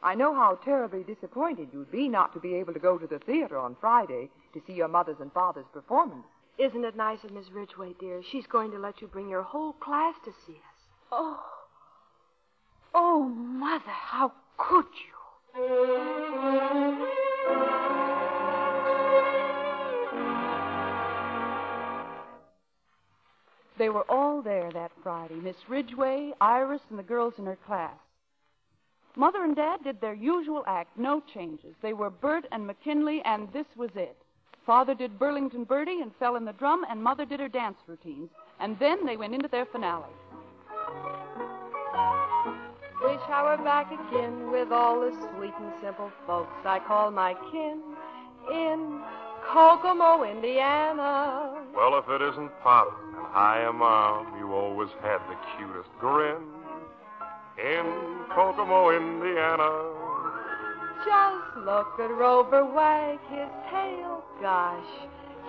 I 0.03 0.15
know 0.15 0.35
how 0.35 0.59
terribly 0.65 1.03
disappointed 1.03 1.69
you'd 1.73 1.91
be 1.91 2.09
not 2.09 2.35
to 2.35 2.41
be 2.41 2.55
able 2.55 2.75
to 2.75 2.79
go 2.79 2.99
to 2.99 3.07
the 3.07 3.19
theater 3.19 3.59
on 3.59 3.77
Friday 3.81 4.31
to 4.53 4.63
see 4.67 4.75
your 4.75 4.89
mother's 4.89 5.21
and 5.21 5.33
father's 5.33 5.67
performance. 5.73 6.27
Isn't 6.59 6.85
it 6.85 6.97
nice 6.97 7.25
of 7.25 7.33
Miss 7.33 7.51
Ridgway, 7.53 7.95
dear? 7.99 8.23
She's 8.31 8.47
going 8.47 8.71
to 8.71 8.79
let 8.79 9.01
you 9.01 9.09
bring 9.09 9.29
your 9.29 9.43
whole 9.43 9.73
class 9.75 10.15
to 10.25 10.33
see 10.47 10.55
us. 10.55 10.85
Oh. 11.13 11.41
Oh, 12.95 13.25
Mother, 13.25 13.85
how 13.87 14.33
could 14.57 14.87
you? 15.07 15.13
They 23.79 23.89
were 23.91 24.11
all 24.11 24.43
there 24.43 24.71
that 24.73 24.93
Friday 25.03 25.35
Miss 25.35 25.57
Ridgway, 25.69 26.33
Iris, 26.41 26.81
and 26.91 26.99
the 26.99 27.03
girls 27.03 27.35
in 27.39 27.47
her 27.47 27.59
class. 27.67 27.95
Mother 29.17 29.45
and 29.45 29.57
Dad 29.57 29.83
did 29.83 30.01
their 30.01 30.15
usual 30.15 30.63
act, 30.67 30.97
no 30.99 31.23
changes. 31.33 31.75
They 31.83 31.93
were 31.93 32.11
Burt 32.11 32.45
and 32.53 32.67
McKinley, 32.67 33.23
and 33.25 33.51
this 33.53 33.67
was 33.77 33.91
it. 33.95 34.17
Father 34.67 34.95
did 34.95 35.19
Burlington 35.19 35.65
Bertie 35.65 36.01
and 36.01 36.11
fell 36.19 36.37
in 36.37 36.45
the 36.45 36.53
drum, 36.53 36.85
and 36.91 37.03
Mother 37.03 37.25
did 37.25 37.41
her 37.41 37.49
dance 37.49 37.79
routines. 37.87 38.31
And 38.61 38.79
then 38.79 39.07
they 39.07 39.17
went 39.17 39.35
into 39.35 39.49
their 39.49 39.67
finale. 39.67 40.13
Wish 43.03 43.21
I 43.29 43.43
were 43.43 43.63
back 43.63 43.93
again 43.93 44.51
with 44.51 44.73
all 44.73 45.01
the 45.01 45.13
sweet 45.13 45.55
and 45.61 45.73
simple 45.81 46.11
folks 46.27 46.53
I 46.65 46.81
call 46.81 47.11
my 47.11 47.35
kin 47.53 47.81
in 48.53 49.03
Kokomo, 49.53 50.25
Indiana. 50.25 51.55
Well, 51.75 51.99
if 51.99 52.09
it 52.09 52.23
isn't 52.23 52.51
Pop 52.63 52.89
and 53.15 53.27
Hiya 53.33 53.73
Mom, 53.73 54.39
you 54.39 54.53
always 54.53 54.91
had 55.03 55.19
the 55.29 55.37
cutest 55.57 55.89
grin. 56.01 56.43
In 57.59 57.87
Kokomo, 58.35 58.91
Indiana. 58.91 59.71
Just 61.05 61.65
look 61.65 61.99
at 62.01 62.11
Rover 62.11 62.65
wag 62.65 63.19
his 63.31 63.49
tail. 63.71 64.25
Gosh, 64.43 64.85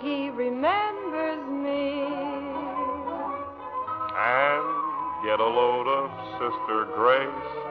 he 0.02 0.30
remembers 0.30 1.44
me. 1.50 2.04
And 4.16 4.88
get 5.26 5.40
a 5.40 5.46
load 5.46 5.88
of 5.88 6.10
Sister 6.34 6.86
Grace. 6.96 7.68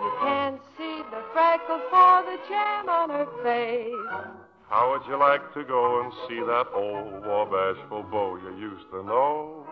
You 0.00 0.12
can't 0.20 0.60
see 0.78 1.02
the 1.10 1.22
freckles 1.32 1.82
for 1.90 2.22
the 2.22 2.38
jam 2.48 2.88
on 2.88 3.10
her 3.10 3.26
face. 3.42 4.39
How 4.70 4.92
would 4.92 5.02
you 5.08 5.18
like 5.18 5.52
to 5.54 5.64
go 5.64 6.00
and 6.00 6.12
see 6.28 6.38
that 6.38 6.66
old 6.72 7.24
Wabashful 7.24 8.08
beau 8.08 8.38
you 8.38 8.56
used 8.56 8.88
to 8.92 9.02
know? 9.02 9.66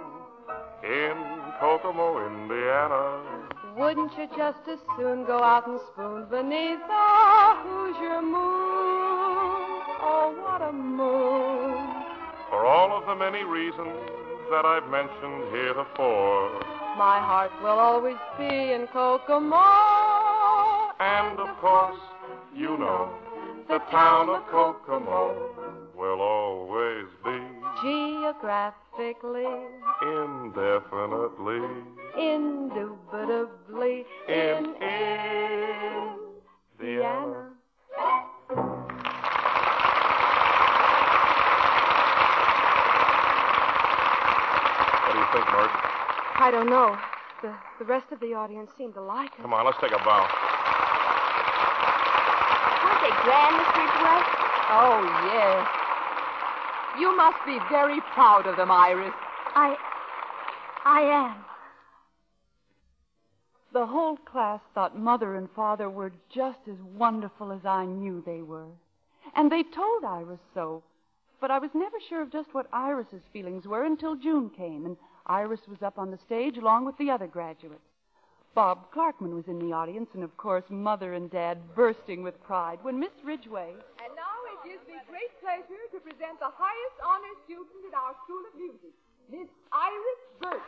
In 0.82 1.14
Kokomo, 1.60 2.26
Indiana. 2.26 3.22
Wouldn't 3.76 4.10
you 4.18 4.26
just 4.36 4.58
as 4.66 4.80
soon 4.96 5.24
go 5.24 5.40
out 5.40 5.68
and 5.68 5.78
spoon 5.92 6.26
beneath 6.28 6.82
the 6.82 7.54
Hoosier 7.62 8.22
moon? 8.22 9.86
Oh, 10.02 10.34
what 10.42 10.62
a 10.68 10.72
moon. 10.72 11.78
For 12.50 12.66
all 12.66 12.98
of 12.98 13.06
the 13.06 13.14
many 13.14 13.44
reasons 13.44 13.94
that 14.50 14.64
I've 14.64 14.90
mentioned 14.90 15.54
heretofore. 15.54 16.58
My 16.98 17.22
heart 17.22 17.52
will 17.62 17.78
always 17.78 18.18
be 18.36 18.72
in 18.72 18.88
Kokomo. 18.88 19.62
And 20.98 21.38
of 21.38 21.56
course, 21.58 22.00
you 22.52 22.76
know, 22.76 23.14
the 23.68 23.78
town 23.90 24.28
of 24.30 24.46
Kokomo 24.46 25.36
will 25.96 26.20
always 26.20 27.06
be 27.24 27.38
Geographically, 27.82 29.46
indefinitely 30.02 31.60
indubitably 32.18 34.04
in 34.26 34.74
Indiana. 36.80 37.50
What 45.04 45.12
do 45.12 45.18
you 45.18 45.26
think, 45.32 45.46
Mert? 45.52 45.70
I 46.40 46.50
don't 46.50 46.68
know. 46.68 46.96
The, 47.42 47.54
the 47.78 47.84
rest 47.84 48.06
of 48.10 48.18
the 48.20 48.34
audience 48.34 48.70
seemed 48.76 48.94
to 48.94 49.00
like 49.02 49.30
it. 49.38 49.42
Come 49.42 49.52
on, 49.52 49.64
let's 49.64 49.78
take 49.80 49.92
a 49.92 49.98
bow. 49.98 50.26
They 53.08 53.14
grand, 53.22 53.56
Ridgway? 53.56 54.20
Oh, 54.68 55.00
yes. 55.32 55.66
You 57.00 57.16
must 57.16 57.38
be 57.46 57.58
very 57.70 58.02
proud 58.12 58.46
of 58.46 58.58
them, 58.58 58.70
Iris. 58.70 59.14
I. 59.54 59.78
I 60.84 61.00
am. 61.00 61.44
The 63.72 63.86
whole 63.86 64.18
class 64.18 64.60
thought 64.74 64.98
Mother 64.98 65.36
and 65.36 65.48
Father 65.56 65.88
were 65.88 66.12
just 66.28 66.58
as 66.68 66.76
wonderful 66.98 67.50
as 67.50 67.64
I 67.64 67.86
knew 67.86 68.22
they 68.26 68.42
were. 68.42 68.68
And 69.34 69.50
they 69.50 69.62
told 69.62 70.04
Iris 70.04 70.40
so. 70.52 70.82
But 71.40 71.50
I 71.50 71.58
was 71.58 71.70
never 71.72 71.96
sure 72.10 72.20
of 72.20 72.30
just 72.30 72.52
what 72.52 72.68
Iris's 72.74 73.22
feelings 73.32 73.66
were 73.66 73.84
until 73.84 74.16
June 74.16 74.50
came, 74.50 74.84
and 74.84 74.98
Iris 75.24 75.66
was 75.66 75.80
up 75.82 75.98
on 75.98 76.10
the 76.10 76.18
stage 76.26 76.58
along 76.58 76.84
with 76.84 76.98
the 76.98 77.10
other 77.10 77.26
graduates. 77.26 77.87
Bob 78.58 78.90
Clarkman 78.90 79.38
was 79.38 79.46
in 79.46 79.60
the 79.60 79.70
audience, 79.70 80.10
and 80.14 80.24
of 80.24 80.36
course, 80.36 80.64
Mother 80.68 81.14
and 81.14 81.30
Dad 81.30 81.58
bursting 81.76 82.24
with 82.24 82.34
pride 82.42 82.80
when 82.82 82.98
Miss 82.98 83.14
Ridgway. 83.22 83.70
And 83.70 84.10
now 84.18 84.34
it 84.50 84.58
gives 84.66 84.82
me 84.90 84.98
great 85.06 85.30
pleasure 85.38 85.78
to 85.94 86.00
present 86.02 86.42
the 86.42 86.50
highest 86.50 86.98
honor 87.06 87.38
student 87.46 87.86
in 87.86 87.94
our 87.94 88.18
School 88.26 88.42
of 88.50 88.58
Music, 88.58 88.90
Miss 89.30 89.46
Iris 89.70 90.22
Burt. 90.42 90.66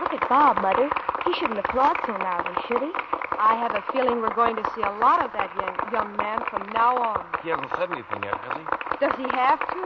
Look 0.00 0.16
at 0.16 0.24
Bob, 0.32 0.64
Mother. 0.64 0.88
He 1.28 1.36
shouldn't 1.36 1.60
applaud 1.60 2.00
so 2.08 2.16
loudly, 2.16 2.56
should 2.64 2.80
he? 2.80 2.92
I 3.36 3.52
have 3.60 3.76
a 3.76 3.84
feeling 3.92 4.24
we're 4.24 4.32
going 4.32 4.56
to 4.56 4.64
see 4.72 4.80
a 4.80 4.96
lot 4.96 5.20
of 5.20 5.28
that 5.36 5.52
young, 5.60 5.76
young 5.92 6.16
man 6.16 6.40
from 6.48 6.72
now 6.72 6.96
on. 6.96 7.20
He 7.44 7.52
hasn't 7.52 7.68
said 7.76 7.92
anything 7.92 8.24
yet, 8.24 8.40
has 8.48 8.64
he? 8.64 8.64
Does 8.96 9.16
he 9.20 9.28
have 9.36 9.60
to? 9.60 9.80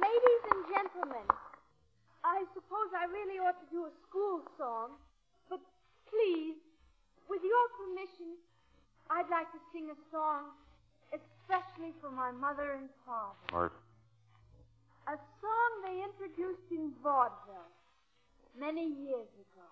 Ladies 0.00 0.42
and 0.56 0.60
gentlemen, 0.72 1.28
I 2.24 2.48
suppose 2.64 2.88
I 2.96 3.04
really 3.12 3.38
ought 3.38 3.60
to 3.60 3.68
do 3.70 3.84
a 3.84 3.92
school 4.08 4.40
song, 4.56 4.96
but 5.50 5.60
please, 6.08 6.56
with 7.28 7.44
your 7.44 7.66
permission, 7.76 8.40
I'd 9.10 9.28
like 9.28 9.52
to 9.52 9.60
sing 9.72 9.92
a 9.92 9.98
song 10.10 10.56
especially 11.12 11.92
for 12.00 12.10
my 12.10 12.32
mother 12.32 12.72
and 12.80 12.88
father. 13.04 13.36
Art. 13.52 13.72
A 15.06 15.16
song 15.40 15.70
they 15.84 16.00
introduced 16.00 16.64
in 16.70 16.90
vaudeville 17.02 17.68
many 18.58 18.88
years 19.04 19.28
ago. 19.36 19.68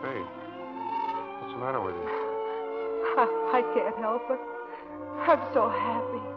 Hey, 0.00 0.20
what's 1.40 1.52
the 1.52 1.60
matter 1.60 1.80
with 1.80 1.94
you? 1.94 2.08
I, 3.20 3.28
I 3.52 3.62
can't 3.74 3.96
help 3.98 4.22
it. 4.30 4.40
I'm 5.28 5.52
so 5.52 5.68
happy. 5.68 6.31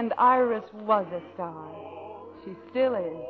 And 0.00 0.14
Iris 0.16 0.64
was 0.72 1.04
a 1.12 1.20
star. 1.34 1.68
She 2.42 2.52
still 2.70 2.94
is. 2.94 3.20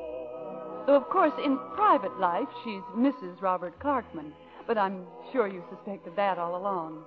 Though, 0.87 0.95
of 0.95 1.09
course, 1.09 1.33
in 1.45 1.59
private 1.75 2.17
life, 2.21 2.47
she's 2.63 2.83
Mrs. 2.97 3.43
Robert 3.43 3.77
Clarkman. 3.81 4.31
But 4.69 4.79
I'm 4.79 5.05
sure 5.33 5.49
you 5.49 5.65
suspected 5.69 6.15
that 6.15 6.39
all 6.39 6.55
along. 6.55 7.03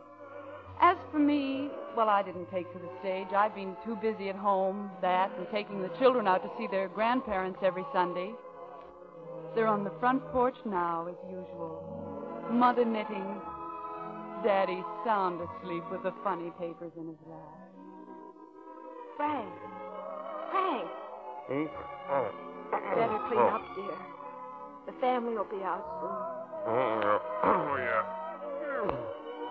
As 0.81 0.97
for 1.13 1.19
me, 1.19 1.69
well, 1.95 2.09
I 2.09 2.21
didn't 2.23 2.51
take 2.51 2.69
to 2.73 2.77
the 2.77 2.89
stage. 2.99 3.27
I've 3.33 3.55
been 3.55 3.77
too 3.85 3.95
busy 3.95 4.27
at 4.27 4.35
home, 4.35 4.91
that, 4.99 5.31
and 5.37 5.47
taking 5.49 5.81
the 5.81 5.91
children 5.97 6.27
out 6.27 6.43
to 6.43 6.51
see 6.57 6.67
their 6.67 6.89
grandparents 6.89 7.59
every 7.63 7.85
Sunday. 7.93 8.33
They're 9.55 9.67
on 9.67 9.85
the 9.85 9.93
front 9.97 10.29
porch 10.33 10.57
now, 10.65 11.07
as 11.07 11.15
usual. 11.29 12.51
Mother 12.51 12.83
knitting, 12.83 13.39
Daddy 14.43 14.83
sound 15.05 15.39
asleep 15.39 15.83
with 15.89 16.03
the 16.03 16.11
funny 16.21 16.51
papers 16.59 16.91
in 16.97 17.07
his 17.07 17.17
lap. 17.29 17.62
Frank. 19.17 19.49
Frank. 20.51 20.87
Hmm? 21.47 21.65
Oh. 22.09 22.29
Better 22.71 23.19
clean 23.27 23.39
oh. 23.39 23.55
up, 23.55 23.65
dear. 23.75 23.97
The 24.87 24.93
family 24.99 25.35
will 25.35 25.45
be 25.45 25.63
out 25.63 25.85
soon. 26.01 26.17
Oh, 26.65 26.99
yeah. 26.99 27.19
Oh, 27.43 27.75
yeah. 27.79 28.03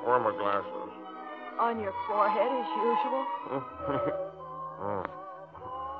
Where 0.04 0.16
are 0.16 0.20
my 0.20 0.36
glasses? 0.36 0.90
On 1.60 1.80
your 1.80 1.94
forehead, 2.08 2.50
as 2.50 2.66
usual. 2.76 3.24
oh. 4.82 5.04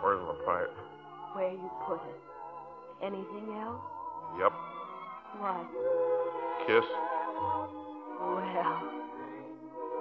Where's 0.03 0.21
my 0.27 0.35
pipe? 0.45 0.75
Where 1.35 1.53
you 1.53 1.71
put 1.87 2.01
it. 2.03 2.21
Anything 3.03 3.55
else? 3.61 3.81
Yep. 4.39 4.53
What? 5.39 5.67
Kiss. 6.67 6.85
Well, 8.21 8.43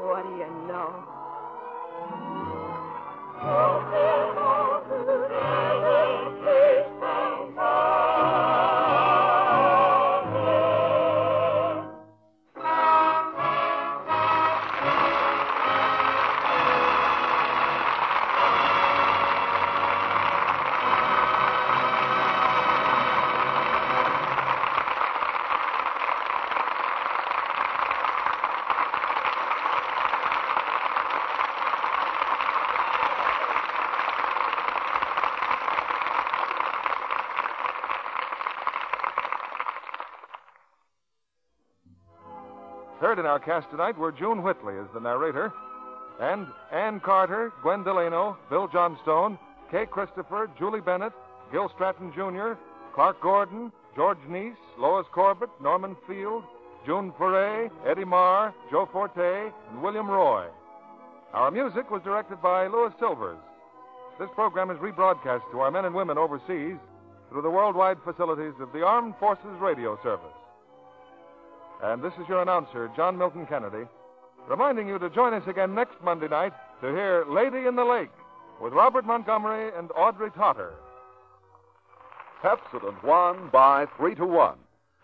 what 0.01 0.23
do 0.23 0.29
you 0.37 0.49
know? 0.67 2.60
Our 43.31 43.39
cast 43.39 43.71
tonight 43.71 43.97
were 43.97 44.11
June 44.11 44.43
Whitley 44.43 44.77
as 44.77 44.87
the 44.93 44.99
narrator, 44.99 45.53
and 46.19 46.47
Ann 46.69 46.99
Carter, 46.99 47.53
Gwen 47.61 47.81
Delano, 47.81 48.37
Bill 48.49 48.67
Johnstone, 48.67 49.39
Kay 49.71 49.85
Christopher, 49.85 50.49
Julie 50.59 50.81
Bennett, 50.81 51.13
Gil 51.49 51.71
Stratton 51.73 52.11
Jr., 52.11 52.59
Clark 52.93 53.21
Gordon, 53.21 53.71
George 53.95 54.17
Neise, 54.27 54.57
Lois 54.77 55.05
Corbett, 55.13 55.49
Norman 55.61 55.95
Field, 56.05 56.43
June 56.85 57.13
Foray, 57.17 57.69
Eddie 57.87 58.03
Marr, 58.03 58.53
Joe 58.69 58.89
Forte, 58.91 59.53
and 59.69 59.81
William 59.81 60.11
Roy. 60.11 60.47
Our 61.31 61.51
music 61.51 61.89
was 61.89 62.01
directed 62.03 62.41
by 62.41 62.67
Louis 62.67 62.91
Silvers. 62.99 63.39
This 64.19 64.29
program 64.35 64.71
is 64.71 64.77
rebroadcast 64.79 65.49
to 65.53 65.61
our 65.61 65.71
men 65.71 65.85
and 65.85 65.95
women 65.95 66.17
overseas 66.17 66.75
through 67.29 67.43
the 67.43 67.49
worldwide 67.49 67.99
facilities 68.03 68.59
of 68.59 68.73
the 68.73 68.83
Armed 68.85 69.13
Forces 69.21 69.57
Radio 69.61 69.97
Service. 70.03 70.35
And 71.83 72.03
this 72.03 72.13
is 72.21 72.29
your 72.29 72.43
announcer, 72.43 72.91
John 72.95 73.17
Milton 73.17 73.47
Kennedy, 73.47 73.87
reminding 74.47 74.87
you 74.87 74.99
to 74.99 75.09
join 75.09 75.33
us 75.33 75.47
again 75.47 75.73
next 75.73 75.95
Monday 76.03 76.27
night 76.27 76.53
to 76.81 76.87
hear 76.87 77.25
Lady 77.27 77.65
in 77.67 77.75
the 77.75 77.83
Lake 77.83 78.11
with 78.61 78.73
Robert 78.73 79.03
Montgomery 79.03 79.71
and 79.75 79.89
Audrey 79.95 80.29
Totter. 80.31 80.73
Pepsodent 82.43 83.03
won 83.03 83.49
by 83.51 83.87
three 83.97 84.13
to 84.15 84.25
one. 84.25 84.57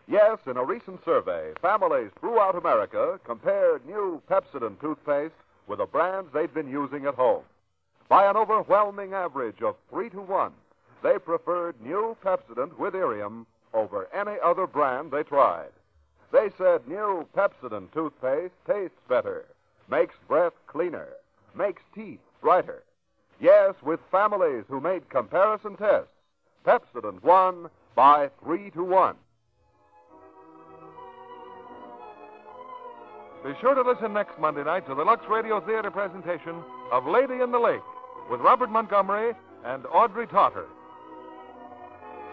Yes, 0.08 0.38
in 0.46 0.58
a 0.58 0.64
recent 0.64 1.04
survey, 1.04 1.52
families 1.62 2.12
throughout 2.20 2.56
America 2.56 3.20
compared 3.26 3.86
new 3.86 4.22
Pepsodent 4.30 4.80
toothpaste 4.80 5.34
with 5.68 5.80
the 5.80 5.86
brands 5.86 6.30
they'd 6.32 6.54
been 6.54 6.70
using 6.70 7.06
at 7.08 7.16
home. 7.16 7.44
By 8.08 8.30
an 8.30 8.38
overwhelming 8.38 9.14
average 9.14 9.62
of 9.64 9.76
three 9.90 10.10
to 10.12 10.22
one, 10.22 10.54
they 11.02 11.18
preferred 11.18 11.76
new 11.82 12.16
Pepsodent 12.24 12.78
with 12.78 12.96
Irium 12.96 13.48
over 13.74 14.08
any 14.14 14.38
other 14.44 14.68
brand 14.68 15.12
they 15.12 15.24
tried. 15.24 15.72
They 16.32 16.50
said 16.58 16.88
new 16.88 17.26
Pepsodent 17.36 17.94
toothpaste 17.94 18.54
tastes 18.66 18.98
better, 19.08 19.46
makes 19.90 20.16
breath 20.28 20.54
cleaner, 20.68 21.08
makes 21.56 21.82
teeth 21.96 22.20
brighter. 22.42 22.84
Yes, 23.40 23.76
with 23.82 24.00
families 24.12 24.66
who 24.68 24.82
made 24.82 25.10
comparison 25.10 25.78
tests, 25.78 26.10
Pepsodent 26.66 27.24
won 27.24 27.70
by 27.96 28.30
three 28.44 28.72
to 28.72 28.84
one. 28.84 29.16
Be 33.46 33.54
sure 33.62 33.76
to 33.76 33.82
listen 33.82 34.12
next 34.12 34.38
Monday 34.40 34.64
night 34.64 34.86
to 34.88 34.96
the 34.96 35.04
Lux 35.06 35.24
Radio 35.30 35.62
Theater 35.62 35.92
presentation 35.92 36.64
of 36.92 37.06
Lady 37.06 37.42
in 37.42 37.52
the 37.52 37.60
Lake 37.60 37.82
with 38.30 38.42
Robert 38.42 38.70
Montgomery 38.70 39.34
and 39.64 39.86
Audrey 39.86 40.28
Totter. 40.28 40.66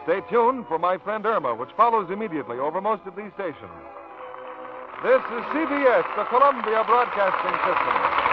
Stay 0.05 0.21
tuned 0.29 0.67
for 0.69 0.79
My 0.79 0.99
Friend 0.99 1.25
Irma, 1.25 1.55
which 1.55 1.71
follows 1.79 2.11
immediately 2.11 2.59
over 2.59 2.79
most 2.79 3.01
of 3.07 3.17
these 3.17 3.33
stations. 3.33 3.73
This 5.03 5.21
is 5.33 5.43
CBS, 5.49 6.05
the 6.15 6.25
Columbia 6.29 6.85
Broadcasting 6.85 7.57
System. 7.65 8.25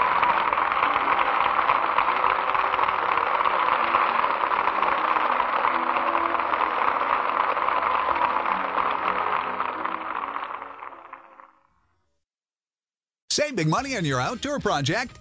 Save 13.31 13.55
big 13.55 13.69
money 13.69 13.95
on 13.95 14.03
your 14.03 14.19
outdoor 14.19 14.59
project 14.59 15.20